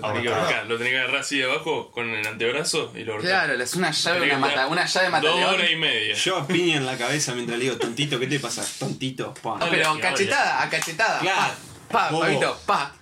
Lo 0.00 0.08
tenés 0.08 0.22
que 0.22 0.28
ahorcar, 0.34 0.66
lo 0.66 0.76
tenés 0.78 0.92
que 0.92 0.98
agarrar 0.98 1.20
así 1.20 1.38
de 1.38 1.44
abajo 1.44 1.90
con 1.90 2.08
el 2.10 2.26
antebrazo 2.26 2.92
y 2.94 3.04
lo 3.04 3.12
ahorcás. 3.14 3.30
Claro, 3.30 3.62
es 3.62 3.74
una 3.74 3.90
llave, 3.90 4.22
una, 4.26 4.38
mata, 4.38 4.66
una 4.66 4.86
llave 4.86 5.20
Dos 5.20 5.44
horas 5.44 5.70
y 5.70 5.76
media. 5.76 6.14
Yo 6.14 6.36
a 6.36 6.46
piña 6.46 6.76
en 6.76 6.86
la 6.86 6.96
cabeza 6.96 7.34
mientras 7.34 7.58
le 7.58 7.64
digo, 7.64 7.76
tontito, 7.76 8.18
¿qué 8.18 8.26
te 8.26 8.40
pasa? 8.40 8.64
Tontito, 8.78 9.34
pa. 9.34 9.58
Pero 9.70 9.92
Obvio, 9.92 10.00
cachetada, 10.00 10.62
a 10.62 10.68
cachetada. 10.70 11.20
Claro. 11.20 11.54
Pa, 11.90 12.08
pa, 12.10 12.20
pavito, 12.20 12.58
pa. 12.66 12.92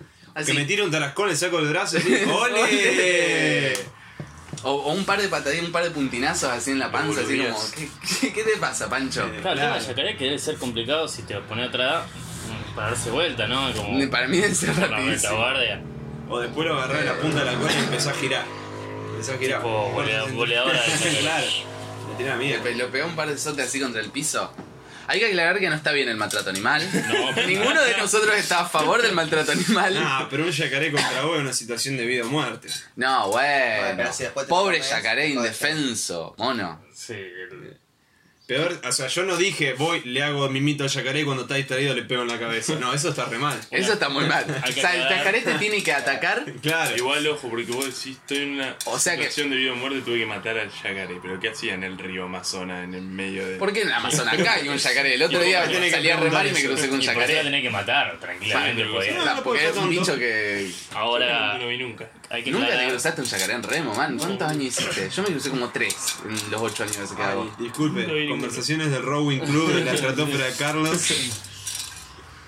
Que 0.45 0.53
me 0.53 0.65
tire 0.65 0.83
un 0.83 0.91
tarascón, 0.91 1.29
le 1.29 1.35
saco 1.35 1.57
el 1.59 1.67
brazo 1.69 1.97
y 1.97 2.01
digo, 2.01 2.35
¡Ole! 2.41 3.73
O, 4.63 4.71
o 4.71 4.93
un 4.93 5.05
par 5.05 5.21
de 5.21 5.27
patadillas, 5.29 5.65
un 5.65 5.71
par 5.71 5.83
de 5.83 5.91
puntinazos 5.91 6.49
así 6.51 6.71
en 6.71 6.79
la 6.79 6.91
panza, 6.91 7.21
así 7.21 7.37
como. 7.39 7.57
¿qué, 7.75 7.89
qué, 8.21 8.33
qué 8.33 8.43
te 8.43 8.57
pasa, 8.57 8.89
Pancho? 8.89 9.25
Eh, 9.27 9.39
Claro, 9.41 9.55
Claro. 9.57 9.73
del 9.75 9.83
yacaré 9.87 10.17
que 10.17 10.25
debe 10.25 10.39
ser 10.39 10.55
complicado 10.57 11.07
si 11.07 11.21
te 11.23 11.35
pones 11.41 11.67
otra 11.69 11.83
edad 11.85 12.05
mm, 12.05 12.75
para 12.75 12.89
darse 12.89 13.11
vuelta, 13.11 13.47
¿no? 13.47 13.71
Como 13.73 14.09
Para 14.09 14.27
mí 14.27 14.37
debe 14.37 14.55
ser 14.55 14.75
la 14.77 14.87
rapidísimo. 14.87 15.33
O 16.29 16.39
después 16.39 16.67
lo 16.67 16.75
agarrás 16.77 16.99
de 16.99 17.05
la 17.05 17.17
punta 17.17 17.39
de 17.39 17.45
la 17.51 17.57
cola 17.57 17.73
y 17.73 17.77
empezás 17.77 18.07
a 18.15 18.19
girar. 18.19 18.45
Empezás 19.11 19.35
a 19.35 19.37
girar. 19.37 19.59
Tipo 19.61 19.91
goleadora 20.35 20.81
de 20.83 21.17
claro. 21.19 21.45
Le 22.09 22.15
tirá 22.17 22.35
Le, 22.35 22.45
miedo. 22.45 22.63
pe- 22.63 22.75
lo 22.75 22.89
pegó 22.89 23.07
un 23.07 23.15
par 23.15 23.29
de 23.29 23.37
sotes 23.37 23.65
así 23.67 23.79
contra 23.79 24.01
el 24.01 24.09
piso. 24.11 24.51
Hay 25.09 25.19
que 25.19 25.27
aclarar 25.27 25.57
que 25.59 25.69
no 25.69 25.75
está 25.75 25.93
bien 25.93 26.09
el 26.09 26.17
maltrato 26.17 26.49
animal. 26.49 26.85
Ninguno 27.47 27.81
de 27.81 27.95
nosotros 27.95 28.35
está 28.35 28.61
a 28.61 28.65
favor 28.67 29.01
del 29.01 29.13
maltrato 29.13 29.53
animal. 29.53 29.95
Ah, 29.97 30.27
pero 30.29 30.43
un 30.43 30.51
yacaré 30.51 30.91
contra 30.91 31.21
vos 31.21 31.35
es 31.37 31.41
una 31.43 31.53
situación 31.53 31.95
de 31.95 32.05
vida 32.05 32.23
o 32.25 32.27
muerte. 32.27 32.67
No, 32.97 33.29
bueno. 33.29 34.03
Pobre 34.49 34.81
yacaré 34.81 35.29
indefenso, 35.29 36.35
mono. 36.37 36.81
Sí, 36.93 37.13
el- 37.13 37.77
Peor, 38.47 38.79
o 38.81 38.91
sea, 38.93 39.07
yo 39.07 39.23
no 39.23 39.35
dije, 39.35 39.73
voy, 39.73 40.01
le 40.05 40.23
hago 40.23 40.47
mimito 40.49 40.85
al 40.85 40.89
yacaré 40.89 41.19
y 41.19 41.23
cuando 41.25 41.43
está 41.43 41.55
distraído 41.55 41.93
le 41.93 42.03
pego 42.03 42.21
en 42.21 42.29
la 42.29 42.39
cabeza. 42.39 42.75
No, 42.79 42.93
eso 42.93 43.09
está 43.09 43.25
re 43.25 43.37
mal. 43.37 43.59
Eso 43.71 43.91
está 43.91 44.07
muy 44.07 44.23
mal. 44.23 44.45
O 44.65 44.71
sea, 44.71 44.95
el 44.95 45.01
yacaré 45.17 45.41
te 45.41 45.53
tiene 45.55 45.83
que 45.83 45.91
atacar. 45.93 46.45
Claro. 46.61 46.95
Igual, 46.95 47.27
ojo, 47.27 47.49
porque 47.49 47.65
vos 47.71 47.85
decís, 47.85 48.17
estoy 48.17 48.37
en 48.39 48.51
una 48.53 48.75
O 48.85 48.97
sea 48.97 49.13
que- 49.15 49.23
situación 49.23 49.49
de 49.49 49.57
vida 49.57 49.73
o 49.73 49.75
muerte, 49.75 49.99
tuve 50.01 50.19
que 50.19 50.25
matar 50.25 50.57
al 50.57 50.69
yacaré. 50.71 51.17
Pero 51.21 51.39
¿qué 51.41 51.49
hacía 51.49 51.73
en 51.73 51.83
el 51.83 51.97
río 51.97 52.23
Amazonas, 52.23 52.83
en 52.85 52.93
el 52.93 53.01
medio 53.03 53.45
de...? 53.45 53.57
¿Por 53.57 53.73
qué 53.73 53.81
en 53.81 53.91
Amazonas 53.91 54.33
acá 54.39 54.53
hay 54.53 54.69
un 54.69 54.77
yacaré? 54.77 55.15
El 55.15 55.23
otro 55.23 55.43
¿Y 55.43 55.47
día 55.47 55.65
salí 55.91 56.09
a 56.09 56.15
remar 56.17 56.47
y 56.47 56.51
me 56.51 56.63
crucé 56.63 56.87
con 56.87 56.97
un 56.99 57.03
Y 57.03 57.05
por 57.05 57.13
eso 57.15 57.19
la 57.19 57.27
yacaré. 57.27 57.43
tenés 57.43 57.61
que 57.63 57.69
matar, 57.69 58.17
tranquilamente. 58.19 58.85
Porque 58.85 59.11
no, 59.11 59.21
Claro, 59.23 59.37
no 59.37 59.43
porque 59.43 59.67
es 59.67 59.75
un 59.75 59.89
bicho 59.89 60.17
que. 60.17 60.71
ahora 60.93 61.57
No 61.57 61.67
vi 61.67 61.77
nunca. 61.77 62.09
Hay 62.29 62.43
que 62.43 62.51
Nunca 62.51 62.67
te 62.67 62.73
aclarar- 62.73 62.91
cruzaste 62.91 63.21
un 63.21 63.27
yacaré 63.27 63.53
en 63.53 63.63
remo, 63.63 63.95
man. 63.95 64.17
¿Cuántos 64.17 64.47
años 64.49 64.63
hiciste? 64.65 65.09
Yo 65.09 65.23
me 65.23 65.29
crucé 65.29 65.49
como 65.49 65.69
tres 65.69 65.95
en 66.25 66.51
los 66.51 66.61
ocho 66.61 66.83
años 66.83 67.11
que 67.15 67.23
hago. 67.23 67.55
disculpe, 67.59 68.27
conversaciones 68.29 68.91
del 68.91 69.03
Rowing 69.03 69.39
Club 69.39 69.73
de 69.73 69.85
la 69.85 69.93
estratosfera 69.95 70.45
de 70.45 70.53
Carlos. 70.55 71.11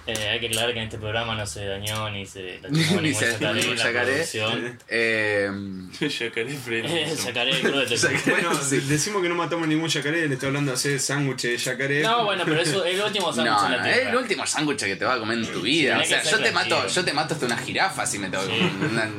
Eh, 0.08 0.28
hay 0.28 0.40
que 0.40 0.48
aclarar 0.48 0.74
que 0.74 0.80
en 0.80 0.86
este 0.86 0.98
programa 0.98 1.36
no 1.36 1.46
se 1.46 1.64
dañó 1.68 2.10
ni 2.10 2.26
se 2.26 2.60
lastimó 2.64 3.00
Ni 3.00 3.10
ningún 3.10 3.14
se 3.14 3.32
yacaré, 3.32 3.60
ningún 3.62 3.78
la 3.78 3.84
yacaré. 3.84 4.12
producción. 4.14 4.80
Eh, 4.88 5.52
yacaré 6.20 6.54
freno. 6.58 6.90
Eh, 6.90 7.16
yacaré 7.28 7.60
crudo 7.62 7.86
de 7.86 8.22
Bueno, 8.32 8.50
Sí. 8.64 8.80
decimos 8.88 9.22
que 9.22 9.30
no 9.30 9.36
matamos 9.36 9.68
ningún 9.68 9.88
yacaré, 9.88 10.28
le 10.28 10.34
estoy 10.34 10.48
hablando 10.48 10.72
de 10.72 10.78
hacer 10.78 11.00
sándwiches 11.00 11.52
de 11.52 11.58
yacaré. 11.72 12.02
No, 12.02 12.26
bueno, 12.26 12.42
pero 12.44 12.60
eso 12.60 12.84
el 12.86 13.00
último 13.00 13.32
sándwich 13.32 13.54
no, 13.60 13.66
en 13.68 13.72
la 13.72 13.88
es 13.90 13.94
tierra. 13.96 14.10
el 14.10 14.18
último 14.18 14.48
sándwich 14.48 14.80
que 14.80 14.96
te 14.96 15.06
vas 15.06 15.18
a 15.18 15.20
comer 15.20 15.38
en 15.38 15.46
tu 15.46 15.62
vida. 15.62 16.00
O 16.00 16.06
sea, 16.06 16.24
yo 16.24 16.40
te 16.40 16.52
mato, 16.52 16.88
yo 16.88 17.06
te 17.06 17.14
mato 17.14 17.34
hasta 17.36 17.46
una 17.46 17.58
jirafa 17.58 18.06
si 18.08 18.18
me 18.18 18.30
tengo 18.30 18.46
Sí. 18.46 18.52
una, 18.92 19.12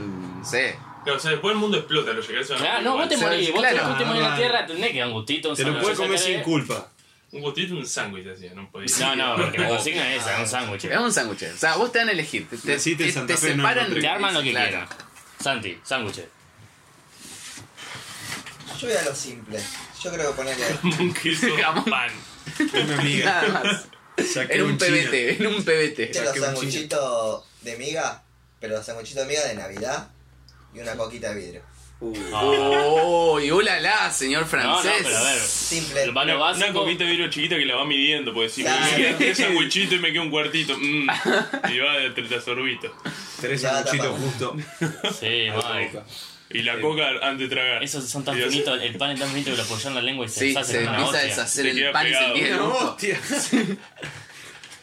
sé. 0.44 0.78
Claro, 1.04 1.16
o 1.18 1.20
sea, 1.20 1.30
después 1.30 1.52
el 1.54 1.58
mundo 1.58 1.78
explota, 1.78 2.10
se 2.22 2.32
van 2.32 2.42
a 2.42 2.64
Claro, 2.64 2.82
no, 2.82 2.96
vos 2.96 3.08
te 3.08 3.16
Sí, 3.16 3.20
morís, 3.22 3.50
vos 3.52 3.60
claro. 3.60 3.78
te 3.78 3.90
último 3.92 4.14
en 4.14 4.20
la 4.22 4.34
Ah, 4.34 4.36
tierra 4.36 4.66
tenés 4.66 4.90
que 4.92 4.98
dar 4.98 5.08
un 5.08 5.14
gustito, 5.14 5.48
un 5.50 5.56
Te 5.56 5.62
lo 5.62 5.68
sándwich 5.68 5.82
puedes 5.82 5.98
de 5.98 6.04
comer 6.04 6.18
sin 6.18 6.40
culpa. 6.42 6.88
Un 7.32 7.40
gustito, 7.42 7.74
un 7.74 7.86
sándwich 7.86 8.26
hacía, 8.28 8.52
no 8.54 8.70
podía. 8.70 8.96
No, 8.98 9.16
no, 9.16 9.36
porque 9.42 9.58
la 9.58 9.68
consigna 9.76 10.14
es 10.14 10.22
esa, 10.22 10.40
un 10.40 10.46
sándwich. 10.48 10.84
Es 10.84 10.98
un 10.98 11.12
sándwich. 11.12 11.42
O 11.54 11.56
sea, 11.56 11.76
vos 11.76 11.90
te 11.92 11.98
van 12.00 12.08
a 12.08 12.12
elegir. 12.12 12.48
Te, 12.50 12.56
te, 12.58 12.72
Naciste 12.74 13.04
en 13.04 13.08
te- 13.08 13.14
Santa 13.14 13.34
te 13.34 13.40
Fe, 13.40 13.46
no 13.48 13.52
en 13.54 13.58
separan. 13.60 13.84
Notre 13.84 14.00
Te 14.00 14.08
arman 14.08 14.34
lo 14.34 14.42
que 14.42 14.50
Claro. 14.50 14.68
quieran. 14.68 14.88
Santi, 15.40 15.78
sándwich. 15.84 16.16
Yo 18.80 18.86
voy 18.88 18.96
a 18.96 19.02
lo 19.02 19.14
simple. 19.14 19.60
Yo 20.02 20.12
creo 20.12 20.30
que 20.30 20.36
ponerle. 20.36 20.64
un 20.82 21.12
queso, 21.14 21.46
Jamón. 21.62 21.84
pan. 21.84 22.10
Es 22.58 22.86
mi 22.88 22.94
amiga. 22.94 23.42
Nada 23.42 23.62
más. 23.64 23.86
Saqué 24.26 24.54
En 24.56 24.62
un 24.64 24.78
chino. 24.78 24.96
PBT, 24.96 25.14
en 25.40 25.46
un 25.46 25.62
PBT. 25.64 25.98
¿Viste 25.98 26.20
los 26.20 26.26
Saqué 26.28 26.40
un 26.40 26.46
sanguchitos 26.46 27.44
de 27.62 27.76
miga? 27.76 28.22
Pero 28.58 28.76
los 28.76 28.84
sanguchitos 28.84 29.22
de 29.26 29.28
miga 29.28 29.44
de 29.46 29.54
Navidad 29.54 30.10
y 30.74 30.78
una 30.80 30.96
coquita 30.96 31.32
de 31.34 31.40
vidrio. 31.40 31.62
Oh, 32.02 33.38
y 33.40 33.50
ulala, 33.50 34.10
señor 34.10 34.42
No, 34.42 34.46
no, 34.46 34.80
francés. 34.80 35.02
pero 35.04 35.16
a 35.18 35.22
ver. 35.22 35.38
Simple. 35.40 36.08
Una, 36.10 36.72
coquita 36.72 37.04
de 37.04 37.10
vidrio 37.10 37.28
chiquita 37.30 37.56
que 37.56 37.66
la 37.66 37.76
va 37.76 37.84
midiendo, 37.84 38.32
porque 38.32 38.48
si 38.48 38.62
Claro. 38.62 38.80
me 38.90 38.96
queda 38.96 39.16
tres 39.18 39.36
sanguchitos 39.38 39.94
y 39.94 39.98
me 39.98 40.10
queda 40.12 40.22
un 40.22 40.30
cuartito, 40.30 40.76
mm, 40.78 41.08
y 41.72 41.78
va 41.78 41.98
de 41.98 42.10
30 42.10 42.40
sorbitos. 42.40 42.90
Tres 43.40 43.62
tapa. 43.62 43.84
justo. 44.18 44.56
Sí, 45.20 45.48
a 45.48 45.56
la 45.56 45.74
Mike. 45.74 45.92
boca. 45.98 46.06
Y 46.52 46.62
la 46.62 46.80
coca 46.80 47.08
antes 47.22 47.48
de 47.48 47.54
tragar. 47.54 47.82
Esos 47.84 48.08
son 48.08 48.24
tan 48.24 48.34
finitos, 48.36 48.80
el 48.82 48.96
pan 48.96 49.10
es 49.12 49.20
tan 49.20 49.28
finito 49.28 49.50
que 49.52 49.56
lo 49.58 49.62
apoyan 49.62 49.88
en 49.88 49.94
la 49.96 50.02
lengua 50.02 50.26
y 50.26 50.28
se 50.30 50.40
Sí, 50.40 50.46
deshace 50.48 50.72
se 50.72 50.78
una 50.80 50.96
empieza 50.96 51.18
a 51.18 51.22
deshacer 51.22 51.66
el 51.66 51.76
queda 51.76 51.92
pan 51.92 52.06
y 52.08 52.10
se 52.14 52.50
No, 52.50 52.70
gusto. 52.70 52.88
hostia. 52.92 53.20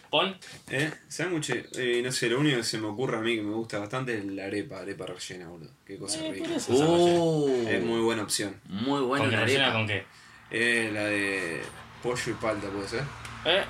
Pon. 0.10 0.38
¿Eh? 0.70 0.92
Sándwiches, 1.08 1.68
eh, 1.78 2.02
no 2.04 2.12
sé, 2.12 2.30
lo 2.30 2.40
único 2.40 2.58
que 2.58 2.64
se 2.64 2.78
me 2.78 2.88
ocurre 2.88 3.18
a 3.18 3.22
mí 3.22 3.36
que 3.36 3.42
me 3.42 3.54
gusta 3.54 3.80
bastante 3.80 4.18
es 4.18 4.26
la 4.26 4.46
arepa, 4.46 4.80
arepa 4.80 5.06
rellena, 5.06 5.48
boludo. 5.50 5.72
Qué 5.86 5.98
cosa 5.98 6.20
Eh, 6.26 6.32
rica. 6.32 6.48
por 6.48 6.58
eso 6.58 6.78
sándwich. 6.78 7.18
Uh, 7.20 7.68
Es 7.70 7.84
muy 7.84 8.00
buena 8.02 8.24
opción. 8.24 8.60
muy 8.66 9.02
bueno 9.02 9.24
¿Con 9.26 9.30
qué 9.32 9.36
la 9.38 9.44
rellena 9.44 9.66
arepa. 9.66 9.80
con 9.80 9.88
qué? 9.88 10.06
Eh, 10.52 10.90
la 10.94 11.04
de 11.04 11.62
pollo 12.02 12.32
y 12.32 12.34
palta, 12.36 12.68
puede 12.70 12.88
ser. 12.88 13.04
Eh, 13.46 13.64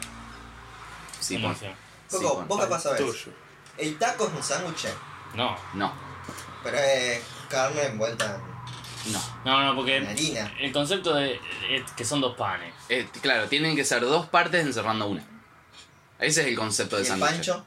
Sí, 1.20 1.36
una 1.38 1.46
pon. 1.48 1.52
opción. 1.54 1.74
Sí, 2.08 2.18
Coco, 2.18 2.36
pon. 2.40 2.48
¿vos 2.48 2.62
qué 2.62 2.68
pasó 2.68 2.96
Tuyo. 2.96 3.32
El 3.78 3.98
taco 3.98 4.28
es 4.28 4.34
un 4.34 4.44
sándwich, 4.44 4.86
No, 5.36 5.56
No, 5.74 5.92
pero 6.64 6.78
es 6.78 7.22
carne 7.50 7.84
envuelta 7.86 8.40
no. 9.12 9.20
no, 9.46 9.64
no, 9.64 9.70
en 9.72 9.76
porque 9.76 9.98
harina. 9.98 10.54
el 10.60 10.72
concepto 10.72 11.14
de 11.16 11.40
es 11.70 11.92
que 11.96 12.04
son 12.06 12.22
dos 12.22 12.36
panes. 12.36 12.74
Eh, 12.90 13.08
claro, 13.22 13.48
tienen 13.48 13.76
que 13.76 13.84
ser 13.86 14.02
dos 14.02 14.28
partes 14.28 14.66
encerrando 14.66 15.08
una. 15.08 15.24
Ese 16.20 16.42
es 16.42 16.48
el 16.48 16.56
concepto 16.56 16.96
¿Y 16.96 17.00
de 17.00 17.04
el 17.04 17.08
sándwich. 17.10 17.32
pancho? 17.32 17.66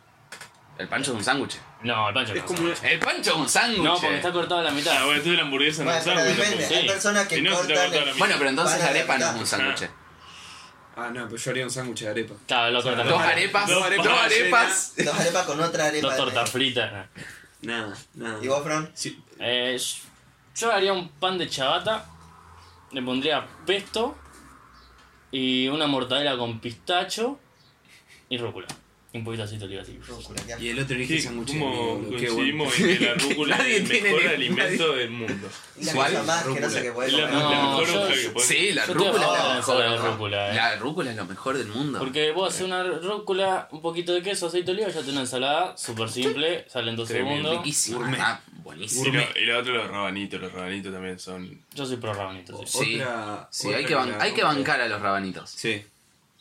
El 0.78 0.88
pancho 0.88 1.10
es 1.12 1.16
un 1.18 1.24
sándwich. 1.24 1.56
No, 1.82 2.08
el 2.08 2.14
pancho 2.14 2.32
Es 2.34 2.40
no. 2.40 2.46
como 2.46 2.60
una- 2.62 2.74
El 2.88 2.98
pancho 2.98 3.30
es 3.30 3.36
un 3.36 3.48
sándwich. 3.48 3.82
No, 3.82 3.94
porque 4.00 4.16
está 4.16 4.32
cortado 4.32 4.60
a 4.60 4.64
la 4.64 4.70
mitad. 4.70 4.92
Ah, 4.96 5.04
bueno, 5.04 5.12
entonces 5.18 5.36
la 5.36 5.42
hamburguesa 5.42 5.78
no 5.84 5.84
Bueno, 5.90 5.98
es 5.98 6.04
pero 6.04 6.16
sándwich 6.16 6.36
depende. 6.36 6.56
tampoco. 6.56 6.74
Sí. 6.74 6.80
Hay 6.80 6.88
personas 6.88 7.28
que 7.28 7.38
Y 7.38 7.42
no 7.42 7.50
se 7.50 7.56
te 7.56 7.74
cortan 7.74 7.76
corta 7.76 7.90
la 7.90 7.98
el... 7.98 8.04
mitad. 8.06 8.18
Bueno, 8.18 8.34
pero 8.38 8.50
entonces 8.50 8.74
a 8.76 8.78
la 8.84 8.90
arepa 8.90 9.18
no 9.18 9.24
es 9.24 9.30
mitad. 9.32 9.40
un 9.40 9.46
sándwich. 9.46 9.90
Ah, 10.96 11.10
no, 11.14 11.24
pero 11.28 11.36
yo 11.36 11.50
haría 11.50 11.64
un 11.64 11.70
sándwich 11.70 12.00
de 12.00 12.08
arepa. 12.08 12.34
Claro, 12.46 12.70
lo 12.72 12.82
cortan. 12.82 13.08
Dos 13.08 13.22
arepas, 13.22 13.66
Dos 13.68 13.76
dos 13.76 13.86
arepas 13.86 14.24
arepas. 14.24 14.92
Dos 14.96 15.14
arepas 15.20 15.46
con 15.46 15.60
otra 15.60 15.86
arepa. 15.86 16.06
Dos 16.08 16.16
tortas 16.16 16.50
fritas. 16.50 17.06
Nada, 17.62 17.94
nada. 18.14 18.38
¿Y 18.42 18.48
vos, 18.48 18.62
Fran? 18.64 18.90
Sí, 18.94 19.22
Eh, 19.38 19.78
yo 20.56 20.72
haría 20.72 20.92
un 20.92 21.08
pan 21.10 21.38
de 21.38 21.48
chabata, 21.48 22.06
le 22.92 23.02
pondría 23.02 23.46
pesto 23.66 24.16
y 25.30 25.68
una 25.68 25.86
mortadela 25.86 26.36
con 26.36 26.58
pistacho 26.60 27.38
y 28.30 28.38
rúcula. 28.38 28.66
Y 29.12 29.18
un 29.18 29.24
poquito 29.24 29.42
de 29.42 29.46
aceite 29.46 29.66
de 29.66 29.76
oliva 29.78 29.82
así. 29.82 30.62
Y 30.64 30.68
el 30.68 30.78
otro 30.78 30.94
elige 30.94 31.16
¿Qué- 31.16 31.20
sándwich 31.22 31.48
de 31.54 31.58
¿Cómo 31.58 32.00
coincidimos 32.08 32.78
en 32.78 32.98
que 32.98 33.04
la 33.06 33.14
rúcula 33.28 33.58
Nadie 33.58 33.72
es 33.74 33.80
el 33.82 33.88
tiene 33.90 34.12
mejor 34.12 34.28
alimento 34.28 34.92
del 34.94 35.10
mundo? 35.10 35.48
La 35.82 35.92
¿Cuál? 35.94 36.12
cosa 36.12 36.22
más 36.22 36.42
que 36.42 36.48
Rúcula. 36.48 36.70
sé 36.70 36.82
qué 36.82 36.92
puede 36.92 37.08
Es 37.08 37.14
la, 37.14 37.28
comer. 37.28 37.42
la 37.42 37.50
No, 37.50 37.70
mejor 37.80 37.86
yo- 37.88 38.02
hoja 38.04 38.14
que 38.14 38.28
puede 38.30 38.46
Sí, 38.46 38.72
la 38.72 38.86
Yo 38.86 38.94
rúcula 38.94 39.14
es 39.14 39.20
la 39.20 39.54
mejor. 39.56 40.10
rúcula, 40.12 40.50
eh. 40.52 40.54
La 40.54 40.76
rúcula 40.76 41.10
es 41.10 41.16
lo 41.16 41.24
mejor 41.24 41.58
del 41.58 41.66
mundo. 41.66 41.98
Porque 41.98 42.30
vos 42.30 42.54
haces 42.54 42.64
una 42.66 42.84
rúcula, 42.84 43.68
un 43.72 43.82
poquito 43.82 44.12
de 44.12 44.22
queso, 44.22 44.46
aceite 44.46 44.66
de 44.66 44.72
oliva, 44.74 44.86
ya 44.90 44.94
tenés 45.00 45.08
una 45.10 45.20
ensalada 45.22 45.76
súper 45.76 46.08
simple, 46.08 46.66
sale 46.68 46.90
en 46.90 46.96
dos 46.96 47.08
Tremendo, 47.08 47.34
segundos. 47.48 47.64
Riquísima. 47.64 48.16
Ah, 48.20 48.40
buenísimo. 48.62 49.06
Y, 49.06 49.10
lo, 49.10 49.22
y 49.40 49.44
lo 49.44 49.58
otro, 49.58 49.74
los 49.74 49.90
rabanitos. 49.90 50.40
Los 50.40 50.52
rabanitos 50.52 50.92
también 50.92 51.18
son. 51.18 51.60
Yo 51.74 51.84
soy 51.84 51.96
pro 51.96 52.14
rabanito, 52.14 52.56
sí. 52.64 52.78
Sí, 52.78 52.94
Otra- 53.00 53.48
sí 53.50 53.66
otra 53.66 53.78
hay, 53.78 53.84
que 53.84 53.88
que 53.88 53.94
la 53.96 54.22
hay 54.22 54.32
que 54.34 54.44
bancar 54.44 54.80
a 54.82 54.86
los 54.86 55.02
rabanitos. 55.02 55.50
Sí, 55.50 55.82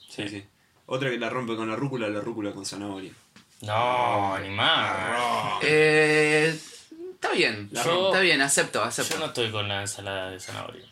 sí, 0.08 0.30
sí. 0.30 0.44
Otra 0.92 1.10
que 1.10 1.18
la 1.20 1.30
rompe 1.30 1.56
con 1.56 1.70
la 1.70 1.76
rúcula, 1.76 2.08
la 2.08 2.20
rúcula 2.20 2.52
con 2.52 2.66
zanahoria. 2.66 3.12
No, 3.62 4.38
ni 4.40 4.50
más. 4.50 5.60
Eh, 5.62 6.58
está 7.14 7.32
bien, 7.32 7.70
Yo- 7.72 8.08
está 8.08 8.20
bien, 8.22 8.42
acepto, 8.42 8.84
acepto. 8.84 9.14
Yo 9.14 9.20
no 9.20 9.26
estoy 9.28 9.52
con 9.52 9.68
la 9.68 9.82
ensalada 9.82 10.32
de 10.32 10.40
zanahoria. 10.40 10.86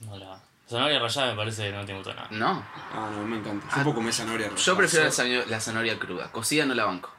No 0.00 0.18
la. 0.18 0.38
Zanahoria 0.68 0.98
rallada 0.98 1.30
me 1.30 1.36
parece 1.36 1.64
que 1.64 1.72
no 1.72 1.84
te 1.84 1.94
gusta 1.94 2.14
nada. 2.14 2.28
No, 2.30 2.64
Ah, 2.94 3.10
no, 3.14 3.24
me 3.24 3.36
encanta. 3.38 3.66
Yo 3.68 3.72
Ah, 3.72 3.82
puedo 3.84 3.94
comer 3.96 4.12
zanahoria 4.12 4.48
yo 4.48 4.54
rallada. 4.54 4.76
prefiero 4.76 5.04
la 5.06 5.12
zanahoria, 5.12 5.44
la 5.48 5.60
zanahoria 5.60 5.98
cruda. 5.98 6.32
Cocida 6.32 6.64
no 6.66 6.74
la 6.74 6.84
banco. 6.84 7.10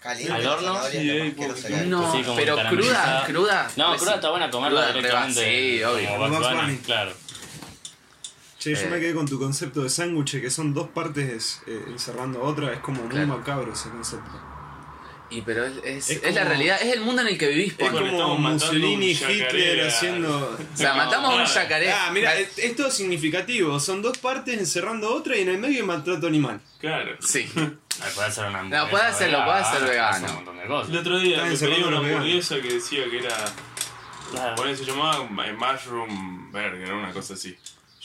Caliente, 0.00 0.32
¿Al 0.32 0.44
la 0.44 0.52
horno? 0.52 0.74
zanahoria, 0.74 1.24
Sí, 1.24 1.30
poco- 1.32 1.54
hay. 1.66 1.86
No, 1.86 2.12
Sí, 2.12 2.22
como 2.22 2.36
pero 2.36 2.56
caramelizada. 2.56 3.24
cruda, 3.24 3.66
cruda. 3.66 3.70
No, 3.76 3.86
pues 3.88 3.98
cruda 4.00 4.12
sí. 4.12 4.16
está 4.18 4.30
buena 4.30 4.50
comerla 4.50 4.80
Cruda, 4.82 4.92
directamente. 4.94 5.44
sí, 5.44 5.82
obvio. 5.84 6.08
Como 6.08 6.18
Como 6.18 6.28
Bugs 6.28 6.38
Bugs 6.38 6.48
Bunny, 6.54 6.62
Bunny. 6.72 6.78
claro. 6.78 7.12
Che, 8.58 8.74
yo 8.74 8.80
Eh. 8.80 8.90
me 8.90 8.98
quedé 9.00 9.14
con 9.14 9.26
tu 9.28 9.38
concepto 9.38 9.82
de 9.82 9.88
sándwich, 9.88 10.40
que 10.40 10.50
son 10.50 10.74
dos 10.74 10.88
partes 10.88 11.62
eh, 11.66 11.84
encerrando 11.88 12.42
otra. 12.42 12.72
Es 12.72 12.80
como 12.80 13.02
muy 13.02 13.10
Claro. 13.10 13.26
macabro 13.28 13.72
ese 13.72 13.88
concepto. 13.90 14.30
Y 15.30 15.42
pero 15.42 15.66
es, 15.66 15.76
es, 15.84 16.10
Es 16.10 16.22
es 16.24 16.34
la 16.34 16.40
como- 16.40 16.48
realidad, 16.54 16.78
es 16.80 16.94
el 16.94 17.02
mundo 17.02 17.20
en 17.20 17.28
el 17.28 17.36
que 17.38 17.48
vivís, 17.48 17.74
Es. 17.76 17.92
Bueno, 17.92 18.10
como 18.16 18.38
Mussolini, 18.38 19.10
Hitler 19.10 19.86
haciendo... 19.86 20.56
O 20.74 20.76
sea, 20.76 20.94
matamos 20.94 21.32
a 21.34 21.36
un 21.36 21.44
yacaré. 21.44 21.92
Ah, 21.92 22.10
mira, 22.12 22.34
esto 22.34 22.86
es 22.86 22.94
significativo. 22.94 23.78
Son 23.78 24.00
dos 24.00 24.16
partes 24.18 24.58
encerrando 24.58 25.14
otra 25.14 25.36
y 25.36 25.42
en 25.42 25.50
el 25.50 25.58
medio 25.58 25.80
hay 25.82 25.86
maltrato 25.86 26.26
animal. 26.26 26.60
Claro. 26.80 27.16
Sí. 27.20 27.48
Ah, 28.00 28.04
Puede 28.14 28.28
hacer 28.28 28.44
una 28.46 28.60
hamburguesa. 28.60 28.90
puede 28.90 29.02
hacerlo, 29.06 29.38
puede 29.44 29.90
vegano. 29.90 30.08
hacer 30.16 30.28
un 30.28 30.34
montón 30.36 30.56
de 30.58 30.66
cosas. 30.68 30.90
El 30.92 30.98
otro 30.98 31.18
día 31.18 31.42
me 31.44 31.56
pedí 31.56 31.82
una 31.82 31.96
hamburguesa 31.98 32.60
que 32.62 32.74
decía 32.74 33.10
que 33.10 33.18
era. 33.18 33.36
Claro. 34.30 34.54
Por 34.54 34.68
eso 34.68 34.84
se 34.84 34.90
llamaba 34.92 35.24
Mushroom 35.24 36.52
Burger, 36.52 36.92
una 36.92 37.10
cosa 37.12 37.34
así. 37.34 37.56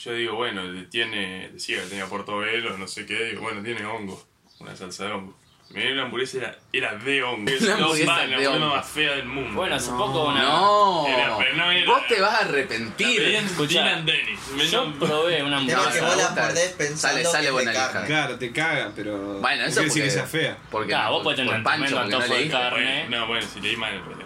Yo 0.04 0.12
digo, 0.12 0.34
bueno, 0.36 0.62
tiene. 0.90 1.48
Decía 1.50 1.80
que 1.82 1.86
tenía 1.88 2.06
portobelo, 2.06 2.76
no 2.76 2.86
sé 2.86 3.06
qué. 3.06 3.24
Digo, 3.24 3.42
bueno, 3.42 3.62
tiene 3.62 3.84
hongo. 3.86 4.22
Una 4.60 4.76
salsa 4.76 5.06
de 5.06 5.12
hongo. 5.12 5.36
Me 5.70 5.80
dio 5.80 5.94
la 5.94 6.02
hamburguesa 6.02 6.38
era, 6.38 6.58
era 6.72 6.94
de 6.96 7.22
hongo. 7.22 7.50
Es 7.50 7.62
Una 7.62 7.70
la 7.70 7.76
hamburguesa 7.84 8.12
de 8.12 8.18
la 8.18 8.22
hamburguesa 8.36 8.50
hongo. 8.50 8.76
más 8.76 8.86
fea 8.88 9.12
del 9.12 9.24
mundo. 9.24 9.54
Bueno, 9.54 9.74
hace 9.76 9.90
poco 9.92 10.24
una. 10.28 10.42
No, 10.42 11.06
Era, 11.08 11.36
pero 11.38 11.56
no 11.56 11.70
era- 11.72 11.86
vos 11.90 12.06
te 12.06 12.20
vas 12.20 12.34
a 12.34 12.38
arrepentir. 12.44 13.22
en 13.22 13.44
Escuchá, 13.46 14.02
Dennis. 14.04 14.70
Yo 14.70 14.84
no- 14.86 14.98
probé 14.98 15.42
una 15.42 15.60
No, 15.60 15.66
que 15.66 15.72
no, 15.72 15.82
vos 16.06 16.16
la 16.18 16.30
mordés 16.30 16.68
pensando 16.76 16.98
Sale- 17.18 17.24
sale 17.24 17.44
que 17.46 17.50
buena 17.50 17.72
es 17.72 17.78
carne. 17.78 18.06
Claro, 18.06 18.38
te 18.38 18.52
caga, 18.52 18.92
pero... 18.94 19.40
Bueno, 19.40 19.62
no 19.62 19.68
eso 19.68 19.80
quiere 19.80 19.86
decir 19.86 20.04
que 20.04 20.10
sea 20.10 20.26
fea. 20.26 20.58
porque 20.70 20.88
Claro, 20.88 21.04
no, 21.06 21.12
vos 21.14 21.22
podés 21.24 21.38
tener 21.38 21.54
un 21.54 21.62
pancho, 21.64 21.86
tremendo 21.86 22.18
no 22.18 22.22
antojo 22.24 22.40
de 22.40 22.48
carne. 22.50 23.00
Bueno, 23.08 23.20
no, 23.20 23.26
bueno, 23.26 23.46
si 23.52 23.60
leí 23.62 23.76
mal, 23.76 24.02
pero. 24.06 24.23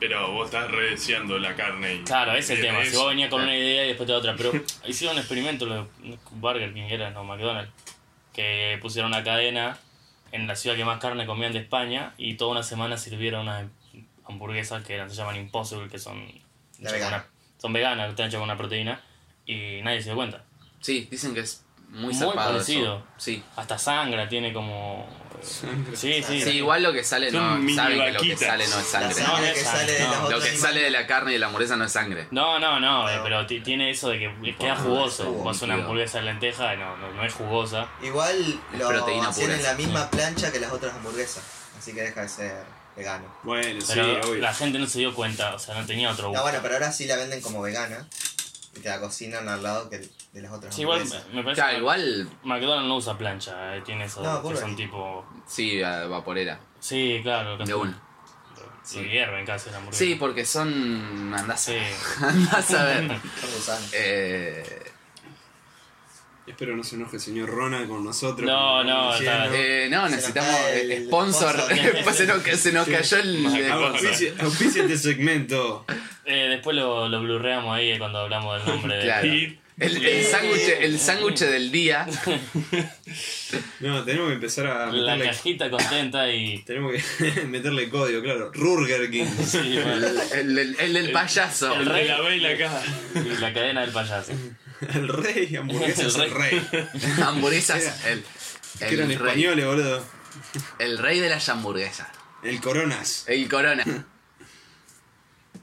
Pero 0.00 0.32
vos 0.32 0.46
estás 0.46 0.70
redeseando 0.70 1.38
la 1.38 1.54
carne 1.54 1.96
y. 1.96 2.02
Claro, 2.04 2.32
ese 2.32 2.54
es 2.54 2.60
el 2.60 2.66
tema. 2.66 2.84
Si 2.84 2.96
vos 2.96 3.08
venías 3.08 3.28
con 3.30 3.42
una 3.42 3.54
idea 3.56 3.84
y 3.84 3.88
después 3.88 4.06
te 4.06 4.12
da 4.12 4.18
otra. 4.18 4.34
Pero 4.36 4.52
hicieron 4.86 5.14
un 5.16 5.20
experimento, 5.20 5.66
los 5.66 5.86
Burger 6.32 6.72
King 6.72 6.84
era, 6.88 7.10
no, 7.10 7.22
McDonald's, 7.24 7.70
que 8.32 8.78
pusieron 8.80 9.10
una 9.12 9.22
cadena 9.22 9.78
en 10.32 10.46
la 10.46 10.56
ciudad 10.56 10.76
que 10.76 10.84
más 10.84 10.98
carne 11.00 11.26
comían 11.26 11.52
de 11.52 11.58
España 11.58 12.14
y 12.16 12.34
toda 12.34 12.52
una 12.52 12.62
semana 12.62 12.96
sirvieron 12.96 13.42
unas 13.42 13.66
hamburguesas 14.24 14.84
que 14.84 14.94
eran, 14.94 15.10
se 15.10 15.16
llaman 15.16 15.36
Impossible, 15.36 15.88
que 15.88 15.98
son, 15.98 16.24
vegana. 16.78 17.06
una- 17.08 17.26
son 17.58 17.72
veganas, 17.72 18.10
están 18.10 18.28
hechas 18.28 18.38
con 18.38 18.44
una 18.48 18.56
proteína 18.56 19.00
y 19.44 19.80
nadie 19.82 19.98
se 20.00 20.10
dio 20.10 20.16
cuenta. 20.16 20.44
Sí, 20.80 21.08
dicen 21.10 21.34
que 21.34 21.40
es 21.40 21.64
muy, 21.88 22.14
Muy 22.14 22.34
parecido. 22.34 22.98
eso. 22.98 23.06
Sí. 23.16 23.42
Hasta 23.56 23.76
sangra 23.76 24.28
tiene 24.28 24.52
como... 24.52 25.06
Sangre. 25.42 25.96
Sí, 25.96 26.22
sí. 26.26 26.42
Sí, 26.42 26.50
igual 26.50 26.82
lo 26.82 26.92
que 26.92 27.02
sale 27.04 27.30
Son 27.30 27.40
no 27.46 27.56
mini 27.56 27.74
saben 27.74 27.98
que 27.98 28.12
lo 28.12 28.20
que 28.20 28.28
vaquitas. 28.34 28.48
sale 28.48 28.68
no 28.68 28.78
es 28.78 28.92
La 28.92 29.00
sangre. 29.00 29.08
No, 29.22 29.26
sangre 29.28 29.48
no 29.48 29.54
que 29.54 29.60
es 29.60 29.66
sale 29.66 29.92
de 29.92 29.98
no. 30.00 30.06
Lo 30.14 30.28
que 30.28 30.34
animales. 30.34 30.60
sale 30.60 30.80
de 30.82 30.90
la 30.90 31.06
carne 31.06 31.30
y 31.30 31.32
de 31.34 31.38
la 31.40 31.46
hamburguesa 31.46 31.76
no 31.76 31.84
es 31.84 31.92
sangre. 31.92 32.26
No, 32.30 32.58
no, 32.58 32.80
no, 32.80 33.08
eh, 33.10 33.20
pero 33.22 33.46
ti- 33.46 33.60
tiene 33.60 33.90
eso 33.90 34.08
de 34.10 34.18
que 34.18 34.56
queda 34.58 34.76
jugoso. 34.76 35.24
jugo, 35.26 35.42
Vos 35.44 35.62
una 35.62 35.74
hamburguesa 35.74 36.18
de 36.18 36.24
lenteja 36.24 36.74
no, 36.76 36.96
no, 36.96 37.12
no 37.12 37.24
es 37.24 37.32
jugosa. 37.34 37.88
Igual 38.02 38.60
lo 38.78 38.88
proteína 38.88 39.28
hacían 39.28 39.46
pura. 39.48 39.56
en 39.58 39.62
la 39.64 39.74
misma 39.74 40.10
plancha 40.10 40.52
que 40.52 40.60
las 40.60 40.72
otras 40.72 40.94
hamburguesas. 40.94 41.42
Así 41.78 41.92
que 41.94 42.02
deja 42.02 42.22
de 42.22 42.28
ser 42.28 42.80
vegano. 42.96 43.24
Bueno, 43.44 43.80
sí, 43.80 43.92
Pero 43.94 44.20
obvio. 44.28 44.40
la 44.42 44.52
gente 44.52 44.78
no 44.78 44.86
se 44.86 44.98
dio 44.98 45.14
cuenta, 45.14 45.54
o 45.54 45.58
sea, 45.58 45.74
no 45.76 45.86
tenía 45.86 46.10
otro 46.10 46.24
No, 46.24 46.28
gusto. 46.30 46.42
bueno, 46.42 46.58
pero 46.60 46.74
ahora 46.74 46.92
sí 46.92 47.06
la 47.06 47.16
venden 47.16 47.40
como 47.40 47.62
vegana. 47.62 48.06
Y 48.76 48.80
te 48.80 48.88
la 48.88 49.00
cocinan 49.00 49.48
al 49.48 49.62
lado 49.62 49.90
que 49.90 49.98
de 49.98 50.42
las 50.42 50.52
otras 50.52 50.74
Sí, 50.74 50.82
igual 50.82 51.00
hamburguesas. 51.00 51.32
me 51.34 51.42
parece 51.42 51.60
Claro, 51.60 51.72
que 51.74 51.78
igual 51.80 52.30
McDonald's 52.44 52.88
no 52.88 52.96
usa 52.96 53.18
plancha, 53.18 53.76
eh, 53.76 53.82
tiene 53.84 54.04
eso 54.04 54.22
No, 54.22 54.48
que 54.48 54.56
son 54.56 54.76
tipo... 54.76 55.26
sí, 55.46 55.82
a 55.82 56.06
vaporera. 56.06 56.60
Sí, 56.78 57.20
claro. 57.22 57.52
De 57.52 57.58
casi- 57.58 57.72
una. 57.72 57.90
Lo 57.92 58.86
Sí. 58.86 59.04
hierven 59.04 59.44
casi 59.44 59.70
la 59.70 59.76
hamburguesa. 59.76 60.04
Sí, 60.04 60.14
porque 60.16 60.44
son. 60.44 61.34
Andás 61.34 61.60
Sí. 61.62 61.76
andás 62.22 62.70
a 62.74 62.84
ver. 62.84 63.08
Son 63.40 63.50
gusanos. 63.54 63.90
Eh, 63.92 64.89
Espero 66.50 66.76
no 66.76 66.84
se 66.84 66.96
enoje 66.96 67.16
el 67.16 67.22
señor 67.22 67.48
Rona 67.48 67.86
con 67.86 68.04
nosotros. 68.04 68.46
No, 68.46 68.84
no, 68.84 69.12
diciendo. 69.12 69.44
está- 69.44 69.56
eh, 69.56 69.88
no, 69.90 70.08
necesitamos 70.08 70.54
eh, 70.72 70.94
el 70.96 71.06
sponsor. 71.06 71.56
sponsor. 71.60 71.92
Después 71.94 72.16
se 72.16 72.26
nos, 72.26 72.42
se 72.42 72.72
nos 72.72 72.88
cayó 72.88 73.16
el. 73.18 73.70
Auspicia, 73.70 74.32
auspicia 74.40 74.82
este 74.82 74.96
segmento. 74.98 75.84
Eh, 76.24 76.46
después 76.50 76.76
lo, 76.76 77.08
lo 77.08 77.20
blurreamos 77.22 77.74
ahí 77.76 77.98
cuando 77.98 78.18
hablamos 78.20 78.64
del 78.64 78.74
nombre 78.74 78.96
de... 78.98 79.02
Claro. 79.02 79.26
Y- 79.26 79.58
El, 79.78 80.04
el 80.04 80.24
sándwich 80.26 80.60
el 80.80 80.98
sándwich 81.00 81.38
del 81.40 81.70
día. 81.72 82.06
No, 83.80 84.04
tenemos 84.04 84.28
que 84.28 84.34
empezar 84.34 84.66
a 84.66 84.86
La 84.92 85.14
meterle, 85.14 85.24
cajita 85.32 85.70
contenta 85.70 86.30
y... 86.30 86.62
tenemos 86.64 86.92
que 86.92 87.30
meterle 87.48 87.88
código, 87.88 88.22
claro. 88.22 88.52
Rurger 88.52 89.10
King. 89.10 89.24
Sí, 89.44 89.78
bueno, 89.82 90.06
El, 90.34 90.58
el, 90.58 90.76
el 90.78 90.92
del 90.92 91.10
payaso. 91.12 91.74
el 91.74 91.80
El 91.82 91.86
rey. 91.86 92.02
de 92.02 92.08
la 92.10 92.20
baila 92.20 92.48
acá. 92.50 92.82
y 93.14 93.40
la 93.40 93.52
cadena 93.52 93.80
del 93.80 93.90
payaso. 93.90 94.32
El 94.94 95.08
rey, 95.08 95.56
hamburguesas 95.56 96.14
el 96.14 96.22
El 96.22 96.30
rey. 96.30 96.68
Hamburguesas. 97.22 98.04
El, 98.06 98.22
Que 98.78 98.94
eran 98.94 99.10
el, 99.10 99.18
rey, 99.18 99.28
españoles, 99.28 99.66
boludo. 99.66 100.04
el 100.78 100.96
rey 100.98 101.20
de 101.20 101.28
las 101.28 101.48
hamburguesas. 101.50 102.08
El 102.42 102.60
Coronas. 102.62 103.24
El 103.26 103.46
corona. 103.48 103.84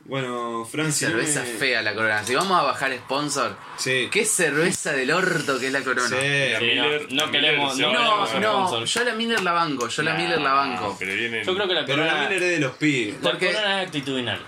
Bueno, 0.08 0.63
Francis. 0.65 1.10
Cerveza 1.10 1.43
fea 1.43 1.82
la 1.82 1.93
corona. 1.93 2.24
Si 2.24 2.34
vamos 2.34 2.58
a 2.58 2.63
bajar 2.63 2.93
sponsor, 2.96 3.58
Sí. 3.78 4.08
¿qué 4.10 4.24
cerveza 4.26 4.93
del 4.93 5.12
orto 5.12 5.60
que 5.60 5.67
es 5.67 5.74
la 5.74 5.82
corona? 5.82 6.08
Sí. 6.08 6.15
La 6.15 6.60
Sí, 6.60 6.76
no, 6.76 6.84
Miller- 6.86 7.08
no 7.12 7.26
la 7.26 7.32
queremos- 7.32 7.76
Miller 7.76 7.91
no 7.91 8.39
No, 8.39 8.86
yo 8.86 9.04
la 9.04 9.13
Miller 9.13 9.41
la 9.43 9.52
banco, 9.52 9.88
yo 9.89 10.04
la 10.04 10.13
Miller 10.13 10.39
la 10.41 10.54
banco. 10.54 10.98
Vienen. 11.00 11.43
Yo 11.43 11.54
creo 11.54 11.67
que 11.67 11.74
la 11.74 11.86
Pero 11.86 12.04
la 12.06 12.10
corona... 12.12 12.30
Miller 12.30 12.43
es 12.43 12.50
de 12.52 12.60
los 12.60 12.72
pibes. 12.78 13.15
La 13.22 13.30
Porque- 13.32 13.48
corona 13.54 13.82
es 13.82 13.88
actitudinal. 13.88 14.39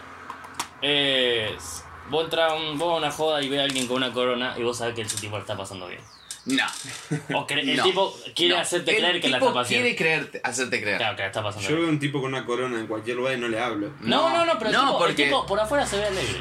Es. 0.82 1.84
Vos 2.10 2.24
entras 2.24 2.52
a 2.52 2.56
un- 2.56 2.78
vos 2.80 2.94
a 2.94 2.98
una 2.98 3.12
joda 3.12 3.42
y 3.44 3.50
ves 3.50 3.60
a 3.60 3.64
alguien 3.64 3.86
con 3.88 3.98
una 3.98 4.12
corona 4.14 4.56
y 4.58 4.64
vos 4.64 4.78
sabés 4.78 4.96
que 4.96 5.02
ese 5.02 5.18
tipo 5.18 5.36
la 5.36 5.42
está 5.42 5.58
pasando 5.58 5.88
bien. 5.88 6.02
No. 6.50 7.40
O 7.40 7.48
cre- 7.48 7.60
el 7.62 7.78
no, 7.78 7.84
tipo 7.84 8.18
quiere 8.36 8.56
no. 8.56 8.60
hacerte 8.62 8.92
El 8.92 8.98
creer 8.98 9.22
que 9.22 9.30
la 9.30 9.38
tipo 9.38 9.48
está 9.50 9.60
pasando 9.60 9.82
quiere 9.82 9.96
creerte, 9.96 10.42
hacerte 10.44 10.82
creer. 10.82 10.98
Claro, 10.98 11.16
que 11.16 11.22
la 11.22 11.28
está 11.28 11.44
pasando 11.44 11.70
Yo 11.70 11.76
veo 11.78 11.90
un 11.90 12.00
tipo 12.00 12.22
con 12.22 12.34
una 12.34 12.46
corona 12.46 12.80
en 12.80 12.88
cualquier 12.88 13.18
lugar 13.18 13.36
y 13.36 13.40
no 13.40 13.48
le 13.48 13.60
hablo. 13.60 13.92
No, 14.02 14.30
no, 14.30 14.46
no, 14.46 14.58
pero 14.58 14.70
el, 14.72 14.76
no, 14.76 14.92
tipo, 14.94 15.06
el 15.08 15.16
tipo 15.16 15.46
por 15.46 15.60
afuera 15.60 15.86
se 15.86 15.98
ve 15.98 16.06
alegre. 16.06 16.40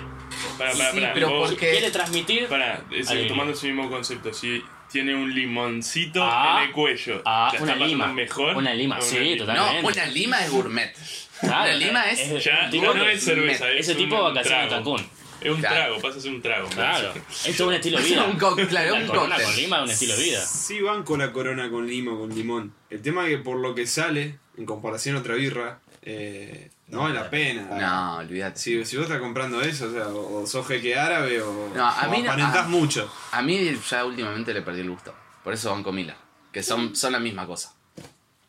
Sí, 0.72 1.00
pará. 1.00 1.10
pero 1.14 1.28
porque- 1.40 1.70
Quiere 1.70 1.90
transmitir. 1.90 2.48
Es- 2.90 3.08
Alegría. 3.10 3.28
tomando 3.28 3.52
ese 3.52 3.66
mismo 3.66 3.90
concepto, 3.90 4.32
si 4.32 4.62
tiene 4.90 5.14
un 5.14 5.34
limoncito 5.34 6.22
Ah, 6.24 6.60
en 6.62 6.68
el 6.68 6.72
cuello, 6.72 7.20
ah, 7.24 7.50
¿la 7.52 7.62
una 7.62 7.74
lima. 7.76 8.06
mejor? 8.06 8.56
Una 8.56 8.72
lima, 8.72 9.00
sí, 9.00 9.18
lima. 9.18 9.38
total. 9.38 9.56
No, 9.56 9.62
Totalmente. 9.66 9.92
una 10.00 10.06
lima 10.06 10.44
es 10.44 10.50
gourmet. 10.50 10.96
Claro, 11.40 11.62
una 11.64 11.74
lima 11.74 12.10
es. 12.10 12.44
Ya 12.44 12.68
no 12.70 13.04
es 13.08 13.22
cerveza, 13.24 13.70
es 13.70 13.80
Ese 13.88 13.94
tipo 13.96 14.16
de 14.16 14.22
vacaciones 14.22 14.64
en. 14.64 14.70
Cancún. 14.70 15.08
Es 15.40 15.50
un 15.50 15.58
Claro. 15.60 15.74
trago, 15.76 16.00
pasa 16.02 16.18
a 16.18 16.20
ser 16.20 16.32
un 16.32 16.42
trago. 16.42 16.68
Claro. 16.68 17.12
Esto 17.14 17.48
es 17.48 17.60
un 17.60 17.74
estilo 17.74 17.98
de 17.98 18.04
vida. 18.04 18.24
un 18.24 18.38
co- 18.38 18.56
claro, 18.56 18.94
La 18.96 19.00
un 19.02 19.06
corona 19.06 19.36
cóctel. 19.36 19.44
con 19.46 19.56
lima 19.56 19.76
es 19.78 19.82
un 19.84 19.90
estilo 19.90 20.16
de 20.16 20.22
vida. 20.24 20.40
Sí 20.44 20.80
van 20.80 21.02
con 21.04 21.18
la 21.20 21.32
corona 21.32 21.70
con 21.70 21.86
lima 21.86 22.12
con 22.18 22.34
limón. 22.34 22.74
El 22.90 23.02
tema 23.02 23.24
es 23.24 23.30
que 23.36 23.38
por 23.38 23.58
lo 23.58 23.74
que 23.74 23.86
sale, 23.86 24.38
en 24.56 24.66
comparación 24.66 25.16
a 25.16 25.20
otra 25.20 25.34
birra, 25.34 25.80
eh, 26.02 26.70
no 26.88 27.02
vale 27.02 27.14
la 27.14 27.30
pena. 27.30 27.62
No, 27.78 28.16
olvídate. 28.18 28.58
Si, 28.58 28.84
si 28.84 28.96
vos 28.96 29.04
estás 29.04 29.20
comprando 29.20 29.60
eso, 29.62 29.86
o 29.88 29.92
sea, 29.92 30.08
o, 30.08 30.42
o 30.42 30.46
sos 30.46 30.66
jeque 30.66 30.96
árabe 30.98 31.40
o, 31.42 31.70
No, 31.74 31.86
a 31.86 32.06
o 32.06 32.10
mí 32.10 32.22
no- 32.22 32.30
aparentás 32.32 32.64
a- 32.66 32.68
mucho. 32.68 33.12
A 33.32 33.42
mí 33.42 33.78
ya 33.90 34.04
últimamente 34.04 34.52
le 34.54 34.62
perdí 34.62 34.80
el 34.80 34.90
gusto. 34.90 35.14
Por 35.44 35.52
eso 35.54 35.70
van 35.70 35.82
con 35.82 35.94
Miller. 35.94 36.16
Que 36.52 36.62
son, 36.62 36.96
son 36.96 37.12
la 37.12 37.18
misma 37.20 37.46
cosa. 37.46 37.74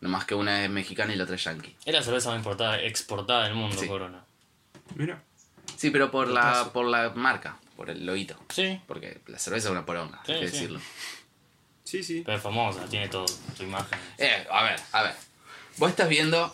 Nomás 0.02 0.24
que 0.26 0.34
una 0.34 0.64
es 0.64 0.70
mexicana 0.70 1.14
y 1.14 1.18
la 1.18 1.26
otra 1.26 1.36
es 1.36 1.44
yankee. 1.44 1.76
Es 1.86 1.94
la 1.94 2.02
cerveza 2.02 2.30
más 2.30 2.38
importada, 2.38 2.82
exportada 2.82 3.44
del 3.44 3.54
mundo, 3.56 3.78
Sí. 3.80 3.88
Corona. 3.88 4.24
Mira. 4.96 5.22
Sí, 5.80 5.92
pero 5.92 6.12
por 6.12 6.28
la, 6.28 6.72
por 6.74 6.86
la 6.86 7.12
marca, 7.12 7.58
por 7.78 7.90
el 7.90 8.06
loguito. 8.06 8.38
Sí, 8.50 8.82
Porque 8.86 9.22
la 9.28 9.40
cerveza 9.40 9.70
es 9.70 9.72
una 9.72 9.86
poronga, 9.86 10.22
Sí, 10.26 10.34
hay 10.34 10.42
que 10.42 10.48
sí. 10.50 10.54
decirlo. 10.54 10.82
Sí, 11.86 12.04
sí. 12.04 12.22
pero 12.26 12.36
es 12.38 12.44
famosa, 12.44 12.86
tiene 12.90 13.08
todo, 13.08 13.26
su 13.56 13.64
imagen. 13.64 13.98
Eh, 14.18 14.46
a 14.52 14.64
ver, 14.64 14.80
a 14.92 15.04
ver. 15.04 15.16
Vos 15.78 15.90
estás 15.90 16.10
viendo 16.10 16.52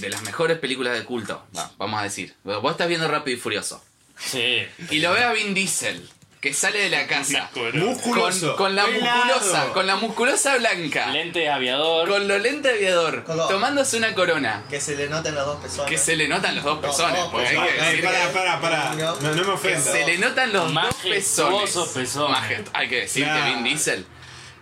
de 0.00 0.10
las 0.10 0.22
mejores 0.22 0.58
películas 0.58 0.98
de 0.98 1.04
culto, 1.04 1.46
va, 1.56 1.70
vamos 1.78 2.00
a 2.00 2.02
decir. 2.02 2.34
Vos 2.42 2.72
estás 2.72 2.88
viendo 2.88 3.06
Rápido 3.06 3.36
y 3.36 3.40
Furioso. 3.40 3.82
Sí. 4.18 4.66
Y 4.90 4.98
lo 4.98 5.12
ve 5.12 5.22
a 5.22 5.32
Vin 5.32 5.54
Diesel, 5.54 6.10
que 6.40 6.54
sale 6.54 6.78
de 6.78 6.90
la 6.90 7.06
casa. 7.08 7.50
Corona. 7.52 7.84
Musculoso. 7.84 8.48
Con, 8.54 8.66
con 8.66 8.76
la 8.76 8.84
pelado. 8.84 9.24
musculosa, 9.24 9.72
con 9.72 9.86
la 9.88 9.96
musculosa 9.96 10.56
blanca. 10.58 11.06
Lente 11.08 11.50
aviador. 11.50 12.08
Con 12.08 12.28
los 12.28 12.40
lentes 12.40 12.72
de 12.72 12.78
aviador, 12.78 13.24
Con 13.24 13.36
tomándose 13.48 13.96
una 13.96 14.14
corona. 14.14 14.62
Que 14.70 14.80
se 14.80 14.94
le 14.96 15.08
noten 15.08 15.34
los 15.34 15.46
dos 15.46 15.60
pezones. 15.62 15.90
Que 15.90 15.98
se 15.98 16.14
le 16.16 16.28
notan 16.28 16.54
los 16.54 16.64
dos 16.64 16.78
pezones, 16.78 17.18
no, 17.18 17.30
porque 17.32 17.48
hay 17.48 17.56
pues, 17.56 17.70
que 17.72 17.76
no, 17.80 17.84
decir 17.86 17.88
Ay, 17.88 17.96
que- 17.96 18.02
pará, 18.32 18.60
pará, 18.60 18.60
pará. 18.60 18.94
No, 18.94 19.16
no 19.20 19.34
me 19.34 19.42
que 19.42 19.50
ofendas. 19.50 19.84
se 19.84 20.06
le 20.06 20.18
notan 20.18 20.52
los 20.52 20.62
dos 20.64 20.72
Majestuosos 20.72 21.88
pezones. 21.88 22.38
pezones. 22.40 22.70
Hay 22.72 22.88
que 22.88 23.00
decir 23.00 23.24
Claro. 23.24 23.44
que 23.44 23.50
Vin 23.54 23.64
Diesel. 23.64 24.06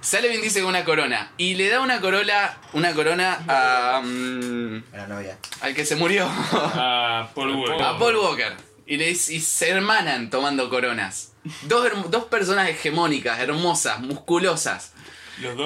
Sale 0.01 0.29
Vin 0.29 0.41
Diesel 0.41 0.63
con 0.63 0.71
una 0.71 0.85
corona 0.85 1.33
y 1.37 1.55
le 1.57 1.69
da 1.69 1.81
una 1.81 2.01
corola, 2.01 2.59
una 2.75 2.95
corona 2.95 3.41
a, 3.49 4.01
mm, 4.03 4.83
A 4.95 4.97
la 4.99 5.07
novia. 5.09 5.37
al 5.63 5.75
que 5.75 5.85
se 5.85 5.97
murió, 5.97 6.27
A 6.53 7.29
Paul 7.35 7.51
Walker. 7.57 7.83
a 7.85 7.99
Paul 7.99 8.17
Walker. 8.17 8.57
Y, 8.87 8.97
le, 8.97 9.11
y 9.11 9.17
se 9.17 9.69
hermanan 9.71 10.31
tomando 10.31 10.71
coronas. 10.71 11.33
Dos, 11.63 12.11
dos 12.11 12.25
personas 12.25 12.69
hegemónicas, 12.69 13.39
hermosas, 13.41 14.01
musculosas, 14.01 14.93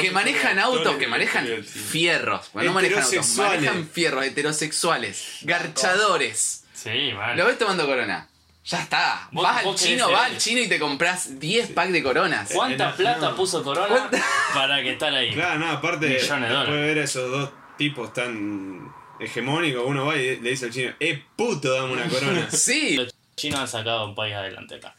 que 0.01 0.11
manejan 0.11 0.59
autos, 0.59 0.97
que 0.97 1.07
manejan 1.07 1.47
fierros. 1.65 2.51
Bueno, 2.53 2.71
no 2.71 2.75
manejan 2.75 2.99
autos, 2.99 3.13
Heterosexuales. 3.13 3.63
manejan 3.63 3.89
fierros, 3.89 4.25
heterosexuales, 4.25 5.39
garchadores. 5.43 6.65
Sí, 6.75 7.13
vale. 7.13 7.37
Lo 7.37 7.47
ves 7.47 7.59
tomando 7.59 7.87
corona. 7.87 8.27
Ya 8.65 8.83
está. 8.83 9.29
Vas 9.33 9.65
al 9.65 9.75
chino, 9.75 10.11
vas 10.11 10.31
al 10.31 10.39
chino 10.39 10.61
y 10.61 10.69
te 10.69 10.79
compras 10.79 11.39
10 11.41 11.71
packs 11.71 11.93
de 11.93 12.03
coronas. 12.03 12.51
¿Cuánta 12.53 12.95
plata 12.95 13.31
no. 13.31 13.37
puso 13.37 13.63
Corona 13.63 13.89
¿Cuánta? 13.89 14.23
para 14.55 14.83
que 14.83 14.93
estar 14.93 15.13
ahí? 15.15 15.33
Claro, 15.33 15.59
no, 15.61 15.71
aparte, 15.71 16.07
Millones 16.09 16.29
de 16.29 16.29
después 16.29 16.41
de 16.43 16.55
dólares. 16.55 16.87
ver 16.87 16.99
a 16.99 17.05
esos 17.05 17.31
dos 17.31 17.51
tipos 17.79 18.13
tan 18.13 18.93
hegemónicos, 19.21 19.85
uno 19.87 20.07
va 20.07 20.17
y 20.17 20.41
le 20.41 20.51
dice 20.51 20.67
al 20.67 20.73
chino, 20.73 20.93
¡eh, 21.01 21.23
puto, 21.37 21.73
dame 21.73 21.93
una 21.93 22.09
corona! 22.09 22.49
Sí. 22.53 22.97
Los 22.97 23.15
chinos 23.37 23.61
han 23.61 23.69
sacado 23.69 24.07
un 24.09 24.15
país 24.15 24.35
adelante 24.35 24.77
acá. 24.77 24.95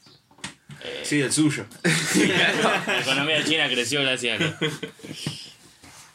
Eh, 0.84 1.02
Sí, 1.04 1.22
el 1.22 1.32
suyo. 1.32 1.66
La 1.84 3.00
economía 3.02 3.38
de 3.40 3.46
China 3.46 3.68
creció 3.70 4.02
gracias 4.02 4.42
a. 4.42 4.60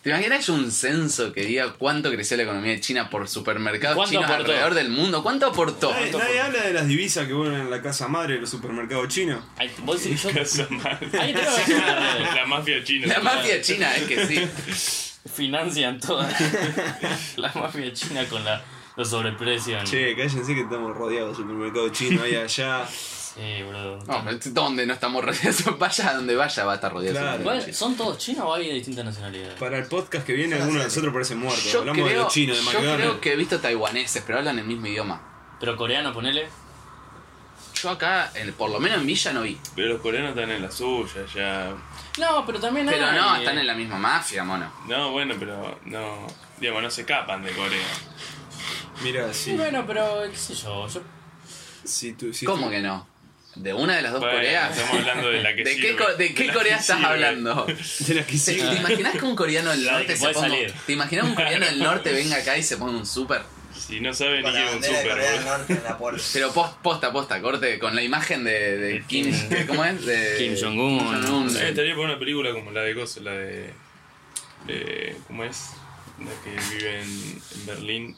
¿Te 0.02 0.10
imaginas 0.10 0.48
un 0.50 0.70
censo 0.70 1.32
que 1.32 1.44
diga 1.44 1.72
cuánto 1.72 2.12
creció 2.12 2.36
la 2.36 2.44
economía 2.44 2.70
de 2.72 2.80
China 2.80 3.10
por 3.10 3.28
supermercados 3.28 3.96
¿Cuánto 3.96 4.12
chinos 4.12 4.26
aportó? 4.30 4.42
alrededor 4.52 4.74
del 4.74 4.88
mundo? 4.90 5.20
¿Cuánto 5.20 5.46
aportó? 5.46 5.90
Nadie, 5.90 6.12
nadie 6.12 6.40
habla 6.40 6.62
de 6.62 6.72
las 6.74 6.86
divisas 6.86 7.26
que 7.26 7.32
vuelven 7.32 7.62
en 7.62 7.70
la 7.70 7.82
casa 7.82 8.06
madre 8.06 8.34
de 8.34 8.40
los 8.42 8.50
supermercados 8.50 9.08
chinos. 9.08 9.42
Ay, 9.56 9.68
vos 9.78 10.04
decís, 10.04 10.22
yo, 10.24 10.30
Casa 10.32 10.68
madre. 10.70 11.08
Ahí 11.18 11.34
te. 11.34 11.42
La 12.36 12.46
mafia 12.46 12.84
china. 12.84 13.06
La 13.08 13.18
mafia 13.20 13.60
china, 13.60 13.96
es 13.96 14.02
que 14.04 14.26
sí. 14.26 15.15
Financian 15.26 16.00
toda 16.00 16.28
la 17.36 17.52
mafia 17.54 17.92
china 17.92 18.24
con 18.28 18.44
la, 18.44 18.62
los 18.96 19.08
sobreprecios. 19.10 19.88
Che, 19.88 20.14
cállense 20.16 20.54
que 20.54 20.60
estamos 20.62 20.96
rodeados 20.96 21.30
de 21.36 21.42
supermercados 21.42 21.92
chinos 21.92 22.22
ahí 22.22 22.36
allá. 22.36 22.86
Sí, 22.88 23.62
boludo. 23.64 23.98
No, 24.06 24.24
pero 24.24 24.38
¿Dónde 24.46 24.86
no 24.86 24.94
estamos 24.94 25.22
rodeados? 25.22 25.62
Vaya 25.78 26.08
a 26.08 26.14
donde 26.14 26.34
vaya 26.36 26.64
va 26.64 26.72
a 26.72 26.74
estar 26.76 26.90
rodeado. 26.90 27.18
Claro. 27.18 27.40
Igual. 27.40 27.74
¿Son 27.74 27.94
todos 27.94 28.16
chinos 28.16 28.44
o 28.46 28.54
hay 28.54 28.68
de 28.68 28.74
distintas 28.74 29.04
nacionalidades? 29.04 29.54
Para 29.60 29.76
el 29.76 29.84
podcast 29.86 30.26
que 30.26 30.32
viene, 30.32 30.54
alguno 30.56 30.78
de 30.78 30.84
nosotros 30.84 31.12
parece 31.12 31.34
muerto. 31.34 31.60
Yo 31.70 31.80
Hablamos 31.80 32.08
de 32.08 32.16
los 32.16 32.32
chinos, 32.32 32.56
de 32.56 32.62
yo 32.64 32.70
McDonald's. 32.70 33.02
creo 33.02 33.20
que 33.20 33.32
he 33.34 33.36
visto 33.36 33.60
taiwaneses, 33.60 34.22
pero 34.26 34.38
hablan 34.38 34.58
el 34.58 34.64
mismo 34.64 34.86
idioma. 34.86 35.20
Pero 35.60 35.76
coreano, 35.76 36.14
ponele. 36.14 36.48
Yo 37.82 37.90
acá, 37.90 38.30
en- 38.34 38.52
por 38.54 38.70
lo 38.70 38.80
menos 38.80 38.98
en 39.00 39.06
Villa 39.06 39.32
no 39.32 39.42
vi. 39.42 39.58
Pero 39.74 39.88
los 39.88 40.00
coreanos 40.00 40.30
están 40.30 40.50
en 40.50 40.62
la 40.62 40.70
suya, 40.70 41.22
ya. 41.34 41.74
No, 42.18 42.46
pero 42.46 42.58
también 42.58 42.86
Pero 42.86 43.06
hay, 43.06 43.16
no, 43.18 43.36
están 43.36 43.58
en 43.58 43.66
la 43.66 43.74
misma 43.74 43.98
mafia, 43.98 44.44
mono. 44.44 44.72
No, 44.88 45.10
bueno, 45.12 45.34
pero 45.38 45.78
no. 45.84 46.26
Digamos, 46.58 46.82
no 46.82 46.90
se 46.90 47.02
escapan 47.02 47.42
de 47.42 47.52
Corea. 47.52 47.86
Mira, 49.02 49.32
Sí, 49.34 49.50
si, 49.50 49.56
bueno, 49.56 49.84
pero 49.86 50.22
qué 50.30 50.36
sé 50.36 50.54
yo. 50.54 50.88
yo 50.88 51.02
si 51.84 52.14
tú. 52.14 52.32
Si 52.32 52.46
¿Cómo 52.46 52.66
tú- 52.66 52.70
que 52.72 52.80
no? 52.80 53.06
¿De 53.56 53.72
una 53.72 53.96
de 53.96 54.02
las 54.02 54.12
dos 54.12 54.20
Bueno, 54.20 54.36
Coreas? 54.36 54.76
Estamos 54.76 55.00
hablando 55.00 55.28
de 55.30 55.42
la 55.42 55.54
que 55.54 55.64
¿De 55.64 55.74
sirve. 55.74 55.96
qué, 55.96 56.22
de 56.24 56.34
qué 56.34 56.52
Corea 56.52 56.76
estás 56.76 56.96
sirve. 56.98 57.10
hablando? 57.12 57.64
De 57.66 58.14
la 58.14 58.26
que 58.26 58.32
¿Te, 58.32 58.38
sí. 58.38 58.56
te 58.56 58.74
imaginas 58.76 59.12
que 59.16 59.24
un 59.24 59.36
coreano 59.36 59.70
del 59.70 59.84
norte 59.84 60.14
se 60.14 60.20
puede 60.20 60.34
ponga... 60.34 60.48
salir. 60.48 60.74
¿Te 60.86 60.92
imaginas 60.92 61.24
un 61.26 61.34
coreano 61.34 61.64
del 61.66 61.78
norte 61.78 62.12
venga 62.12 62.36
acá 62.36 62.56
y 62.58 62.62
se 62.62 62.76
ponga 62.76 62.92
un 62.98 63.06
súper? 63.06 63.42
Si 63.78 64.00
no 64.00 64.12
sabe 64.14 64.42
ni 64.42 64.48
un 64.48 64.82
super, 64.82 65.16
boludo. 65.98 66.22
Pero 66.32 66.52
post, 66.52 66.76
posta, 66.82 67.12
posta, 67.12 67.40
corte, 67.40 67.78
con 67.78 67.94
la 67.94 68.02
imagen 68.02 68.44
de, 68.44 68.76
de 68.78 69.02
Kim... 69.06 69.30
Kim- 69.30 69.66
¿Cómo 69.66 69.84
es? 69.84 70.04
De 70.04 70.34
Kim 70.38 70.54
Jong-un. 70.60 71.22
Jong-un. 71.24 71.56
Eh, 71.56 71.68
estaría 71.68 71.94
por 71.94 72.04
una 72.06 72.18
película 72.18 72.52
como 72.52 72.70
la 72.72 72.82
de 72.82 72.94
Gozo, 72.94 73.20
la 73.20 73.32
de. 73.32 73.70
eh, 74.68 75.16
¿Cómo 75.26 75.44
es? 75.44 75.70
La 76.18 76.30
que 76.42 76.74
vive 76.76 77.02
en, 77.02 77.08
en 77.08 77.66
Berlín. 77.66 78.16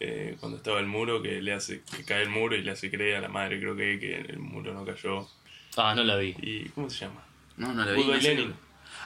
eh, 0.00 0.36
cuando 0.40 0.58
estaba 0.58 0.80
el 0.80 0.86
muro, 0.86 1.22
que 1.22 1.40
le 1.40 1.52
hace 1.52 1.82
que 1.96 2.04
cae 2.04 2.22
el 2.22 2.28
muro 2.30 2.56
y 2.56 2.62
le 2.62 2.72
hace 2.72 2.90
creer 2.90 3.16
a 3.16 3.20
la 3.20 3.28
madre, 3.28 3.58
creo 3.60 3.76
que, 3.76 3.98
que 4.00 4.16
el 4.16 4.38
muro 4.40 4.74
no 4.74 4.84
cayó. 4.84 5.28
Ah, 5.76 5.94
no 5.94 6.02
la 6.04 6.16
vi. 6.16 6.34
¿Y 6.42 6.68
cómo 6.70 6.90
se 6.90 7.04
llama? 7.06 7.24
No, 7.56 7.72
no 7.72 7.84
la 7.84 7.92
vi. 7.92 8.04
No 8.04 8.20
sé. 8.20 8.34
Lenin. 8.34 8.54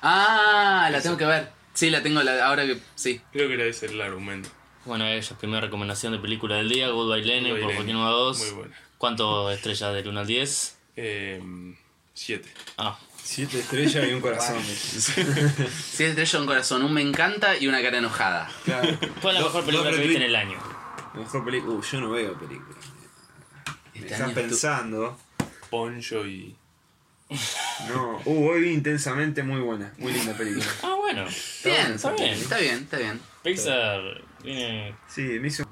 Ah, 0.03 0.89
la 0.91 1.01
tengo 1.01 1.17
que 1.17 1.27
ver. 1.27 1.51
Sí, 1.75 1.91
la 1.91 2.03
tengo 2.03 2.23
la, 2.23 2.47
ahora 2.47 2.65
que... 2.65 2.79
Sí. 2.95 3.21
Creo 3.33 3.49
que 3.49 3.55
era 3.55 3.65
ese 3.65 3.87
el 3.87 4.01
argumento. 4.01 4.49
Bueno, 4.87 5.05
ella 5.07 5.17
es 5.17 5.29
primera 5.35 5.61
recomendación 5.61 6.13
de 6.13 6.19
película 6.19 6.57
del 6.57 6.69
día, 6.69 6.89
Goodbye 6.89 7.25
Lenin, 7.25 7.51
Goodbye 7.53 7.65
por. 7.67 7.75
Joaquín 7.77 7.97
2. 7.97 8.39
Muy 8.39 8.51
buena. 8.53 8.77
¿Cuánto 8.99 9.51
estrellas 9.51 9.95
del 9.95 10.09
1 10.09 10.21
al 10.21 10.27
10? 10.27 10.79
Eh, 10.97 11.43
siete. 12.15 12.49
Ah, 12.79 12.99
Siete 13.23 13.59
estrellas 13.59 14.09
y 14.09 14.13
un 14.13 14.21
corazón. 14.21 14.63
Sí, 14.63 16.05
estrella 16.05 16.39
un 16.41 16.47
corazón, 16.47 16.85
un 16.85 16.93
me 16.93 17.03
encanta 17.03 17.57
y 17.59 17.67
una 17.67 17.83
cara 17.83 17.99
enojada. 17.99 18.49
Claro. 18.65 18.97
fue 19.21 19.33
la 19.33 19.41
Do- 19.41 19.47
mejor 19.47 19.65
película 19.65 19.91
que 19.91 19.97
viste 19.99 20.17
en 20.17 20.23
el 20.23 20.37
año. 20.37 20.59
La 21.15 21.21
mejor 21.21 21.45
película. 21.45 21.75
Uh, 21.75 21.83
yo 21.83 22.01
no 22.01 22.11
veo 22.11 22.39
películas. 22.39 22.79
Me 23.95 24.01
Este 24.03 24.13
estás 24.15 24.33
pensando. 24.33 25.19
Poncho 25.71 26.25
y. 26.27 26.55
No. 27.89 28.23
Uh, 28.25 28.49
hoy 28.51 28.61
vi 28.63 28.71
intensamente 28.73 29.43
muy 29.43 29.61
buena. 29.61 29.93
Muy 29.99 30.13
linda 30.13 30.33
película. 30.35 30.65
Ah, 30.85 30.95
bueno. 30.97 31.25
Bien, 31.65 31.93
Está 31.95 32.13
bien. 32.13 32.33
está 32.35 32.59
bien, 32.59 32.75
está 32.85 32.97
bien. 32.99 33.21
Pixar 33.43 34.23
viene. 34.47 34.97
Sí, 35.09 35.23
me 35.23 35.49
hizo. 35.49 35.65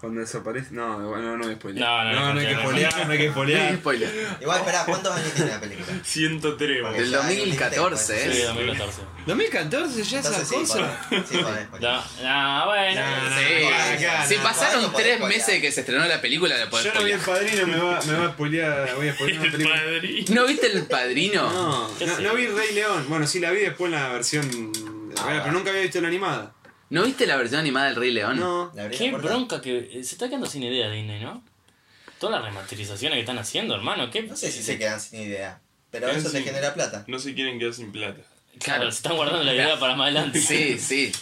Cuando 0.00 0.20
desaparece. 0.20 0.70
No, 0.72 0.98
no 0.98 1.38
voy 1.38 1.52
a 1.52 1.54
spoilear. 1.54 1.88
No, 1.88 2.12
no, 2.12 2.20
no, 2.26 2.34
no, 2.34 2.40
hay 2.40 2.46
que 2.48 2.54
no, 2.54 2.60
spoilear, 2.62 3.06
no 3.06 3.12
hay 3.12 3.18
que 3.18 3.30
spoilear. 3.30 3.74
Spoiler. 3.76 4.10
Igual, 4.40 4.58
espera, 4.58 4.84
¿cuántos 4.84 5.14
años 5.16 5.32
tiene 5.32 5.50
la 5.52 5.60
película? 5.60 5.86
103, 6.02 6.82
boludo. 6.82 6.98
Del 6.98 7.10
Ya, 7.12 7.16
2014, 7.18 8.26
no 8.26 8.32
Sí, 8.32 8.40
¿eh? 8.40 8.44
2014. 8.46 9.02
2014 9.26 10.02
ya 10.02 10.16
Entonces 10.16 10.42
esa 10.42 10.50
sí, 10.50 10.56
cosa. 10.56 10.98
sí. 11.08 11.36
No, 11.36 11.94
no, 12.24 12.66
bueno. 12.66 13.00
No, 13.00 13.30
no, 13.30 14.26
si 14.26 14.36
no, 14.38 14.42
pasaron 14.42 14.82
no, 14.82 14.90
tres 14.90 15.20
no, 15.20 15.26
meses 15.28 15.46
de 15.46 15.60
que 15.60 15.70
se 15.70 15.80
estrenó 15.82 16.04
la 16.04 16.20
película, 16.20 16.58
la 16.58 16.68
podés 16.68 16.86
Yo 16.86 16.94
no 16.94 17.04
vi 17.04 17.12
el 17.12 17.20
padrino, 17.20 17.66
me 17.68 17.76
va, 17.78 18.00
me 18.02 18.12
va 18.14 18.26
a 18.26 18.32
spoilear. 18.32 18.94
Voy 18.96 19.06
a 19.08 19.14
spoilear 19.14 19.38
una 19.40 19.46
El 19.46 19.52
película. 19.52 19.76
padrino. 19.76 20.34
¿No 20.34 20.46
viste 20.48 20.66
El 20.66 20.86
Padrino? 20.86 21.42
No, 21.52 21.90
¿Qué 21.96 22.06
no, 22.06 22.18
no 22.18 22.34
vi 22.34 22.46
Rey 22.48 22.74
León. 22.74 23.04
Bueno, 23.08 23.24
sí 23.28 23.38
la 23.38 23.52
vi 23.52 23.60
después 23.60 23.92
en 23.92 24.00
la 24.00 24.08
versión. 24.08 24.72
Ah, 25.18 25.42
pero 25.44 25.52
nunca 25.52 25.70
había 25.70 25.82
visto 25.82 26.00
la 26.00 26.08
animada. 26.08 26.54
¿No 26.92 27.04
viste 27.04 27.26
la 27.26 27.36
versión 27.36 27.60
animada 27.60 27.86
del 27.86 27.96
Rey 27.96 28.10
León? 28.10 28.38
No. 28.38 28.70
¿Le 28.74 28.82
abrí 28.82 28.96
Qué 28.96 29.04
la 29.06 29.10
puerta? 29.12 29.28
bronca 29.28 29.60
que. 29.60 29.90
Se 30.04 30.14
está 30.14 30.28
quedando 30.28 30.46
sin 30.46 30.62
idea 30.62 30.90
Disney, 30.90 31.20
¿no? 31.22 31.42
Todas 32.18 32.36
las 32.40 32.44
remasterizaciones 32.44 33.16
que 33.16 33.20
están 33.20 33.38
haciendo, 33.38 33.74
hermano. 33.74 34.10
¿qué? 34.10 34.22
No 34.22 34.36
sé 34.36 34.52
si 34.52 34.62
se 34.62 34.78
quedan 34.78 35.00
sin 35.00 35.22
idea. 35.22 35.60
Pero 35.90 36.08
eso 36.10 36.30
te 36.30 36.38
sin- 36.38 36.44
genera 36.44 36.74
plata. 36.74 37.04
No 37.06 37.18
se 37.18 37.34
quieren 37.34 37.58
quedar 37.58 37.74
sin 37.74 37.92
plata. 37.92 38.20
Claro, 38.58 38.90
se 38.90 38.96
están 38.98 39.16
guardando 39.16 39.42
la 39.42 39.54
idea 39.54 39.78
para 39.80 39.94
más 39.96 40.04
adelante. 40.06 40.40
Sí, 40.40 40.78
sí. 40.78 41.12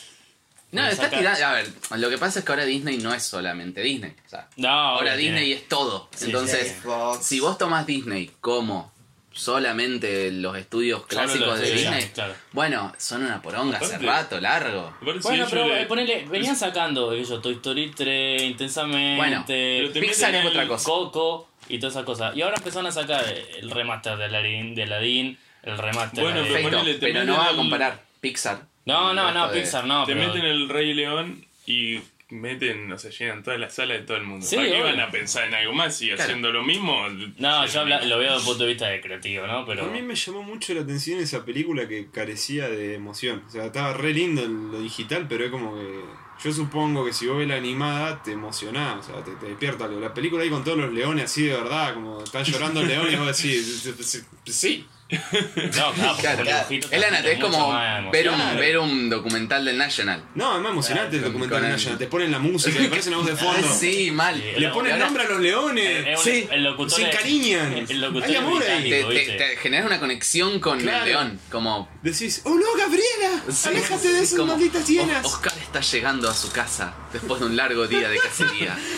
No, 0.73 0.87
está 0.87 1.09
tirando. 1.09 1.45
A 1.47 1.53
ver, 1.55 1.73
lo 1.97 2.11
que 2.11 2.19
pasa 2.19 2.41
es 2.41 2.45
que 2.45 2.53
ahora 2.53 2.65
Disney 2.65 2.99
no 2.99 3.15
es 3.15 3.23
solamente 3.25 3.81
Disney. 3.81 4.15
O 4.27 4.29
sea, 4.29 4.49
No, 4.57 4.69
ahora 4.69 5.17
tiene- 5.17 5.39
Disney 5.41 5.53
es 5.53 5.69
todo. 5.69 6.09
Sí, 6.15 6.27
Entonces, 6.27 6.77
si 7.23 7.41
vos 7.41 7.59
tomás 7.59 7.87
Disney 7.87 8.31
como 8.41 8.93
solamente 9.33 10.31
los 10.33 10.57
estudios 10.57 11.07
clásicos 11.07 11.47
los 11.49 11.61
de 11.61 11.71
Disney, 11.73 12.05
claro. 12.15 12.35
bueno, 12.53 12.93
son 12.99 13.23
una 13.25 13.41
poronga 13.41 13.79
hace 13.79 13.99
rato, 13.99 14.41
largo. 14.41 14.93
Si 15.01 15.19
Bueno, 15.21 15.47
pero 15.49 15.69
le- 15.69 15.83
eh, 15.83 15.87
ponele, 15.87 16.25
venían 16.29 16.57
sacando 16.57 17.13
ellos 17.13 17.41
Toy 17.43 17.55
Story 17.55 17.91
3, 17.95 18.43
Intensamente, 18.43 19.17
Bueno, 19.17 19.45
Pixar 19.93 20.35
es 20.35 20.45
otra 20.47 20.67
cosa. 20.67 20.85
Coco 20.85 21.49
y 21.69 21.79
todas 21.79 21.95
esas 21.95 22.05
cosas. 22.05 22.37
Y 22.37 22.43
ahora 22.43 22.57
empezaron 22.57 22.87
a 22.87 22.93
sacar 22.93 23.25
el 23.59 23.71
remaster 23.71 24.17
de 24.17 24.25
Aladdin, 24.25 24.75
de 24.75 24.83
Aladdin 24.83 25.39
el 25.63 25.79
remaster 25.79 26.25
Bueno, 26.25 26.39
de... 26.41 26.45
Perfecto, 26.47 26.71
ponele, 26.79 26.95
te 26.99 27.07
pero 27.13 27.25
no 27.25 27.37
vas 27.37 27.47
a 27.49 27.51
el- 27.51 27.57
comparar 27.57 28.03
Pixar. 28.21 28.63
No, 28.87 29.13
no, 29.15 29.31
no, 29.33 29.49
de- 29.49 29.61
Pixar 29.61 29.85
no, 29.85 30.05
Te 30.07 30.15
pero... 30.15 30.27
meten 30.29 30.45
el 30.45 30.69
Rey 30.69 30.93
León 30.95 31.45
y 31.67 32.01
meten, 32.31 32.91
o 32.93 32.99
sea, 32.99 33.11
llenan 33.11 33.43
toda 33.43 33.59
la 33.59 33.69
sala 33.71 33.95
de 33.95 34.01
todo 34.01 34.17
el 34.17 34.25
mundo. 34.25 34.47
Sí, 34.47 34.57
¿Para 34.57 34.69
qué 34.69 34.83
van 34.83 35.01
a 35.01 35.11
pensar 35.11 35.47
en 35.49 35.55
algo 35.55 35.73
más 35.73 36.01
y 36.03 36.07
Claro. 36.09 36.23
haciendo 36.23 36.53
lo 36.53 36.63
mismo? 36.63 37.09
No, 37.39 37.67
yo 37.67 37.81
habla- 37.81 38.03
lo 38.05 38.19
veo 38.19 38.33
desde 38.33 38.41
el 38.41 38.45
punto 38.47 38.63
de 38.65 38.69
vista 38.71 38.89
de 38.89 39.01
creativo, 39.01 39.47
¿no? 39.47 39.65
Pero... 39.67 39.85
A 39.85 39.89
mí 39.89 40.03
me 40.03 40.15
llamó 40.15 40.43
mucho 40.43 40.73
la 40.75 40.81
atención 40.83 41.19
esa 41.21 41.45
película 41.45 41.87
que 41.89 42.09
carecía 42.11 42.69
de 42.69 42.95
emoción. 42.95 43.43
O 43.47 43.51
sea, 43.51 43.67
estaba 43.67 43.93
re 43.95 44.13
lindo 44.13 44.43
en 44.43 44.71
lo 44.73 44.81
digital, 44.81 45.27
pero 45.29 45.45
es 45.45 45.51
como 45.51 45.75
que. 45.77 46.01
Yo 46.43 46.51
supongo 46.53 47.05
que 47.05 47.13
si 47.13 47.27
vos 47.27 47.37
ves 47.37 47.49
la 47.49 47.57
animada, 47.57 48.23
te 48.23 48.33
emocionás, 48.33 49.07
o 49.07 49.13
sea, 49.13 49.23
te, 49.23 49.33
te 49.33 49.47
despierta 49.47 49.85
algo. 49.85 50.01
La 50.01 50.15
película 50.15 50.43
ahí 50.43 50.49
con 50.49 50.65
todos 50.65 50.79
los 50.79 50.91
leones 50.91 51.27
así 51.27 51.45
de 51.45 51.53
verdad, 51.55 51.93
como 51.93 52.23
están 52.23 52.45
llorando 52.45 52.81
el 52.81 52.89
león 52.89 53.07
y 53.13 53.17
vos 53.17 53.37
decís, 53.37 53.93
sí. 54.47 54.87
No, 55.77 55.93
claro, 55.93 56.37
porque 56.37 56.51
Claro, 56.51 56.63
con 56.63 56.69
dibujitos 56.69 56.93
Es, 56.93 57.01
la- 57.01 57.41
como 57.41 58.11
ver 58.13 58.31
un, 58.31 58.57
ver 58.57 58.79
un 58.79 59.11
documental 59.11 59.65
del 59.65 59.77
National. 59.79 60.23
No, 60.35 60.57
es 60.57 60.63
más 60.63 60.73
emocionante 60.73 61.17
el 61.17 61.23
documental 61.23 61.59
con 61.59 61.63
de 61.63 61.67
el- 61.69 61.73
National. 61.75 61.99
Te 61.99 62.07
ponen 62.07 62.31
la 62.31 62.39
música, 62.39 62.79
te 62.79 62.87
aparece 62.87 63.09
una 63.09 63.19
voz 63.19 63.27
de 63.27 63.37
fondo. 63.37 63.69
Ah, 63.69 63.77
sí, 63.79 64.11
mal. 64.11 64.35
Sí, 64.37 64.61
Le 64.61 64.67
el- 64.67 64.73
ponen 64.73 64.93
ahora- 64.93 65.05
nombre 65.07 65.25
a 65.25 65.29
los 65.29 65.41
leones. 65.41 66.19
Un- 66.19 66.25
sí. 66.25 66.49
el 66.51 66.63
locutor 66.65 67.01
se 67.01 67.07
encariñan. 67.09 67.73
el 67.89 68.01
locutor 68.01 68.29
Hay 68.29 68.37
amor 68.37 68.63
ahí. 68.63 68.91
Te, 68.91 69.05
te, 69.05 69.27
te 69.37 69.57
generas 69.57 69.87
una 69.87 69.99
conexión 70.01 70.61
con 70.61 70.79
Claro. 70.81 71.05
el 71.05 71.11
león. 71.11 71.41
Como. 71.51 71.89
Decís, 72.03 72.43
oh 72.45 72.55
no, 72.55 72.67
Gabriela, 72.79 73.43
Sí, 73.51 73.69
aléjate 73.69 74.09
de 74.13 74.23
esas 74.23 74.39
como, 74.39 74.53
malditas 74.53 74.87
hienas. 74.87 75.25
"O- 75.25 75.29
Oscar 75.29 75.53
está 75.61 75.81
llegando 75.81 76.29
a 76.31 76.35
su 76.35 76.51
casa 76.53 76.95
después 77.13 77.41
de 77.41 77.47
un 77.47 77.57
largo 77.57 77.87
día 77.87 78.09
de 78.09 78.19
cacería. 78.19 78.77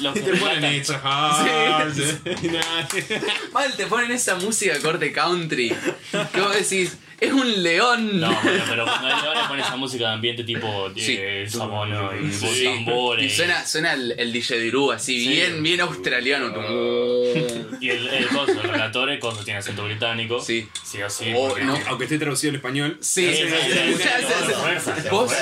Los 0.00 0.16
Y 0.16 0.20
te 0.20 0.34
ponen 0.36 0.62
relatan- 0.62 0.96
a 0.96 0.98
house. 0.98 1.98
Y 2.42 2.48
nada. 2.48 2.88
Mal, 3.52 3.74
te 3.76 3.86
ponen 3.86 4.10
esa 4.12 4.34
música 4.36 4.78
corte 4.80 5.12
country. 5.12 5.74
Vos 6.36 6.54
decís, 6.56 6.96
es 7.26 7.32
un 7.32 7.62
león. 7.62 8.20
No, 8.20 8.28
bueno, 8.42 8.64
pero 8.68 8.84
cuando 8.84 9.08
el 9.08 9.22
león 9.22 9.36
le 9.42 9.48
pone 9.48 9.62
esa 9.62 9.76
música 9.76 10.08
de 10.08 10.12
ambiente 10.14 10.44
tipo 10.44 10.90
Sí. 10.96 11.16
eh, 11.18 11.46
Samono 11.48 12.10
y 12.16 12.32
Sí. 12.32 12.64
tambores. 12.64 13.24
Y 13.32 13.34
suena, 13.36 13.66
suena 13.66 13.92
el, 13.94 14.14
el 14.18 14.32
didgeridoo 14.32 14.92
así, 14.92 15.20
Sí. 15.24 15.28
bien, 15.30 15.62
bien 15.62 15.80
australiano. 15.80 16.52
Y 17.80 17.90
el, 17.90 18.06
el 18.08 18.28
coso, 18.28 18.52
el 18.52 18.62
relator, 18.62 19.10
el 19.10 19.18
coso 19.18 19.44
tiene 19.44 19.58
acento 19.58 19.84
británico. 19.84 20.40
Sí. 20.40 20.66
Sí 20.84 21.02
o 21.02 21.10
sí. 21.10 21.32
Oh, 21.36 21.48
porque- 21.48 21.64
no. 21.64 21.76
Aunque 21.88 22.04
esté 22.04 22.18
traducido 22.18 22.50
al 22.50 22.56
español. 22.56 22.96
Sí, 23.00 23.28
Sí, 23.34 23.42
sí, 23.42 23.48
sí, 23.48 23.72
sí, 23.72 23.94
sí, 23.98 24.90
sí, 25.02 25.08
Vos 25.10 25.32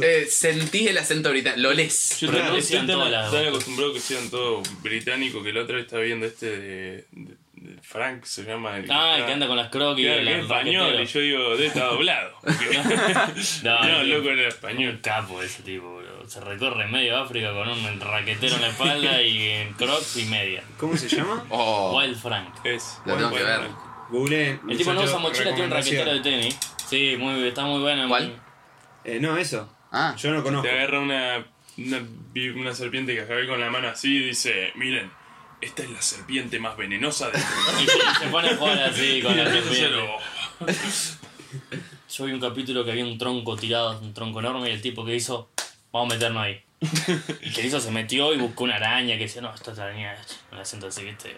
eh, 0.00 0.26
sentís 0.30 0.88
el 0.88 0.96
acento 0.98 1.30
británico, 1.30 1.60
lo 1.62 1.72
lees. 1.74 2.20
Yo 2.20 2.28
estoy 2.56 2.86
tan, 2.86 3.46
acostumbrado 3.48 3.92
que 3.92 4.00
sean 4.00 4.30
todo 4.30 4.62
británico 4.82 5.42
que 5.42 5.52
la 5.52 5.62
otra 5.62 5.76
vez 5.76 5.84
estaba 5.84 6.02
viendo 6.02 6.26
este 6.26 6.56
de 6.58 7.04
Frank, 7.86 8.24
se 8.24 8.42
llama. 8.44 8.76
El 8.78 8.90
Ah, 8.90 9.16
el 9.18 9.26
que 9.26 9.32
anda 9.32 9.46
con 9.46 9.56
las 9.56 9.68
croquis. 9.68 10.04
Claro, 10.06 10.20
el 10.20 10.26
que 10.26 10.34
es 10.36 10.42
español, 10.42 11.00
y 11.00 11.06
yo 11.06 11.20
digo, 11.20 11.56
de 11.56 11.66
está 11.66 11.84
doblado. 11.84 12.34
No, 13.62 14.02
loco 14.04 14.28
era 14.30 14.42
Un 14.42 14.48
español. 14.48 15.00
capo 15.02 15.42
ese 15.42 15.62
tipo, 15.62 15.96
bro. 15.98 16.28
Se 16.28 16.40
recorre 16.40 16.86
medio 16.88 17.16
África 17.18 17.52
con 17.52 17.68
un 17.68 18.00
raquetero 18.00 18.54
en 18.56 18.62
la 18.62 18.68
espalda 18.68 19.22
y 19.22 19.48
en 19.48 19.72
crocs 19.74 20.16
y 20.16 20.24
media. 20.26 20.62
¿Cómo 20.78 20.96
se 20.96 21.08
llama? 21.08 21.44
Oh, 21.50 21.96
Wild 21.98 22.16
Frank. 22.20 22.54
Es. 22.64 22.98
Lo 23.04 23.16
tengo 23.16 23.32
que 23.32 23.42
ver. 23.42 23.60
Google. 24.10 24.60
El 24.68 24.76
tipo 24.76 24.92
no 24.92 25.02
usa 25.02 25.18
mochila, 25.18 25.50
tiene 25.54 25.64
un 25.64 25.70
raquetero 25.70 26.12
de 26.14 26.20
tenis. 26.20 26.58
Sí, 26.86 27.16
muy, 27.18 27.46
está 27.46 27.64
muy 27.64 27.80
bueno. 27.80 28.08
¿Cuál? 28.08 28.28
muy- 28.28 28.36
Eh, 29.04 29.18
no, 29.20 29.36
eso. 29.36 29.70
ah, 29.92 30.14
Yo 30.18 30.30
no 30.30 30.42
conozco. 30.42 30.66
Te 30.66 30.72
agarra 30.74 31.00
una, 31.00 31.44
una, 31.78 32.02
una 32.56 32.74
serpiente 32.74 33.16
cascabel 33.16 33.46
con 33.48 33.60
la 33.60 33.70
mano 33.70 33.88
así 33.88 34.16
y 34.16 34.26
dice, 34.28 34.72
miren, 34.76 35.10
esta 35.64 35.82
es 35.82 35.90
la 35.90 36.02
serpiente 36.02 36.58
más 36.58 36.76
venenosa 36.76 37.26
mundo. 37.26 37.38
Y 37.82 37.86
se, 38.24 38.30
pone 38.30 38.50
a 38.50 38.56
jugar 38.56 38.82
así 38.82 39.22
con 39.22 39.36
la 39.36 39.44
serpiente. 39.50 39.98
Yo 42.10 42.24
vi 42.26 42.32
un 42.32 42.40
capítulo 42.40 42.84
que 42.84 42.92
había 42.92 43.04
un 43.04 43.18
tronco 43.18 43.56
tirado, 43.56 43.98
un 44.00 44.14
tronco 44.14 44.40
enorme, 44.40 44.68
y 44.68 44.72
el 44.72 44.80
tipo 44.80 45.04
que 45.04 45.14
hizo, 45.14 45.48
vamos 45.92 46.12
a 46.12 46.14
meternos 46.14 46.42
ahí. 46.42 46.62
Y 47.42 47.50
que 47.52 47.66
hizo 47.66 47.80
se 47.80 47.90
metió 47.90 48.34
y 48.34 48.38
buscó 48.38 48.64
una 48.64 48.76
araña 48.76 49.16
que 49.16 49.24
decía, 49.24 49.42
no, 49.42 49.52
esta 49.54 49.72
araña, 49.72 50.16
un 50.52 50.58
acento 50.58 50.86
así, 50.86 51.02
viste, 51.02 51.36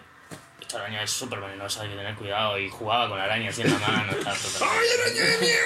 esta 0.61 0.79
araña 0.79 1.01
es 1.03 1.11
súper 1.11 1.39
venenosa, 1.39 1.81
hay 1.83 1.89
que 1.89 1.95
tener 1.95 2.15
cuidado. 2.15 2.59
Y 2.59 2.69
jugaba 2.69 3.07
con 3.09 3.17
la 3.17 3.23
araña 3.25 3.49
así 3.49 3.61
en 3.61 3.71
la 3.71 3.79
mano. 3.79 4.11
estaba 4.11 4.35
totalmente- 4.53 5.57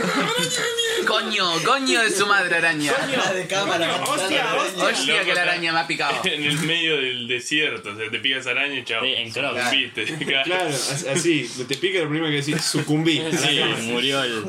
Coño, 1.07 1.63
coño 1.65 2.01
de 2.01 2.11
su 2.11 2.27
madre 2.27 2.55
araña. 2.57 2.93
La 3.17 3.33
de 3.33 3.47
cámara. 3.47 3.95
hostia, 3.95 4.05
matando 4.05 4.23
hostia. 4.23 4.51
arañas. 4.51 4.99
Hostia 4.99 5.23
que 5.23 5.33
la 5.33 5.41
araña 5.41 5.73
me 5.73 5.79
ha 5.79 5.87
picado. 5.87 6.21
En 6.25 6.43
el 6.43 6.57
medio 6.59 6.97
del 6.97 7.27
desierto, 7.27 7.89
o 7.91 7.95
sea, 7.97 8.09
te 8.11 8.19
pica 8.19 8.37
esa 8.37 8.51
araña 8.51 8.75
y 8.79 8.83
chao. 8.85 9.03
Sí, 9.03 9.13
en 9.13 9.31
crocs. 9.31 9.59
Sucumbiste. 9.63 10.05
Claro, 10.43 10.67
as- 10.69 11.05
así, 11.07 11.49
te 11.67 11.75
pica 11.77 11.99
lo 11.99 12.09
primero 12.09 12.27
que 12.31 12.37
decís, 12.41 12.61
sucumbí. 12.63 13.21
Sí, 13.31 13.59
murió 13.83 14.23
el, 14.23 14.45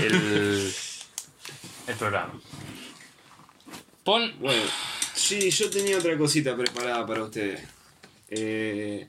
el, 0.00 0.74
el 1.86 1.94
programa. 1.96 2.40
Pon. 4.04 4.34
Bueno, 4.38 4.62
sí, 5.14 5.50
yo 5.50 5.68
tenía 5.70 5.98
otra 5.98 6.16
cosita 6.16 6.56
preparada 6.56 7.06
para 7.06 7.22
ustedes. 7.24 7.60
Eh, 8.30 9.06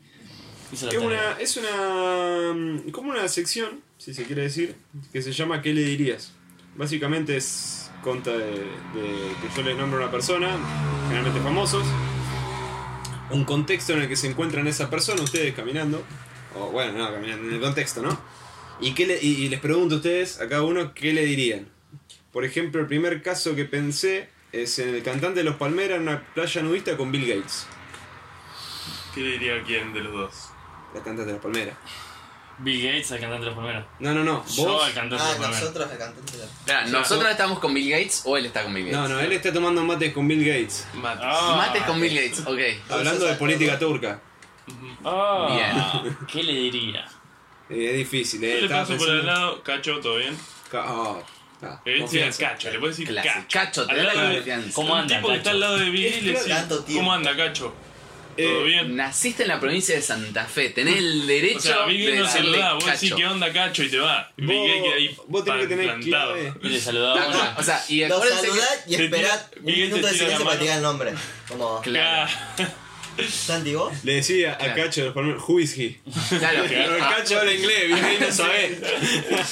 es, 0.74 0.84
una, 0.98 1.32
es 1.40 1.58
una. 1.58 2.54
mm, 2.54 2.92
como 2.92 3.12
una 3.12 3.28
sección, 3.28 3.82
si 3.98 4.14
se 4.14 4.24
quiere 4.26 4.44
decir, 4.44 4.76
que 5.14 5.22
se 5.22 5.32
llama 5.32 5.62
¿Qué 5.62 5.74
le 5.74 5.82
dirías? 5.84 6.34
Básicamente 6.76 7.38
es 7.38 7.90
conta 8.04 8.32
de, 8.32 8.46
de 8.46 9.04
que 9.42 9.50
yo 9.56 9.64
les 9.64 9.78
nombro 9.78 10.00
a 10.00 10.04
una 10.04 10.12
persona, 10.12 10.50
generalmente 11.08 11.40
famosos, 11.42 11.86
un 13.32 13.46
contexto 13.46 13.94
en 13.94 14.02
el 14.04 14.08
que 14.08 14.16
se 14.16 14.28
encuentran 14.28 14.68
esa 14.68 14.90
persona, 14.90 15.22
ustedes 15.24 15.56
caminando, 15.56 16.04
o 16.56 16.68
bueno, 16.72 16.94
no, 16.98 17.12
caminando, 17.12 17.48
en 17.48 17.56
el 17.56 17.62
contexto, 17.62 18.02
¿no? 18.02 18.20
Y, 18.82 18.94
qué 18.94 19.08
le- 19.08 19.20
y 19.24 19.46
y 19.46 19.50
les 19.50 19.60
pregunto 19.62 19.96
a 19.96 19.98
ustedes, 19.98 20.40
a 20.42 20.50
cada 20.50 20.64
uno, 20.64 20.94
¿qué 20.94 21.14
le 21.14 21.26
dirían? 21.26 21.68
Por 22.34 22.44
ejemplo, 22.44 22.82
el 22.82 22.88
primer 22.88 23.22
caso 23.24 23.56
que 23.56 23.64
pensé 23.66 24.30
es 24.52 24.78
en 24.80 24.94
el 24.94 25.02
cantante 25.02 25.40
de 25.40 25.46
Los 25.46 25.56
Palmeras 25.56 25.96
en 25.98 26.04
una 26.04 26.22
playa 26.34 26.62
nudista 26.62 26.98
con 26.98 27.12
Bill 27.12 27.26
Gates, 27.28 27.66
¿Qué 29.14 29.22
le 29.22 29.32
diría 29.32 29.56
a 29.56 29.64
quién 29.64 29.94
de 29.94 30.02
los 30.02 30.12
dos? 30.14 30.50
La 30.96 31.04
cantante 31.04 31.26
de 31.26 31.32
Los 31.34 31.42
Palmeras. 31.42 31.76
Bill 32.58 32.82
Gates, 32.86 33.12
el 33.12 33.20
cantante 33.20 33.42
de 33.44 33.52
los 33.52 33.56
primeros. 33.60 33.86
No, 34.00 34.14
no, 34.14 34.24
no, 34.24 34.46
Yo, 34.48 34.64
vos... 34.64 34.88
el 34.88 34.94
cantante 34.94 35.16
de 35.16 35.22
Ah, 35.22 35.26
los 35.26 35.36
primeros. 35.36 35.60
nosotros 35.62 35.92
el 35.92 35.98
cantante. 35.98 36.38
de- 36.38 36.44
Espera, 36.46 36.86
¿nosotros 36.86 37.32
estamos 37.32 37.60
con 37.60 37.74
Bill 37.74 37.90
Gates 37.92 38.22
o 38.26 38.38
él 38.38 38.46
está 38.46 38.64
con 38.64 38.74
Bill 38.74 38.86
Gates? 38.86 38.98
No, 39.00 39.08
no, 39.10 39.20
él 39.20 39.32
está 39.34 39.52
tomando 39.52 39.84
mates 39.84 40.14
con 40.14 40.26
Bill 40.28 40.46
Gates. 40.46 40.88
Mates. 40.94 41.22
Ah, 41.28 41.56
Mates 41.58 41.84
con 41.84 42.00
Bill 42.00 42.16
Gates, 42.16 42.40
ok. 42.48 42.92
Hablando 42.92 43.26
de 43.26 43.36
política 43.36 43.78
turca. 43.78 44.22
Ah, 45.04 46.04
¿Qué 46.32 46.44
le 46.44 46.54
diría? 46.54 47.06
Eh, 47.70 47.90
es 47.92 47.98
difícil, 47.98 48.42
Yo 48.42 48.48
eh. 48.48 48.56
le 48.58 48.64
Estaba 48.66 48.82
paso 48.86 48.98
por 48.98 49.10
al 49.10 49.26
lado, 49.26 49.64
Cacho, 49.64 50.00
¿todo 50.00 50.18
bien? 50.18 50.38
Ca- 50.72 50.86
oh, 50.94 51.24
ah, 51.62 51.82
Le 51.86 52.00
decir 52.00 52.24
al. 52.24 52.36
Cacho, 52.38 52.72
le 52.72 52.80
puedes 52.80 52.98
decir. 52.98 53.14
Cacho. 53.16 53.30
Cacho, 53.52 53.82
Al 53.82 53.88
te 53.88 53.96
da 53.98 54.04
lado 54.04 54.18
la 54.22 54.30
de- 54.30 54.36
confianza. 54.36 54.70
¿Cómo 54.76 54.94
Un 54.94 55.00
anda, 55.00 55.16
tipo 55.18 55.28
que 55.30 55.36
está 55.36 55.50
al 55.52 55.60
lado 55.60 55.78
de 55.78 55.90
Bill 55.90 56.06
y 56.06 56.22
le 56.22 56.32
decís. 56.34 56.54
¿cómo 56.96 57.14
anda, 57.14 57.36
Cacho? 57.36 57.74
¿Todo 58.38 58.62
Eh, 58.62 58.64
bien? 58.68 58.96
Naciste 58.96 59.44
en 59.44 59.50
la 59.50 59.60
provincia 59.60 59.96
de 59.96 60.02
Santa 60.02 60.46
Fe, 60.46 60.70
tenés 60.70 60.98
el 60.98 61.26
derecho 61.28 61.58
O 61.60 61.62
sea, 61.62 61.86
de 61.88 62.16
no 62.18 62.28
saludás, 62.28 62.74
vos 62.76 62.86
decís 62.86 63.14
qué 63.16 63.26
onda, 63.26 63.52
Cacho, 63.54 63.84
y 63.84 63.90
te 63.90 63.98
va. 63.98 64.32
Vos- 64.38 64.48
queda 64.48 64.96
ahí 64.96 65.16
vos 65.28 65.46
tenés 65.46 65.62
que 65.62 65.68
tener 65.68 65.86
plantado. 65.86 66.36
Y 66.64 66.70
le 66.70 66.80
saludábamos. 66.80 67.38
O 67.58 67.64
sea, 67.64 67.84
y 67.88 68.06
Lo 68.06 68.22
que... 68.22 68.28
saludás 68.30 68.84
y 68.88 68.96
esperás 68.96 69.50
un 69.58 69.66
minuto 69.66 70.08
de 70.08 70.14
silencio 70.14 70.46
para 70.46 70.60
tirar 70.60 70.78
el 70.78 70.84
nombre. 70.84 71.14
Como, 71.48 71.82
Claro, 71.82 72.30
Santi, 73.30 73.74
¿vos? 73.76 73.94
Le 74.04 74.16
decía 74.16 74.54
a 74.54 74.58
Claro. 74.58 74.76
Cacho 74.84 75.00
de 75.02 75.06
los 75.08 75.16
Palmeras, 75.16 75.42
who 75.48 75.60
is 75.62 75.78
he? 75.78 76.00
claro. 76.38 76.66
Pero 76.68 76.96
el 76.98 77.02
Cacho 77.02 77.40
habla 77.40 77.54
inglés, 77.54 77.90
Gates 77.90 78.20
no 78.22 78.32
sabe. 78.34 78.80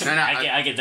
No, 0.05 0.15
no, 0.15 0.23
Hay 0.25 0.37
que, 0.37 0.49
hay 0.49 0.63
que 0.65 0.73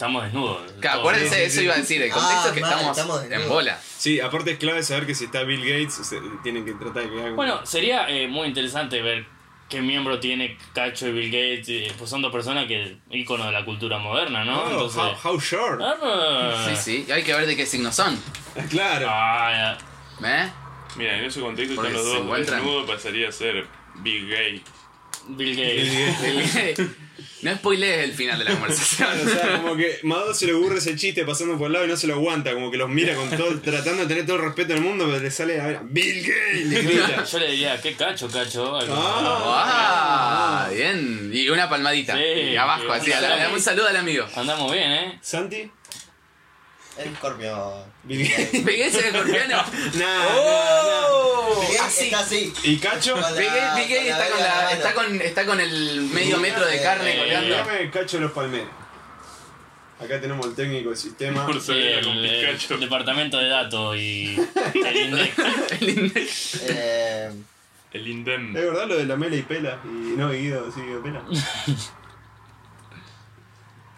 estamos 0.00 0.22
desnudos. 0.24 0.72
Claro, 0.80 1.00
acuérdense, 1.00 1.28
Sí, 1.34 1.40
sí, 1.42 1.46
eso 1.46 1.60
iba 1.62 1.74
a 1.74 1.76
decir. 1.76 2.00
El 2.00 2.10
contexto 2.10 2.40
Ah, 2.42 2.48
es 2.48 2.52
que 2.54 2.60
mal, 2.62 2.70
estamos, 2.72 2.98
estamos 2.98 3.24
en 3.30 3.48
bola. 3.50 3.78
Sí, 3.98 4.18
aparte 4.18 4.52
es 4.52 4.58
clave 4.58 4.82
saber 4.82 5.06
que 5.06 5.14
si 5.14 5.26
está 5.26 5.42
Bill 5.42 5.60
Gates, 5.60 5.92
se- 6.06 6.20
tienen 6.42 6.64
que 6.64 6.72
tratar 6.72 7.02
de 7.04 7.10
que 7.10 7.20
haga 7.20 7.30
Bueno, 7.32 7.66
sería 7.66 8.08
eh, 8.08 8.26
muy 8.26 8.48
interesante 8.48 9.02
ver 9.02 9.26
qué 9.68 9.82
miembro 9.82 10.18
tiene 10.18 10.56
Cacho 10.74 11.06
y 11.08 11.12
Bill 11.12 11.26
Gates. 11.30 11.68
eh, 11.68 11.92
Pues 11.98 12.08
son 12.08 12.22
dos 12.22 12.32
personas 12.32 12.66
que 12.66 12.96
ícono 13.10 13.44
de 13.44 13.52
la 13.52 13.62
cultura 13.66 13.98
moderna, 13.98 14.42
¿no? 14.42 14.62
Oh, 14.62 14.70
Entonces. 14.70 15.02
how, 15.22 15.32
how 15.34 15.38
short. 15.38 15.80
Ah, 15.84 16.64
Sí, 16.70 16.76
sí. 16.76 17.04
Y 17.06 17.12
hay 17.12 17.22
que 17.22 17.34
ver 17.34 17.46
de 17.46 17.54
qué 17.54 17.66
signos 17.66 17.94
son. 17.94 18.18
Claro. 18.70 19.06
Ah, 19.10 19.76
¿Eh? 20.24 20.48
Mira, 20.96 21.18
en 21.18 21.24
ese 21.26 21.40
contexto 21.40 21.74
Porque 21.76 21.90
están 21.90 22.02
los 22.04 22.12
dos 22.14 22.22
encuentran. 22.24 22.58
desnudos, 22.60 22.90
pasaría 22.90 23.28
a 23.28 23.32
ser 23.32 23.66
Big 23.96 24.26
Gay. 24.28 24.62
Bill 25.28 25.56
Bill 25.56 25.56
Gates. 25.56 26.88
No 27.42 27.54
spoilees 27.56 28.04
el 28.04 28.12
final 28.12 28.38
de 28.38 28.44
la 28.44 28.50
Claro, 28.50 28.60
conversación. 28.66 29.08
o 29.26 29.30
sea, 29.30 29.62
como 29.62 29.76
que 29.76 29.98
Madonna 30.02 30.34
se 30.34 30.46
le 30.46 30.52
ocurre 30.54 30.78
ese 30.78 30.94
chiste 30.96 31.24
pasando 31.24 31.56
por 31.56 31.68
el 31.68 31.72
lado 31.72 31.84
y 31.86 31.88
no 31.88 31.96
se 31.96 32.06
lo 32.06 32.14
aguanta, 32.14 32.52
como 32.52 32.70
que 32.70 32.76
los 32.76 32.88
mira 32.88 33.14
con 33.14 33.30
todo, 33.30 33.58
tratando 33.64 34.02
de 34.02 34.08
tener 34.08 34.26
todo 34.26 34.36
el 34.36 34.42
respeto 34.42 34.74
del 34.74 34.82
mundo, 34.82 35.06
pero 35.10 35.20
le 35.22 35.30
sale 35.30 35.60
a 35.60 35.66
ver, 35.66 35.78
Bill 35.84 36.22
Gates, 36.22 36.66
le 36.66 36.82
grita. 36.82 37.24
Yo 37.24 37.38
le 37.38 37.50
diría, 37.50 37.80
¿qué 37.80 37.94
cacho, 37.94 38.28
cacho? 38.28 38.76
Algo- 38.76 38.94
¡Ah! 38.96 40.68
Bien. 40.74 41.30
Y 41.32 41.48
una 41.48 41.68
palmadita. 41.68 42.16
Sí, 42.16 42.22
y 42.52 42.56
abajo, 42.56 42.84
sí, 43.02 43.10
así. 43.10 43.12
a 43.12 43.20
la- 43.20 43.48
un 43.50 43.60
saludo 43.60 43.88
al 43.88 43.96
amigo. 43.96 44.26
Andamos 44.36 44.72
bien, 44.72 44.90
¿eh? 44.92 45.18
¿Santi? 45.22 45.70
El 47.04 47.16
Scorpio. 47.16 47.84
Bill 48.04 48.28
Gates. 48.28 48.62
Pegué 48.64 48.86
ese 48.86 49.08
escorpiano. 49.08 49.56
Nah, 49.94 50.26
¡Oh! 50.36 51.60
Miguel 51.62 51.80
Así. 51.82 52.04
está 52.04 52.20
así. 52.20 52.52
¿Y 52.64 52.76
Cacho? 52.78 53.12
Con 53.12 53.22
la- 53.22 53.30
Pegué, 53.30 53.50
pegué, 53.76 53.96
con 53.98 54.06
la 54.06 54.12
está, 54.12 54.28
con 54.30 54.36
verga 54.36 54.36
en 54.36 54.42
la 54.42 54.48
la, 54.48 54.54
mano. 54.54 54.70
está, 54.70 54.94
con, 54.94 55.20
está 55.22 55.46
con 55.46 55.60
el 55.60 56.00
medio 56.12 56.38
metro 56.38 56.64
de 56.66 56.82
carne 56.82 57.14
Eh, 57.14 57.18
colgando. 57.18 57.48
Dígame 57.48 57.90
Cacho 57.90 58.16
de 58.16 58.22
los 58.24 58.32
Palmeras. 58.32 58.68
Acá 60.02 60.18
tenemos 60.18 60.46
el 60.46 60.54
técnico 60.54 60.88
del 60.88 60.98
sistema. 60.98 61.44
Por 61.46 61.62
con 61.64 61.76
el, 61.76 62.24
el 62.24 62.46
Pikachu. 62.56 62.78
departamento 62.78 63.36
de 63.36 63.48
datos 63.48 63.96
y 63.98 64.34
el. 64.74 65.30
El 65.80 65.88
index. 65.90 66.60
Eh, 66.64 67.30
El 67.92 68.08
Indem. 68.08 68.56
¿Es 68.56 68.64
verdad 68.64 68.86
lo 68.86 68.96
de 68.96 69.04
la 69.04 69.16
mela 69.16 69.36
y 69.36 69.42
pela? 69.42 69.78
Y 69.84 70.16
no, 70.16 70.30
Guido, 70.30 70.70
sí, 70.72 70.80
Guido 70.80 71.02
pela. 71.02 71.22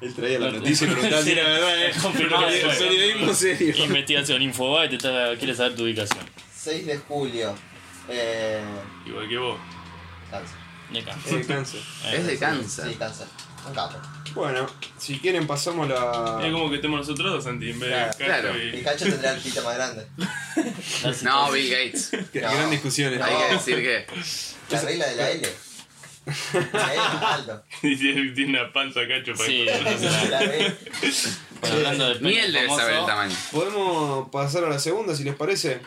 Él 0.03 0.14
traía 0.14 0.38
la 0.40 0.50
noticia 0.50 0.86
y 0.86 0.90
preguntaba 0.90 1.22
si 1.22 1.30
era 1.32 1.44
verdad, 1.48 1.86
eh. 1.86 1.92
Confirmado 2.03 2.46
Periodismo 2.48 3.32
serio. 3.34 3.74
Investigación 3.84 4.42
Infobae 4.42 4.88
te 4.88 4.96
está, 4.96 5.36
quiere 5.38 5.55
saber 5.55 5.76
tu 5.76 5.84
ubicación. 5.84 6.24
6 6.55 6.86
de 6.86 6.98
julio. 6.98 7.55
Eh, 8.09 8.61
Igual 9.07 9.28
que 9.28 9.38
vos. 9.38 9.59
cáncer. 10.30 10.57
De 10.92 10.98
acá. 11.00 11.16
Eh, 11.30 11.44
cáncer. 11.46 11.80
Es 12.12 12.26
de 12.26 12.32
Sí, 12.34 12.38
cáncer. 12.38 12.96
cáncer. 12.98 13.26
Un 13.66 13.74
capo. 13.74 13.96
Bueno, 14.34 14.66
si 14.98 15.18
quieren 15.20 15.46
pasamos 15.46 15.88
la... 15.88 16.40
Es 16.42 16.53
como 16.53 16.68
que 16.68 16.76
estemos 16.76 16.98
nosotros 16.98 17.30
dos, 17.32 17.44
Santi, 17.44 17.70
en 17.70 17.78
vez 17.78 17.90
de 17.90 17.94
Claro, 17.94 18.11
Cacho 18.11 18.24
claro. 18.24 18.55
El 18.55 18.74
y... 18.74 18.82
cacho 18.82 19.05
tendrá 19.05 19.34
el 19.34 19.40
pito 19.40 19.62
más 19.62 19.74
grande. 19.76 20.07
No, 21.22 21.50
Bill 21.53 21.70
Gates. 21.70 22.11
Gran 22.32 22.70
discusiones. 22.70 23.20
Hay 23.20 23.34
que 23.36 23.55
decir 23.55 23.76
que. 23.76 24.07
La 24.70 24.80
regla 24.80 25.07
de 25.07 25.16
la 25.16 25.30
L. 25.30 25.48
tiene 27.81 28.33
tiene 28.35 28.61
una 28.61 28.73
panza 28.73 29.01
Cacho 29.09 29.33
para 29.35 29.47
Sí. 29.47 29.66
Bueno, 31.61 31.77
hablando 31.77 32.09
de 32.09 32.14
Ni 32.20 32.31
pene 32.31 32.45
él 32.45 32.53
debe 32.53 32.66
famoso, 32.66 32.83
saber 32.83 33.01
el 33.01 33.07
tamaño. 33.07 33.37
Podemos 33.51 34.29
pasar 34.31 34.64
a 34.64 34.68
la 34.68 34.79
segunda, 34.79 35.14
si 35.14 35.25
les 35.25 35.35
parece. 35.35 35.81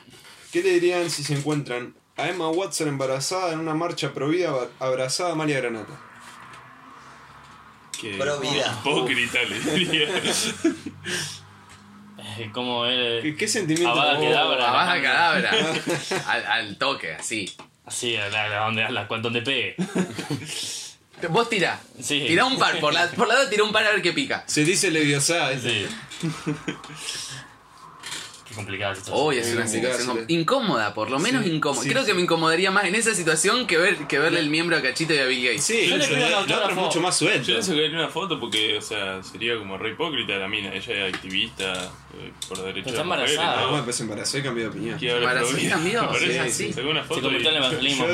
¿Qué 0.51 0.61
le 0.61 0.71
dirían 0.71 1.09
si 1.09 1.23
se 1.23 1.33
encuentran 1.33 1.95
a 2.17 2.29
Emma 2.29 2.49
Watson 2.49 2.87
embarazada 2.87 3.53
en 3.53 3.59
una 3.59 3.73
marcha 3.73 4.13
prohibida 4.13 4.53
abrazada 4.79 5.29
a 5.29 5.33
Amalia 5.33 5.59
Granata? 5.59 5.93
Que 7.99 8.15
Pro 8.17 8.39
vida. 8.39 8.77
hipócrita 8.81 9.39
le 9.43 9.59
diría. 9.59 10.09
eh, 12.37 12.49
Como 12.53 12.85
él. 12.85 13.21
¿Qué, 13.21 13.35
qué 13.35 13.47
sentimiento? 13.47 13.93
Oh, 13.93 14.19
Kedavra. 14.19 14.69
Abaja 14.69 15.01
cadabra. 15.01 15.51
Al, 16.27 16.45
al 16.45 16.77
toque, 16.77 17.13
así. 17.13 17.53
Así, 17.85 18.15
a 18.15 18.29
la, 18.29 18.63
a 18.63 18.65
donde, 18.65 18.83
a 18.83 18.89
la, 18.89 19.05
donde 19.05 19.41
pegue. 19.41 19.75
Vos 21.29 21.49
tirá. 21.49 21.79
Sí. 22.01 22.25
Tirá 22.27 22.45
un 22.45 22.57
par. 22.57 22.79
Por 22.79 22.93
la, 22.93 23.07
por 23.11 23.27
la 23.27 23.35
dos 23.35 23.49
tirá 23.49 23.63
un 23.63 23.71
par 23.71 23.85
a 23.85 23.91
ver 23.91 24.01
qué 24.01 24.11
pica. 24.13 24.43
Se 24.47 24.63
dice 24.63 24.91
leviosa. 24.91 25.57
Sí. 25.57 25.87
Qué 28.47 28.53
complicada 28.53 28.91
la 28.91 28.95
situación. 28.95 29.27
Uy, 29.27 29.37
es 29.37 29.53
una 29.55 29.67
situación 29.67 30.25
incómoda, 30.27 30.93
por 30.93 31.09
lo 31.09 31.17
menos 31.17 31.43
Sí, 31.43 31.51
incómoda. 31.51 31.81
sí, 31.81 31.89
Creo 31.89 32.03
sí. 32.03 32.07
que 32.07 32.13
me 32.13 32.21
incomodaría 32.21 32.69
más 32.69 32.85
en 32.85 32.93
esa 32.93 33.15
situación 33.15 33.65
que 33.65 33.77
ver 33.77 33.95
que 34.07 34.19
verle 34.19 34.39
el 34.39 34.51
miembro 34.51 34.77
a 34.77 34.81
Cachito 34.83 35.15
y 35.15 35.17
a 35.17 35.25
Bill 35.25 35.43
Gates. 35.45 35.63
Sí, 35.63 35.87
Yo 35.89 35.97
le 35.97 36.07
pido 36.07 36.19
la 36.29 36.67
es 36.69 36.75
mucho 36.75 37.01
más 37.01 37.17
suelta. 37.17 37.41
Yo 37.41 37.55
le 37.55 37.63
sacaría 37.63 37.89
una 37.89 38.07
foto 38.07 38.39
porque, 38.39 38.77
o 38.77 38.81
sea, 38.81 39.23
sería 39.23 39.57
como 39.57 39.77
re 39.79 39.91
hipócrita 39.91 40.35
la 40.37 40.47
mina. 40.47 40.71
Ella 40.73 41.07
es 41.07 41.13
activista 41.15 41.73
eh, 41.73 42.31
por 42.47 42.59
derechos 42.59 42.83
Pero 42.83 42.89
está 42.89 43.01
embarazada. 43.01 43.71
¿no? 43.71 43.83
Pues 43.83 43.95
se 43.95 44.03
embarazó 44.03 44.37
y 44.37 44.43
cambió 44.43 44.63
de 44.65 44.69
opinión. 44.69 44.99
Embarazó 45.01 45.57
y 45.57 45.67
cambió, 45.67 46.11
sí, 46.19 46.37
así. 46.37 46.73
Se 46.73 46.81
foto 46.83 47.21
convirtió 47.21 47.49
en 47.49 47.57
evangelismo 47.57 48.05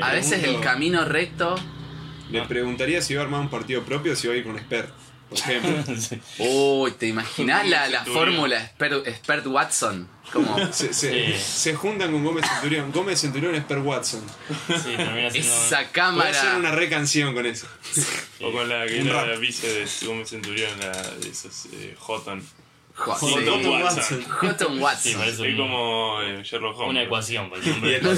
A 0.00 0.12
veces 0.12 0.44
el 0.44 0.60
camino 0.60 1.04
recto. 1.04 1.56
Le 2.30 2.42
preguntaría 2.42 3.02
si 3.02 3.14
va 3.14 3.20
a 3.20 3.24
armar 3.24 3.40
un 3.40 3.50
partido 3.50 3.82
propio 3.82 4.14
o 4.14 4.16
si 4.16 4.28
va 4.28 4.34
a 4.34 4.36
ir 4.38 4.44
con 4.44 4.56
Expert, 4.56 4.88
por 5.34 5.50
ejemplo. 5.50 5.94
Sí. 6.00 6.20
Uy, 6.38 6.90
¿te 6.92 7.06
imaginas 7.08 7.66
la, 7.68 7.88
la 7.88 8.04
fórmula 8.04 8.62
Expert, 8.62 9.06
Expert 9.06 9.46
Watson? 9.46 10.08
Como. 10.32 10.56
Se, 10.72 10.92
se- 10.94 11.32
Sí. 11.32 11.34
se 11.38 11.74
juntan 11.74 12.10
con 12.12 12.24
Gómez 12.24 12.46
Centurión. 12.48 12.90
Gómez 12.92 13.20
Centurión, 13.20 13.54
Expert 13.54 13.84
Watson. 13.84 14.22
Sí, 14.68 14.94
termina 14.96 15.30
siendo. 15.30 15.52
Esa 15.52 15.76
Voy 15.76 15.84
a 15.84 15.92
cámara. 15.92 16.30
hacer 16.30 16.54
una 16.56 16.70
re 16.72 16.88
canción 16.88 17.34
con 17.34 17.46
eso. 17.46 17.66
O 18.40 18.50
con 18.52 18.68
la 18.68 18.86
que 18.86 19.00
era 19.00 19.26
la 19.26 19.36
vice 19.36 19.66
de 19.68 20.06
Gómez 20.06 20.30
Centurión, 20.30 20.70
la 20.80 20.90
de 20.92 21.28
esos 21.28 21.66
eh, 21.72 21.94
Houghton. 22.00 22.42
Houghton 22.96 23.66
Watson. 23.66 23.82
Watson. 23.82 24.22
Houghton 24.24 24.74
Sí, 24.76 24.80
Watson. 24.82 25.12
parece 25.14 25.32
Es 25.32 25.38
un- 25.40 25.56
como 25.56 26.22
eh, 26.22 26.42
Sherlock 26.44 26.78
Holmes. 26.78 26.90
una 26.90 27.02
ecuación. 27.02 27.50
por 27.50 27.58
Y 27.66 27.70
ejemplo. 27.70 28.12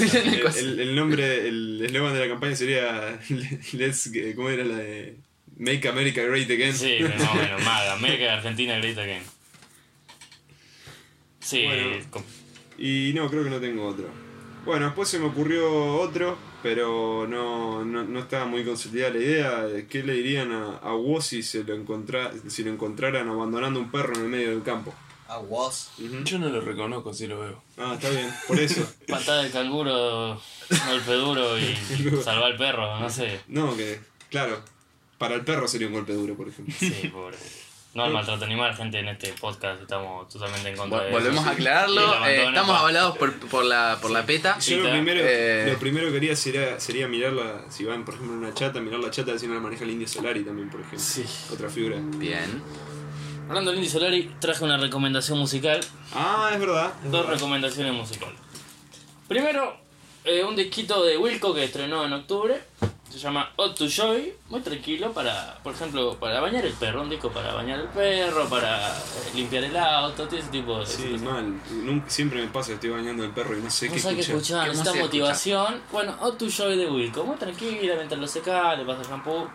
el, 0.55 0.95
nombre, 0.95 1.47
el 1.47 1.81
eslogan 1.83 2.13
de 2.13 2.19
la 2.19 2.27
campaña 2.27 2.55
sería 2.55 3.19
Let's, 3.73 4.11
¿cómo 4.35 4.49
era 4.49 4.63
la 4.63 4.75
de 4.77 5.17
Make 5.57 5.87
America 5.87 6.21
Great 6.21 6.49
Again? 6.49 6.73
Sí, 6.73 6.97
más 7.01 7.29
o 7.31 7.35
menos. 7.35 7.63
Maga, 7.63 7.93
América, 7.93 8.33
Argentina, 8.35 8.77
Great 8.77 8.97
Again. 8.97 9.23
Sí, 11.39 11.65
Bueno. 11.65 12.25
Y 12.77 13.11
no, 13.15 13.29
creo 13.29 13.43
que 13.43 13.49
no 13.49 13.59
tengo 13.59 13.87
otro. 13.87 14.07
Bueno, 14.65 14.85
después 14.85 15.07
se 15.09 15.17
me 15.17 15.25
ocurrió 15.27 15.95
otro, 15.95 16.37
pero 16.61 17.25
no, 17.27 17.83
no, 17.85 18.03
no 18.03 18.19
estaba 18.19 18.45
muy 18.45 18.63
consolidada 18.65 19.13
la 19.13 19.19
idea. 19.19 19.61
de 19.63 19.87
¿Qué 19.87 20.03
le 20.03 20.13
dirían 20.13 20.51
a, 20.51 20.77
a 20.77 20.93
Woz 20.93 21.25
si, 21.27 21.41
se 21.41 21.63
lo 21.63 21.73
encontra, 21.73 22.31
si 22.47 22.63
lo 22.63 22.71
encontraran 22.71 23.27
abandonando 23.29 23.79
un 23.79 23.89
perro 23.89 24.13
en 24.15 24.21
el 24.23 24.27
medio 24.27 24.49
del 24.49 24.61
campo? 24.61 24.93
A 25.29 25.37
vos. 25.39 25.91
Ujú. 25.99 26.23
Yo 26.23 26.39
no 26.39 26.49
lo 26.49 26.61
reconozco 26.61 27.13
si 27.13 27.27
lo 27.27 27.39
veo. 27.39 27.61
Ah, 27.77 27.93
está 27.95 28.09
bien, 28.09 28.29
por 28.47 28.59
eso. 28.59 28.87
patada 29.07 29.43
de 29.43 29.51
canguro, 29.51 30.41
golpe 30.87 31.13
duro 31.13 31.57
y 31.59 31.75
salvar 32.23 32.51
al 32.51 32.57
perro, 32.57 32.99
no 32.99 33.09
sé. 33.09 33.41
No, 33.47 33.75
que, 33.75 33.99
claro, 34.29 34.61
para 35.17 35.35
el 35.35 35.41
perro 35.43 35.67
sería 35.67 35.87
un 35.87 35.93
golpe 35.93 36.13
duro, 36.13 36.35
por 36.35 36.47
ejemplo. 36.47 36.73
Sí, 36.77 37.09
pobre. 37.13 37.37
No 37.93 38.03
al 38.03 38.13
maltrato 38.13 38.45
animal, 38.45 38.75
gente, 38.75 38.99
en 38.99 39.07
este 39.07 39.33
podcast 39.33 39.81
estamos 39.81 40.29
totalmente 40.29 40.69
en 40.69 40.77
contra 40.77 41.01
de 41.05 41.11
Volvemos 41.11 41.41
eso. 41.41 41.49
a 41.49 41.53
Y 41.53 41.55
el 41.55 41.67
aclararlo. 41.67 42.25
eh, 42.27 42.45
estamos 42.45 42.75
pa- 42.75 42.79
avalados 42.81 43.17
por, 43.17 43.33
por, 43.49 43.65
la, 43.65 43.97
por 43.99 44.11
la 44.11 44.23
PETA. 44.23 44.59
Yo 44.59 44.77
lo 44.81 44.91
primero, 44.91 45.19
eh, 45.23 45.69
lo 45.73 45.79
primero 45.79 46.11
que 46.11 46.17
haría 46.17 46.35
sería, 46.35 46.79
sería 46.79 47.07
mirarla, 47.07 47.65
si 47.69 47.85
van 47.85 48.05
por 48.05 48.13
ejemplo 48.13 48.35
en 48.35 48.43
una 48.43 48.53
chata, 48.53 48.79
mirar 48.81 48.99
la 48.99 49.09
chata 49.09 49.31
de 49.31 49.39
si 49.39 49.47
no 49.47 49.55
la 49.55 49.61
maneja 49.61 49.83
el 49.83 49.89
Indio 49.91 50.07
Solari 50.07 50.43
también, 50.43 50.69
por 50.69 50.79
ejemplo. 50.81 50.99
Sí. 50.99 51.23
Otra 51.51 51.69
figura. 51.69 51.95
Bien. 52.17 52.61
Hablando 53.47 53.71
del 53.71 53.79
Indy 53.79 53.89
Solari, 53.89 54.31
traje 54.39 54.63
una 54.63 54.77
recomendación 54.77 55.39
musical. 55.39 55.79
Ah, 56.13 56.51
es 56.53 56.59
verdad. 56.59 56.93
es 57.03 57.09
Dos 57.09 57.21
verdad. 57.21 57.33
recomendaciones 57.33 57.93
musicales. 57.93 58.35
Primero, 59.27 59.75
eh, 60.23 60.43
un 60.43 60.55
disquito 60.55 61.03
de 61.03 61.17
Wilco 61.17 61.53
que 61.55 61.63
estrenó 61.63 62.05
en 62.05 62.13
octubre. 62.13 62.61
Se 63.11 63.17
llama 63.19 63.51
Out 63.57 63.75
to 63.77 63.87
Joy. 63.87 64.33
Muy 64.49 64.59
tranquilo 64.61 65.11
para, 65.13 65.57
por 65.63 65.73
ejemplo, 65.73 66.15
para 66.19 66.39
bañar 66.39 66.65
el 66.65 66.73
perro. 66.73 67.01
Un 67.01 67.09
disco 67.09 67.31
para 67.31 67.53
bañar 67.53 67.79
el 67.79 67.87
perro, 67.87 68.47
para 68.49 68.89
eh, 68.95 69.01
limpiar 69.33 69.63
el 69.63 69.75
auto, 69.77 70.27
todo 70.27 70.37
ese 70.37 70.49
tipo 70.49 70.79
de 70.79 70.85
Sí, 70.85 71.03
cosas. 71.03 71.21
mal. 71.21 71.53
Nunca- 71.71 72.09
siempre 72.09 72.41
me 72.41 72.47
pasa 72.47 72.67
que 72.69 72.73
estoy 72.75 72.89
bañando 72.91 73.23
el 73.23 73.31
perro 73.31 73.57
y 73.57 73.61
no 73.61 73.69
sé 73.71 73.87
No 73.87 73.93
qué 73.93 73.97
escuchar. 73.99 74.19
escuchar, 74.19 74.69
¿Qué 74.71 74.77
música 74.77 74.93
motivación. 74.95 75.81
Bueno, 75.91 76.15
Out 76.19 76.37
to 76.37 76.47
Joy 76.49 76.77
de 76.77 76.89
Wilco, 76.89 77.23
muy 77.23 77.37
tranquila 77.37 77.95
mientras 77.95 78.19
lo 78.19 78.27
seca, 78.27 78.75
le 78.75 78.83
pasa 78.85 79.03
shampoo. 79.09 79.49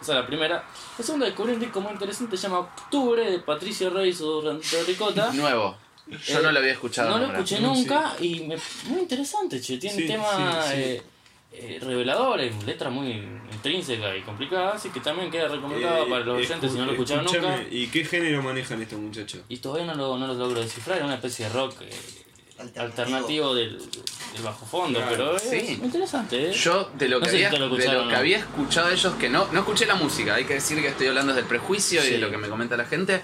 Esa 0.00 0.12
es 0.14 0.18
la 0.18 0.26
primera. 0.26 0.64
La 0.98 1.04
segunda, 1.04 1.26
descubrí 1.26 1.52
un 1.52 1.60
disco 1.60 1.80
muy 1.80 1.92
interesante, 1.92 2.36
se 2.36 2.42
llama 2.44 2.60
Octubre, 2.60 3.30
de 3.30 3.38
Patricio 3.38 3.90
Rey 3.90 4.08
y 4.08 4.12
su 4.12 4.40
Ricota. 4.86 5.30
Nuevo. 5.34 5.76
Yo 6.08 6.40
Eh, 6.40 6.42
no 6.42 6.50
lo 6.50 6.58
había 6.58 6.72
escuchado. 6.72 7.10
No 7.10 7.18
lo 7.18 7.32
escuché 7.32 7.60
nunca 7.60 8.14
y 8.18 8.40
me, 8.40 8.56
muy 8.86 9.02
interesante, 9.02 9.60
che. 9.60 9.76
Tiene 9.78 9.96
Sí, 9.96 10.06
temas 10.08 10.66
sí, 10.66 10.74
sí. 10.74 11.02
Eh, 11.52 11.78
eh, 11.80 11.84
reveladores, 11.84 12.64
letras 12.64 12.92
muy 12.92 13.22
intrínsecas 13.52 14.16
y 14.16 14.22
complicadas, 14.22 14.76
así 14.76 14.88
que 14.90 15.00
también 15.00 15.30
queda 15.30 15.48
recomendado 15.48 16.04
Eh, 16.06 16.10
para 16.10 16.24
los 16.24 16.36
oyentes 16.38 16.72
si 16.72 16.78
no 16.78 16.86
lo 16.86 16.92
escucharon 16.92 17.24
nunca. 17.24 17.62
¿Y 17.70 17.86
qué 17.88 18.04
género 18.04 18.42
manejan 18.42 18.80
estos 18.82 18.98
muchachos? 18.98 19.40
Y 19.48 19.58
todavía 19.58 19.86
no 19.86 19.94
lo, 19.94 20.18
no 20.18 20.26
lo 20.26 20.34
logro 20.34 20.60
descifrar, 20.60 20.98
es 20.98 21.04
una 21.04 21.14
especie 21.16 21.46
de 21.46 21.52
rock 21.52 21.74
eh, 21.82 21.90
alternativo 22.76 23.54
del, 23.54 23.78
del 23.78 24.42
bajo 24.42 24.64
fondo, 24.66 24.98
Claro, 25.00 25.10
pero 25.12 25.36
es 25.36 25.42
sí. 25.42 25.76
muy 25.78 25.86
interesante. 25.86 26.50
¿eh? 26.50 26.52
Yo, 26.52 26.90
de 26.94 27.08
lo, 27.08 27.18
No 27.18 27.24
que, 27.26 27.30
si 27.30 27.44
había, 27.44 27.58
lo 27.58 27.68
de 27.76 27.88
lo 27.92 28.08
que 28.08 28.14
había 28.16 28.38
escuchado 28.38 28.88
de 28.88 28.94
ellos, 28.94 29.14
que 29.14 29.28
no, 29.28 29.48
no 29.52 29.60
escuché 29.60 29.86
la 29.86 29.94
música, 29.96 30.34
hay 30.34 30.44
que 30.44 30.54
decir 30.54 30.80
que 30.80 30.88
estoy 30.88 31.08
hablando 31.08 31.32
desde 31.32 31.42
el 31.42 31.48
prejuicio 31.48 32.04
y 32.06 32.10
de 32.10 32.18
lo 32.18 32.30
que 32.30 32.38
me 32.38 32.48
comenta 32.48 32.76
la 32.76 32.84
gente, 32.84 33.22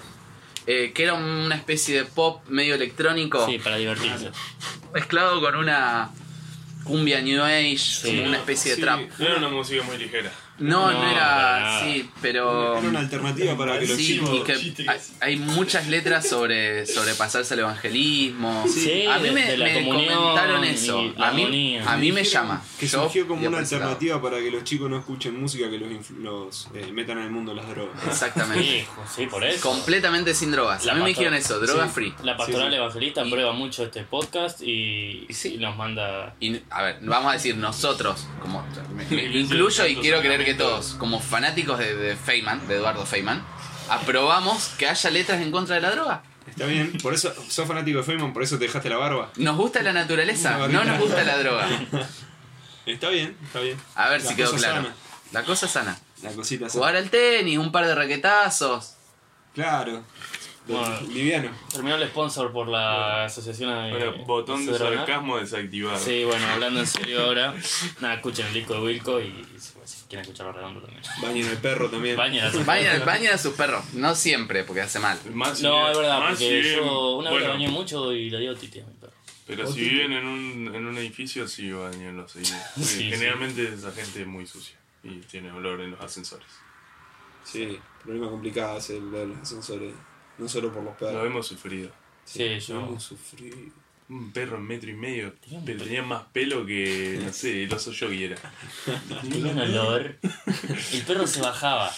eh, 0.67 0.91
que 0.93 1.03
era 1.03 1.13
una 1.13 1.55
especie 1.55 1.95
de 1.97 2.05
pop 2.05 2.43
medio 2.49 2.75
electrónico, 2.75 3.45
Sí, 3.45 3.57
para 3.59 3.77
divertirse. 3.77 4.29
mezclado 4.93 5.39
con 5.41 5.55
una 5.55 6.11
cumbia 6.89 7.21
new 7.21 7.41
age, 7.43 8.01
como 8.03 8.23
una 8.23 8.37
especie 8.37 8.71
de 8.71 8.75
Sí, 8.77 8.81
trap. 8.81 8.99
No 9.19 9.25
era 9.25 9.37
una 9.37 9.49
música 9.49 9.83
muy 9.83 9.97
ligera. 9.97 10.31
No, 10.59 10.91
no, 10.91 11.11
era, 11.11 11.81
sí, 11.83 12.09
pero... 12.21 12.77
Era 12.77 12.87
una 12.89 12.99
alternativa 12.99 13.57
para 13.57 13.79
que 13.79 13.87
los 13.87 13.97
Sí, 13.97 14.07
chicos... 14.19 14.31
y 14.33 14.39
que 14.43 14.89
hay, 14.89 14.99
hay 15.21 15.35
muchas 15.37 15.87
letras 15.87 16.27
sobre, 16.27 16.85
sobre 16.85 17.13
pasarse 17.13 17.53
al 17.53 17.61
evangelismo. 17.61 18.65
Sí, 18.67 19.05
a 19.05 19.19
mí 19.19 19.29
me, 19.31 19.57
me 19.57 19.85
comentaron 19.87 20.63
eso. 20.63 21.13
A 21.17 21.31
mí, 21.31 21.77
a 21.77 21.97
mí 21.97 22.11
me 22.11 22.21
Dijeron 22.21 22.43
llama. 22.43 22.61
Que 22.79 22.87
Yo 22.87 23.03
surgió 23.03 23.27
como 23.27 23.41
una 23.41 23.51
lado. 23.51 23.63
alternativa 23.63 24.21
para 24.21 24.37
que 24.39 24.51
los 24.51 24.63
chicos 24.63 24.89
no 24.89 24.97
escuchen 24.99 25.39
música 25.39 25.69
que 25.69 25.77
los, 25.77 25.89
influ- 25.89 26.17
los 26.21 26.67
eh, 26.73 26.91
metan 26.93 27.17
en 27.19 27.25
el 27.25 27.31
mundo 27.31 27.53
las 27.53 27.67
drogas. 27.69 27.95
Exactamente. 28.07 28.63
Sí, 28.63 28.85
sí, 29.15 29.25
por 29.27 29.43
eso. 29.43 29.61
Completamente 29.69 30.33
sin 30.33 30.51
drogas. 30.51 30.85
La 30.85 30.93
a 30.93 30.95
mí 30.95 31.01
me 31.01 31.09
dijeron 31.09 31.33
eso, 31.33 31.59
droga 31.59 31.87
sí. 31.87 31.93
free. 31.93 32.13
La 32.23 32.35
pastoral 32.37 32.67
Sí, 32.67 32.71
sí. 32.71 32.75
evangelista 32.77 33.25
Y- 33.25 33.31
prueba 33.31 33.53
mucho 33.53 33.83
este 33.83 34.03
podcast 34.03 34.61
y, 34.61 35.25
Y 35.29 35.33
sí. 35.33 35.55
y 35.55 35.57
nos 35.57 35.75
manda 35.77 36.35
Y, 36.39 36.59
a 36.69 36.83
ver, 36.83 36.97
vamos 37.03 37.29
a 37.31 37.33
decir 37.33 37.55
nosotros, 37.55 38.27
como 38.41 38.63
me- 38.95 39.05
me 39.05 39.23
Iglesia 39.23 39.39
incluyo 39.39 39.87
y 39.87 39.95
quiero 39.95 40.19
creer 40.21 40.45
que 40.45 40.48
Todos, 40.53 40.95
como 40.95 41.19
fanáticos 41.19 41.79
de, 41.79 41.95
de 41.95 42.15
Feynman, 42.15 42.67
de 42.67 42.75
Eduardo 42.75 43.05
Feynman, 43.05 43.43
aprobamos 43.89 44.69
que 44.77 44.87
haya 44.87 45.09
letras 45.09 45.41
en 45.41 45.51
contra 45.51 45.75
de 45.75 45.81
la 45.81 45.91
droga. 45.91 46.23
Está 46.47 46.65
bien, 46.65 46.93
por 47.03 47.13
eso 47.13 47.33
sos 47.47 47.67
fanático 47.67 47.99
de 47.99 48.03
Feynman, 48.03 48.33
por 48.33 48.43
eso 48.43 48.57
te 48.57 48.65
dejaste 48.65 48.89
la 48.89 48.97
barba. 48.97 49.29
Nos 49.35 49.55
gusta 49.57 49.81
la 49.83 49.93
naturaleza, 49.93 50.67
no 50.67 50.83
nos 50.83 50.99
gusta 50.99 51.23
la 51.23 51.37
droga. 51.37 51.67
Está 52.85 53.09
bien, 53.09 53.37
está 53.45 53.59
bien. 53.59 53.77
A 53.93 54.09
ver 54.09 54.23
La 54.23 54.29
si 54.29 54.35
quedó 54.35 54.51
claro. 54.55 54.77
sana. 54.77 54.95
La 55.31 55.43
cosa 55.43 55.67
sana. 55.67 55.99
La 56.23 56.31
cosita 56.31 56.67
sana. 56.67 56.79
Jugar 56.79 56.95
al 56.95 57.09
tenis, 57.11 57.59
un 57.59 57.71
par 57.71 57.85
de 57.85 57.93
raquetazos. 57.93 58.95
Claro. 59.53 60.03
Bueno. 60.67 60.99
Liviano. 61.13 61.51
Terminó 61.71 61.97
el 61.97 62.07
sponsor 62.09 62.51
por 62.51 62.67
la 62.67 63.25
asociación 63.25 63.69
de. 63.69 63.91
Bueno, 63.91 64.25
botón 64.25 64.65
de 64.65 64.75
sarcasmo 64.75 65.37
desactivado. 65.37 65.99
Sí, 65.99 66.23
bueno, 66.23 66.47
hablando 66.47 66.79
en 66.79 66.87
serio 66.87 67.25
ahora. 67.25 67.53
Nada, 67.99 68.15
escuchen 68.15 68.47
el 68.47 68.53
disco 68.53 68.73
de 68.73 68.79
Wilco 68.79 69.19
y 69.19 69.45
quieren 70.09 70.23
escucharlo 70.23 70.51
redondo 70.51 70.81
también. 70.81 71.01
Bañen 71.21 71.47
al 71.47 71.57
perro 71.57 71.89
también. 71.89 72.17
Bañen 72.17 72.43
a 72.45 72.51
su 72.51 72.65
Bañan, 72.65 73.05
bañan 73.05 73.33
a 73.35 73.37
sus 73.37 73.53
perros. 73.53 73.93
No 73.93 74.13
siempre, 74.15 74.63
porque 74.65 74.81
hace 74.81 74.99
mal. 74.99 75.17
Más 75.33 75.61
No, 75.61 75.89
es 75.89 75.97
verdad, 75.97 76.19
más 76.19 76.29
porque 76.31 76.61
viven- 76.61 76.75
yo 76.75 77.11
una 77.17 77.29
vez 77.29 77.39
bueno, 77.39 77.47
lo 77.47 77.53
bañé 77.53 77.69
mucho 77.69 78.11
y 78.11 78.29
le 78.29 78.39
dio 78.39 78.55
titis 78.55 78.83
a 78.83 78.87
mi 78.87 78.93
perro. 78.95 79.13
Pero 79.47 79.71
si 79.71 79.79
viven 79.81 80.11
en 80.13 80.25
un, 80.27 80.75
en 80.75 80.85
un 80.85 80.97
edificio, 80.97 81.47
sí 81.47 81.71
seguido. 82.31 82.57
Porque 82.73 82.85
Sí, 82.85 83.09
Generalmente 83.09 83.73
esa 83.73 83.91
gente 83.91 84.21
es 84.21 84.27
muy 84.27 84.45
sucia 84.45 84.75
y 85.03 85.19
tiene 85.21 85.51
olor 85.51 85.79
en 85.81 85.91
los 85.91 86.01
ascensores. 86.01 86.47
Sí, 87.43 87.79
problema 88.03 88.29
complicado 88.29 88.77
es 88.77 88.89
el 88.91 89.09
de 89.11 89.25
los 89.27 89.37
ascensores. 89.39 89.93
No 90.37 90.47
solo 90.47 90.71
por 90.71 90.83
los 90.83 90.93
Lo 90.93 91.07
perros. 91.07 91.25
hemos 91.25 91.47
sufrido. 91.47 91.89
Sí, 92.25 92.59
yo. 92.59 92.77
Hemos 92.79 93.03
sufrido. 93.03 93.57
Un 94.09 94.31
perro 94.31 94.57
en 94.57 94.63
metro 94.63 94.89
y 94.89 94.93
medio, 94.93 95.33
pero 95.47 95.61
pe- 95.63 95.75
tenía 95.75 96.01
más 96.01 96.23
pelo 96.33 96.65
que, 96.65 97.19
no 97.23 97.31
sé, 97.31 97.63
el 97.65 97.73
oso 97.73 97.91
yogi 97.91 98.23
era. 98.23 98.37
Tenía 99.21 99.51
un 99.51 99.59
olor. 99.59 100.15
El 100.93 101.01
perro 101.03 101.27
se 101.27 101.41
bajaba. 101.41 101.91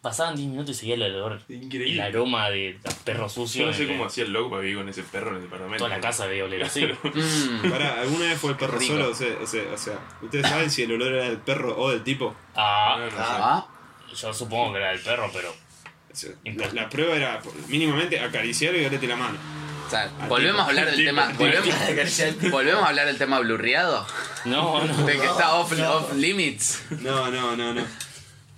Pasaban 0.00 0.36
10 0.36 0.48
minutos 0.48 0.70
y 0.76 0.78
seguía 0.78 0.94
el 0.94 1.02
olor. 1.02 1.40
Y 1.48 1.54
el 1.54 1.62
Increíble. 1.64 2.02
aroma 2.02 2.48
de 2.50 2.78
perro 3.04 3.28
sucio. 3.28 3.62
Yo 3.62 3.66
no 3.66 3.72
sé 3.74 3.86
cómo 3.88 4.04
hacía 4.06 4.24
el 4.24 4.32
loco 4.32 4.48
para 4.50 4.62
vivir 4.62 4.76
con 4.78 4.88
ese 4.88 5.02
perro 5.02 5.30
en 5.30 5.36
el 5.36 5.42
departamento. 5.42 5.84
Toda 5.84 5.96
la 5.96 6.00
casa 6.00 6.26
debía 6.26 6.44
oler 6.44 6.62
así. 6.62 6.86
Mm. 6.86 7.68
Pará, 7.70 8.00
¿alguna 8.00 8.26
vez 8.26 8.38
fue 8.38 8.52
el 8.52 8.56
perro 8.56 8.78
Rico. 8.78 8.92
solo? 8.94 9.10
O 9.10 9.14
sea, 9.14 9.36
o 9.42 9.46
sea, 9.46 9.62
o 9.74 9.76
sea, 9.76 9.98
¿ustedes 10.22 10.46
saben 10.48 10.70
si 10.70 10.84
el 10.84 10.92
olor 10.92 11.12
era 11.12 11.24
del 11.24 11.38
perro 11.38 11.76
o 11.76 11.90
del 11.90 12.02
tipo? 12.04 12.34
Ah, 12.54 12.96
No, 12.98 13.06
no. 13.10 13.16
Ah, 13.18 13.68
yo 14.16 14.32
supongo 14.32 14.72
que 14.72 14.78
era 14.78 14.90
del 14.92 15.00
perro, 15.00 15.30
pero. 15.34 15.52
La, 16.44 16.72
la 16.72 16.88
prueba 16.88 17.14
era 17.16 17.40
mínimamente 17.68 18.18
acariciar 18.18 18.74
y 18.76 18.84
olerte 18.84 19.06
la 19.06 19.16
mano. 19.16 19.36
O 19.88 19.90
sea, 19.90 20.10
Al 20.20 20.28
volvemos 20.28 20.60
a 20.60 20.66
hablar 20.66 20.86
del 20.86 20.96
Tipo, 20.96 21.08
tema. 21.08 21.28
tipo. 21.28 21.38
Volvemos, 21.44 22.50
volvemos 22.50 22.82
a 22.84 22.88
hablar 22.88 23.06
del 23.06 23.18
tema 23.18 23.38
blurriado. 23.40 24.06
No, 24.44 24.84
no. 24.84 25.06
De 25.06 25.18
que 25.18 25.24
está 25.26 25.54
off, 25.54 25.72
off 25.72 26.14
limits. 26.14 26.82
No, 27.00 27.30
no, 27.30 27.56
no, 27.56 27.74
no. 27.74 27.84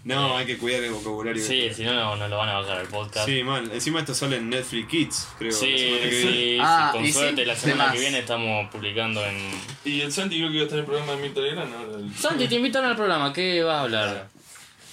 No, 0.02 0.36
hay 0.38 0.46
que 0.46 0.56
cuidar 0.56 0.82
el 0.82 0.92
vocabulario. 0.92 1.44
Sí, 1.44 1.68
si 1.74 1.84
no, 1.84 1.92
no, 1.92 2.16
no 2.16 2.26
lo 2.26 2.38
van 2.38 2.48
a 2.48 2.54
bajar 2.60 2.78
al 2.78 2.86
podcast. 2.86 3.26
Sí, 3.28 3.42
mal. 3.44 3.70
Encima 3.70 4.00
esto 4.00 4.14
sale 4.14 4.36
en 4.38 4.48
Netflix 4.48 4.88
Kids, 4.88 5.28
creo. 5.38 5.52
Sí, 5.52 5.66
sí, 5.76 5.84
viene. 5.84 6.10
sí, 6.10 6.58
Ah, 6.60 6.88
con 6.92 7.04
y 7.04 7.08
sí, 7.08 7.12
suerte 7.12 7.44
la 7.44 7.54
semana 7.54 7.92
que 7.92 7.98
viene 8.00 8.18
estamos 8.20 8.70
publicando 8.70 9.22
en... 9.26 9.36
Y 9.84 10.00
el 10.00 10.10
Santi 10.10 10.38
creo 10.38 10.48
que 10.48 10.54
iba 10.54 10.62
a 10.62 10.64
estar 10.64 10.78
en 10.78 10.84
el 10.84 10.90
programa 10.90 11.12
de 11.20 11.28
Legrand 11.42 11.74
ahora. 11.74 11.98
el- 11.98 12.14
Santi, 12.16 12.48
te 12.48 12.54
invitaron 12.54 12.88
al 12.90 12.96
programa, 12.96 13.30
¿qué 13.34 13.62
vas 13.62 13.76
a 13.76 13.80
hablar? 13.82 14.28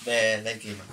De, 0.03 0.41
del 0.41 0.59
clima. 0.59 0.83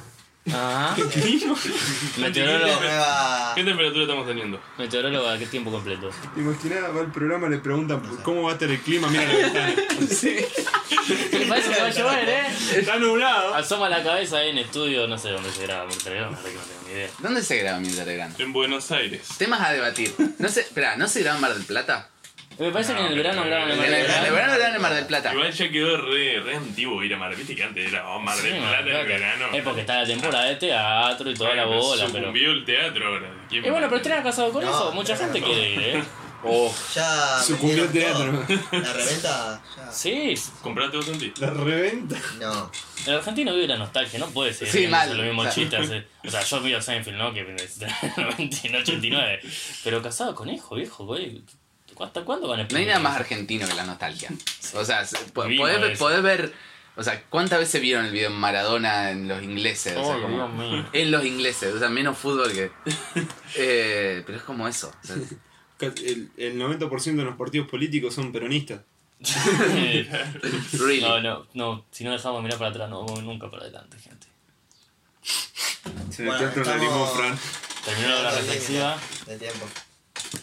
Ah, 0.52 0.94
nueva. 2.28 3.52
¿Qué 3.54 3.64
temperatura 3.64 4.02
estamos 4.02 4.26
teniendo? 4.26 4.60
meteorólogo 4.76 5.28
a 5.28 5.38
qué 5.38 5.46
tiempo 5.46 5.70
completo. 5.70 6.10
¿Te 6.34 6.40
imaginás? 6.40 6.94
Va 6.94 7.00
al 7.00 7.10
programa, 7.12 7.48
le 7.48 7.58
preguntan 7.58 8.02
cómo 8.22 8.42
va 8.42 8.50
a 8.50 8.52
estar 8.54 8.70
el 8.70 8.78
clima, 8.80 9.08
mira 9.08 9.24
la 9.24 9.34
ventana. 9.34 9.74
Me 11.32 11.46
parece 11.46 11.70
que 11.70 11.80
va 11.80 11.86
a 11.86 11.90
llover, 11.90 12.28
¿eh? 12.28 12.42
Está 12.76 12.98
nublado. 12.98 13.54
Asoma 13.54 13.88
la 13.88 14.02
cabeza 14.02 14.38
ahí 14.38 14.50
en 14.50 14.58
estudio, 14.58 15.06
no 15.06 15.18
sé 15.18 15.30
dónde 15.30 15.50
se 15.50 15.62
graba, 15.62 15.84
verdad 15.84 16.02
que 16.04 16.20
no 16.20 16.38
tengo 16.38 16.60
ni 16.86 16.92
idea. 16.92 17.10
¿Dónde 17.18 17.42
se 17.42 17.56
graba 17.58 17.80
Mirta 17.80 18.04
Legrand? 18.04 18.40
En 18.40 18.52
Buenos 18.52 18.90
Aires. 18.90 19.26
Temas 19.38 19.60
a 19.60 19.72
debatir. 19.72 20.14
No 20.38 20.48
sé, 20.48 20.60
espera, 20.60 20.96
¿no 20.96 21.08
se 21.08 21.20
graba 21.20 21.36
en 21.36 21.42
Mar 21.42 21.54
del 21.54 21.64
Plata? 21.64 22.10
Me 22.58 22.70
parece 22.70 22.94
que 22.94 23.00
en 23.00 23.06
el 23.06 23.16
verano 23.16 23.44
graban 23.44 23.68
en 23.68 23.72
En 23.72 23.78
Mar 23.78 23.86
el, 23.86 23.92
del 23.92 24.00
en 24.00 24.06
el 24.06 24.12
Plata. 24.14 24.30
verano 24.32 24.54
graban 24.54 24.74
en 24.76 24.82
Mar 24.82 24.90
Mar 24.90 24.94
del 24.94 25.06
Plata. 25.06 25.32
Igual 25.32 25.52
ya 25.52 25.70
quedó 25.70 25.96
re, 25.96 26.40
re 26.40 26.56
antiguo 26.56 27.02
ir 27.02 27.14
a 27.14 27.16
Mar 27.18 27.34
Viste 27.34 27.56
que 27.56 27.64
antes 27.64 27.92
era 27.92 28.08
oh, 28.08 28.20
Mar 28.20 28.36
del 28.36 28.52
Sí, 28.54 28.58
Plata 28.60 28.78
en 28.78 28.84
que- 28.86 29.12
verano. 29.12 29.46
Es 29.52 29.62
porque 29.62 29.80
está 29.80 30.00
la 30.02 30.06
temporada 30.06 30.44
de 30.44 30.56
teatro 30.56 31.30
y 31.30 31.34
toda 31.34 31.54
la 31.54 31.64
bola, 31.66 32.04
pero. 32.06 32.18
Sucumbió 32.18 32.50
el 32.52 32.64
teatro 32.64 33.06
ahora. 33.08 33.28
¿Quién 33.48 33.64
Y 33.64 33.70
bueno, 33.70 33.86
pero 33.88 34.00
estás 34.00 34.22
casado 34.22 34.52
con 34.52 34.64
No, 34.64 34.70
eso, 34.70 34.92
mucha 34.92 35.16
gente 35.16 35.40
no. 35.40 35.46
quiere 35.46 35.70
ir, 35.72 35.80
¿eh? 35.80 36.04
Ya. 36.94 37.40
Sucumbió 37.42 37.84
el 37.84 37.90
teatro. 37.90 38.44
La 38.70 38.92
reventa. 38.92 39.62
Ya. 39.78 39.90
Sí, 39.90 40.34
Comprate 40.60 40.98
vos 40.98 41.08
un 41.08 41.18
ti. 41.18 41.32
La 41.40 41.48
reventa. 41.48 42.16
No. 42.38 42.70
el 43.06 43.14
argentino 43.14 43.54
vive 43.54 43.66
la 43.66 43.78
nostalgia, 43.78 44.18
no 44.18 44.26
puede 44.28 44.52
ser. 44.52 44.68
Sí, 44.68 44.86
mal. 44.86 45.16
Lo 45.16 45.22
mismo 45.22 45.40
O 45.40 45.44
sea. 45.44 45.54
chiste 45.54 45.76
hace- 45.78 46.06
O 46.26 46.30
sea, 46.30 46.42
yo 46.42 46.60
vi 46.60 46.74
a 46.74 46.82
Seinfeld, 46.82 47.16
¿no? 47.16 47.32
Que 47.32 47.44
del 47.44 47.56
90, 47.56 48.78
89. 48.78 49.40
Pero 49.84 50.02
casado 50.02 50.34
con 50.34 50.50
hijo, 50.50 50.74
viejo, 50.74 51.06
güey. 51.06 51.42
¿Hasta 52.00 52.24
cuándo 52.24 52.48
van 52.48 52.60
a 52.60 52.66
No 52.68 52.78
hay 52.78 52.86
nada 52.86 52.98
más 53.00 53.16
argentino 53.16 53.66
que 53.66 53.74
la 53.74 53.84
nostalgia. 53.84 54.30
O 54.74 54.84
sea, 54.84 55.06
podés, 55.32 56.22
ver. 56.22 56.52
O 56.96 57.02
sea, 57.02 57.22
¿cuántas 57.30 57.58
veces 57.60 57.80
vieron 57.80 58.04
el 58.06 58.12
video 58.12 58.28
en 58.30 58.36
Maradona 58.36 59.10
en 59.10 59.28
los 59.28 59.42
ingleses? 59.42 59.96
O 59.96 60.04
sea, 60.04 60.16
Oh, 60.16 60.22
como- 60.22 60.36
Dios 60.36 60.52
mío. 60.52 60.86
en 60.92 61.10
los 61.10 61.24
ingleses, 61.24 61.74
o 61.74 61.78
sea, 61.78 61.88
menos 61.88 62.16
fútbol 62.18 62.52
que. 62.52 62.70
Eh, 63.56 64.22
pero 64.26 64.38
es 64.38 64.44
como 64.44 64.66
eso. 64.66 64.92
o 65.02 65.06
sea, 65.06 65.16
El, 65.80 66.30
el 66.36 66.58
90% 66.58 67.16
de 67.16 67.24
los 67.24 67.36
partidos 67.36 67.68
políticos 67.68 68.14
son 68.14 68.32
peronistas. 68.32 68.80
really. 70.78 71.00
No, 71.02 71.20
no, 71.20 71.46
no. 71.54 71.84
Si 71.90 72.04
no 72.04 72.12
dejamos 72.12 72.38
de 72.38 72.42
mirar 72.44 72.58
para 72.58 72.70
atrás, 72.70 72.88
no 72.90 73.04
vamos 73.04 73.22
nunca 73.22 73.50
para 73.50 73.64
adelante, 73.64 73.98
gente. 73.98 74.26
Se 76.10 76.22
me 76.22 76.28
Bueno, 76.30 76.38
teatro 76.52 76.64
la 76.64 76.76
estamos-. 76.76 77.38
Terminó 77.84 78.22
la 78.22 78.30
reflexiva. 78.30 78.98
De 79.26 79.38
tiempo. 79.38 79.66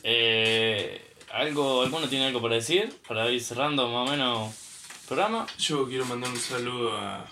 Eh, 0.03 1.10
¿algo, 1.33 1.81
¿Alguno 1.83 2.07
tiene 2.07 2.25
algo 2.27 2.41
para 2.41 2.55
decir? 2.55 2.95
Para 3.07 3.29
ir 3.31 3.41
cerrando 3.43 3.87
más 3.89 4.07
o 4.07 4.11
menos 4.11 4.49
el 5.01 5.07
programa. 5.07 5.45
Yo 5.57 5.87
quiero 5.87 6.05
mandar 6.05 6.29
un 6.29 6.39
saludo 6.39 6.97
a. 6.97 7.25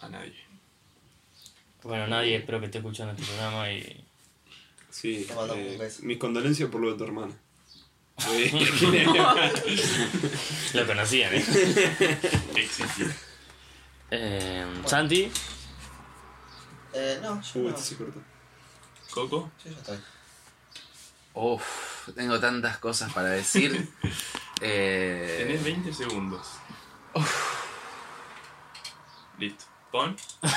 a 0.00 0.08
nadie. 0.08 0.34
Bueno, 1.82 2.06
nadie 2.06 2.36
espero 2.36 2.60
que 2.60 2.66
esté 2.66 2.78
escuchando 2.78 3.12
este 3.12 3.24
programa 3.24 3.70
y. 3.72 4.04
Sí, 4.90 5.26
eh, 5.54 5.90
mis 6.02 6.18
condolencias 6.18 6.68
por 6.70 6.80
lo 6.80 6.90
de 6.92 6.98
tu 6.98 7.04
hermana. 7.04 7.32
Lo 10.74 10.86
conocían, 10.86 11.32
¿eh? 11.34 11.44
Existía. 12.56 13.16
Eh, 14.10 14.66
Santi. 14.86 15.30
Eh, 16.94 17.18
no, 17.22 17.40
yo 17.40 17.60
Uh, 17.60 17.62
no. 17.64 17.68
este 17.70 17.82
se 17.82 17.96
cortó. 17.96 18.20
Coco. 19.12 19.52
Yo 19.64 19.70
ya 19.70 19.76
estoy. 19.78 19.98
Uf, 21.40 22.08
tengo 22.16 22.40
tantas 22.40 22.78
cosas 22.78 23.12
para 23.12 23.28
decir. 23.30 23.88
Eh, 24.60 25.44
Tenés 25.46 25.62
20 25.62 25.92
segundos. 25.94 26.44
Listo. 29.38 29.64
Pon. 29.92 30.16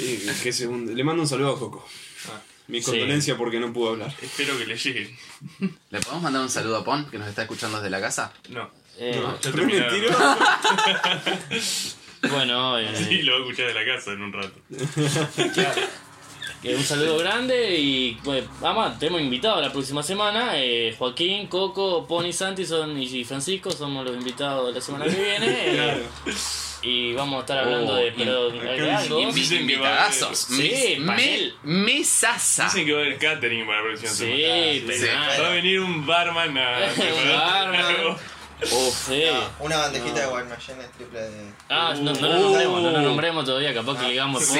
Eh, 0.00 0.32
qué 0.44 0.52
segundo. 0.52 0.92
Le 0.92 1.02
mando 1.02 1.22
un 1.22 1.28
saludo 1.28 1.56
a 1.56 1.58
Coco. 1.58 1.84
Ah, 2.28 2.40
Mi 2.68 2.80
Sí. 2.80 2.92
condolencia 2.92 3.36
porque 3.36 3.58
no 3.58 3.72
pudo 3.72 3.90
hablar. 3.90 4.14
espero 4.22 4.56
que 4.56 4.66
le 4.66 4.76
llegue. 4.76 5.18
¿Le 5.90 5.98
podemos 6.00 6.22
mandar 6.22 6.42
un 6.42 6.48
saludo 6.48 6.76
a 6.76 6.84
Pon, 6.84 7.10
que 7.10 7.18
nos 7.18 7.26
está 7.28 7.42
escuchando 7.42 7.78
desde 7.78 7.90
la 7.90 8.00
casa? 8.00 8.32
No. 8.50 8.70
Eh, 8.96 9.20
No, 9.20 9.36
pero. 9.42 10.16
Bueno, 12.30 12.78
eh, 12.78 12.94
Sí, 13.08 13.22
lo 13.22 13.32
voy 13.32 13.42
a 13.42 13.44
escuchar 13.50 13.66
de 13.66 13.74
la 13.74 13.84
casa 13.96 14.12
en 14.12 14.22
un 14.22 14.32
rato. 14.32 14.60
Eh, 16.64 16.74
un 16.76 16.82
saludo 16.84 17.18
grande 17.18 17.78
y 17.78 18.18
bueno, 18.24 18.48
vamos, 18.60 18.98
tenemos 18.98 19.20
invitados 19.20 19.62
la 19.62 19.72
próxima 19.72 20.02
semana. 20.02 20.52
eh, 20.54 20.94
Joaquín, 20.98 21.46
Coco, 21.46 22.06
Pony, 22.06 22.32
Santi 22.32 22.64
son, 22.66 23.00
y 23.00 23.24
Francisco 23.24 23.70
somos 23.70 24.04
los 24.04 24.14
invitados 24.16 24.66
de 24.68 24.72
la 24.74 24.80
semana 24.80 25.04
que 25.06 25.10
viene. 25.16 25.46
eh, 25.46 25.72
Claro. 25.74 26.00
Y 26.80 27.12
vamos 27.12 27.38
a 27.38 27.40
estar 27.40 27.58
hablando 27.58 27.92
Oh, 27.94 27.96
de, 27.96 28.12
pero, 28.12 28.50
algo. 28.98 29.18
dicen- 29.18 29.34
Dicen 29.34 29.66
que 29.66 29.76
va 29.78 29.88
a 29.88 30.04
haber- 30.04 30.12
Invitadazos. 30.14 30.38
Sí, 30.38 31.02
panel. 31.04 31.54
Mesaza. 31.64 32.64
Dicen 32.64 32.86
que 32.86 32.92
va 32.92 33.00
a 33.00 33.02
haber 33.02 33.18
catering 33.18 33.66
para 33.66 33.78
la 33.78 33.82
próxima 33.84 34.10
Sí, 34.12 34.84
semana. 34.86 35.32
sí. 35.34 35.40
Va 35.42 35.46
a 35.48 35.50
venir 35.50 35.80
un 35.80 36.06
barman 36.06 36.56
a. 36.56 36.78
Un 37.24 37.32
barman. 37.36 38.16
Uf, 38.60 38.94
Sí. 39.08 39.22
No, 39.32 39.64
una 39.64 39.76
bandejita 39.78 40.20
de 40.20 40.26
Guaymallén 40.26 40.76
triple 40.96 41.20
de. 41.20 41.30
Ah, 41.68 41.94
no, 41.96 42.12
no 42.12 42.28
lo 42.28 42.38
nombremos, 42.40 42.82
no 42.82 42.90
lo 42.90 43.00
nombremos 43.02 43.44
todavía, 43.44 43.72
capaz 43.72 44.00
que 44.00 44.10
digamos. 44.10 44.44
Sí. 44.44 44.58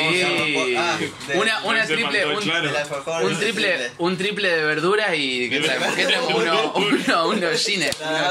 Ah, 0.76 0.96
de- 1.26 1.38
Una, 1.38 1.60
una 1.64 1.84
triple, 1.86 2.26
un, 2.26 2.50
alfajor, 2.50 3.24
un 3.24 3.36
triple, 3.38 3.90
un 3.98 4.16
triple 4.16 4.48
de 4.50 4.64
verdura 4.64 5.14
y 5.16 5.50
¿qué 5.50 5.60
traemos? 5.60 5.88
Uno, 6.34 6.72
uno, 6.76 7.28
unos 7.28 7.66
jeans. 7.66 7.96
Ah, 8.02 8.30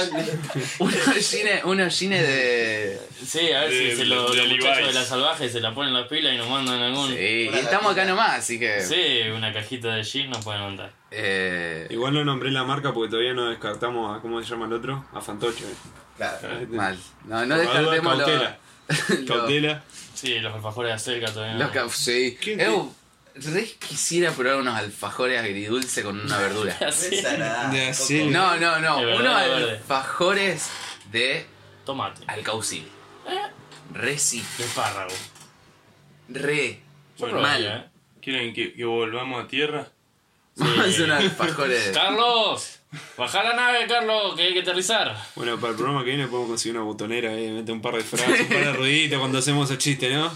Unos 0.80 1.32
jeans, 1.32 1.64
unos 1.66 2.00
jeans 2.00 2.22
de. 2.22 3.00
Sí, 3.28 3.52
a 3.52 3.62
ver 3.62 3.70
De- 3.72 3.92
si 3.92 3.98
se 3.98 4.06
lo, 4.06 4.30
de 4.32 4.38
los 4.38 4.48
muchachos 4.48 4.88
de 4.88 4.94
la 4.94 5.04
salvaje 5.06 5.50
se 5.50 5.60
la 5.60 5.74
ponen 5.74 5.94
las 5.94 6.08
pilas 6.08 6.34
y 6.34 6.38
nos 6.38 6.48
mandan 6.50 6.82
algún. 6.82 7.10
Sí, 7.10 7.50
y 7.54 7.58
estamos 7.58 7.92
acá 7.92 8.06
nomás, 8.06 8.40
así 8.40 8.58
que. 8.58 8.82
Sí, 8.82 9.30
una 9.36 9.52
cajita 9.52 9.96
de 9.96 10.04
jeans 10.04 10.30
nos 10.30 10.44
pueden 10.46 10.62
mandar. 10.62 10.92
Eh, 11.12 11.88
Igual 11.90 12.14
no 12.14 12.26
nombré 12.26 12.52
la 12.52 12.64
marca 12.64 12.94
porque 12.94 13.10
todavía 13.10 13.34
no 13.34 13.50
descartamos 13.50 14.18
a. 14.18 14.22
¿Cómo 14.22 14.42
se 14.42 14.50
llama 14.50 14.66
el 14.66 14.74
otro? 14.74 15.06
A 15.14 15.22
Fantoche. 15.22 15.64
Claro. 16.18 16.68
mal. 16.70 16.98
No, 17.26 17.46
no 17.46 17.58
descartemos 17.58 18.18
lo- 18.18 18.26
cautela. 18.26 18.58
lo- 19.20 19.26
Cautela. 19.36 19.84
Sí, 20.14 20.40
los 20.40 20.54
alfajores 20.56 20.90
de 20.90 20.94
acerca 20.96 21.32
todavía 21.32 21.54
no. 21.54 21.60
los 21.66 21.70
ca- 21.72 21.90
sí. 21.90 22.38
¿Quién 22.42 22.60
Eu, 22.60 22.94
re 23.36 23.66
quisiera 23.88 24.32
probar 24.32 24.60
unos 24.62 24.76
alfajores 24.76 25.40
agridulce 25.40 26.02
con 26.04 26.20
una 26.20 26.38
verdura. 26.40 26.76
De. 27.72 28.26
No, 28.32 28.58
no, 28.58 28.80
no. 28.80 28.98
Verdad, 29.02 29.20
Unos 29.20 29.70
alfajores 29.72 30.70
de 31.12 31.46
Tomate. 31.86 32.24
alcaucil. 32.28 32.88
Re 33.94 34.18
sí. 34.18 34.44
De 34.58 34.64
espárrago. 34.66 35.14
Re. 36.30 36.82
Bueno, 37.20 37.40
mal. 37.42 37.66
¿eh? 37.66 37.86
¿Quieren 38.22 38.54
que, 38.54 38.74
que 38.74 38.84
volvamos 38.86 39.44
a 39.44 39.48
tierra? 39.48 39.88
Alfajores. 41.18 41.92
¡Carlos! 41.94 42.80
¡Baja 43.18 43.44
la 43.44 43.54
nave, 43.54 43.86
Carlos! 43.88 44.36
Que 44.36 44.44
hay 44.44 44.54
que 44.54 44.62
aterrizar. 44.62 45.16
Bueno, 45.36 45.58
para 45.60 45.72
el 45.72 45.76
programa 45.76 46.04
que 46.04 46.12
viene 46.12 46.28
podemos 46.28 46.50
conseguir 46.50 46.78
una 46.78 46.86
botonera 46.86 47.32
ahí, 47.32 47.52
meter 47.52 47.74
un 47.74 47.82
par 47.82 47.96
de 47.96 48.02
frases, 48.02 48.42
un 48.42 48.48
par 48.48 48.66
de 48.66 48.74
ruiditas 48.74 49.20
cuando 49.20 49.38
hacemos 49.38 49.70
el 49.72 49.78
chiste, 49.78 50.10
¿no? 50.14 50.32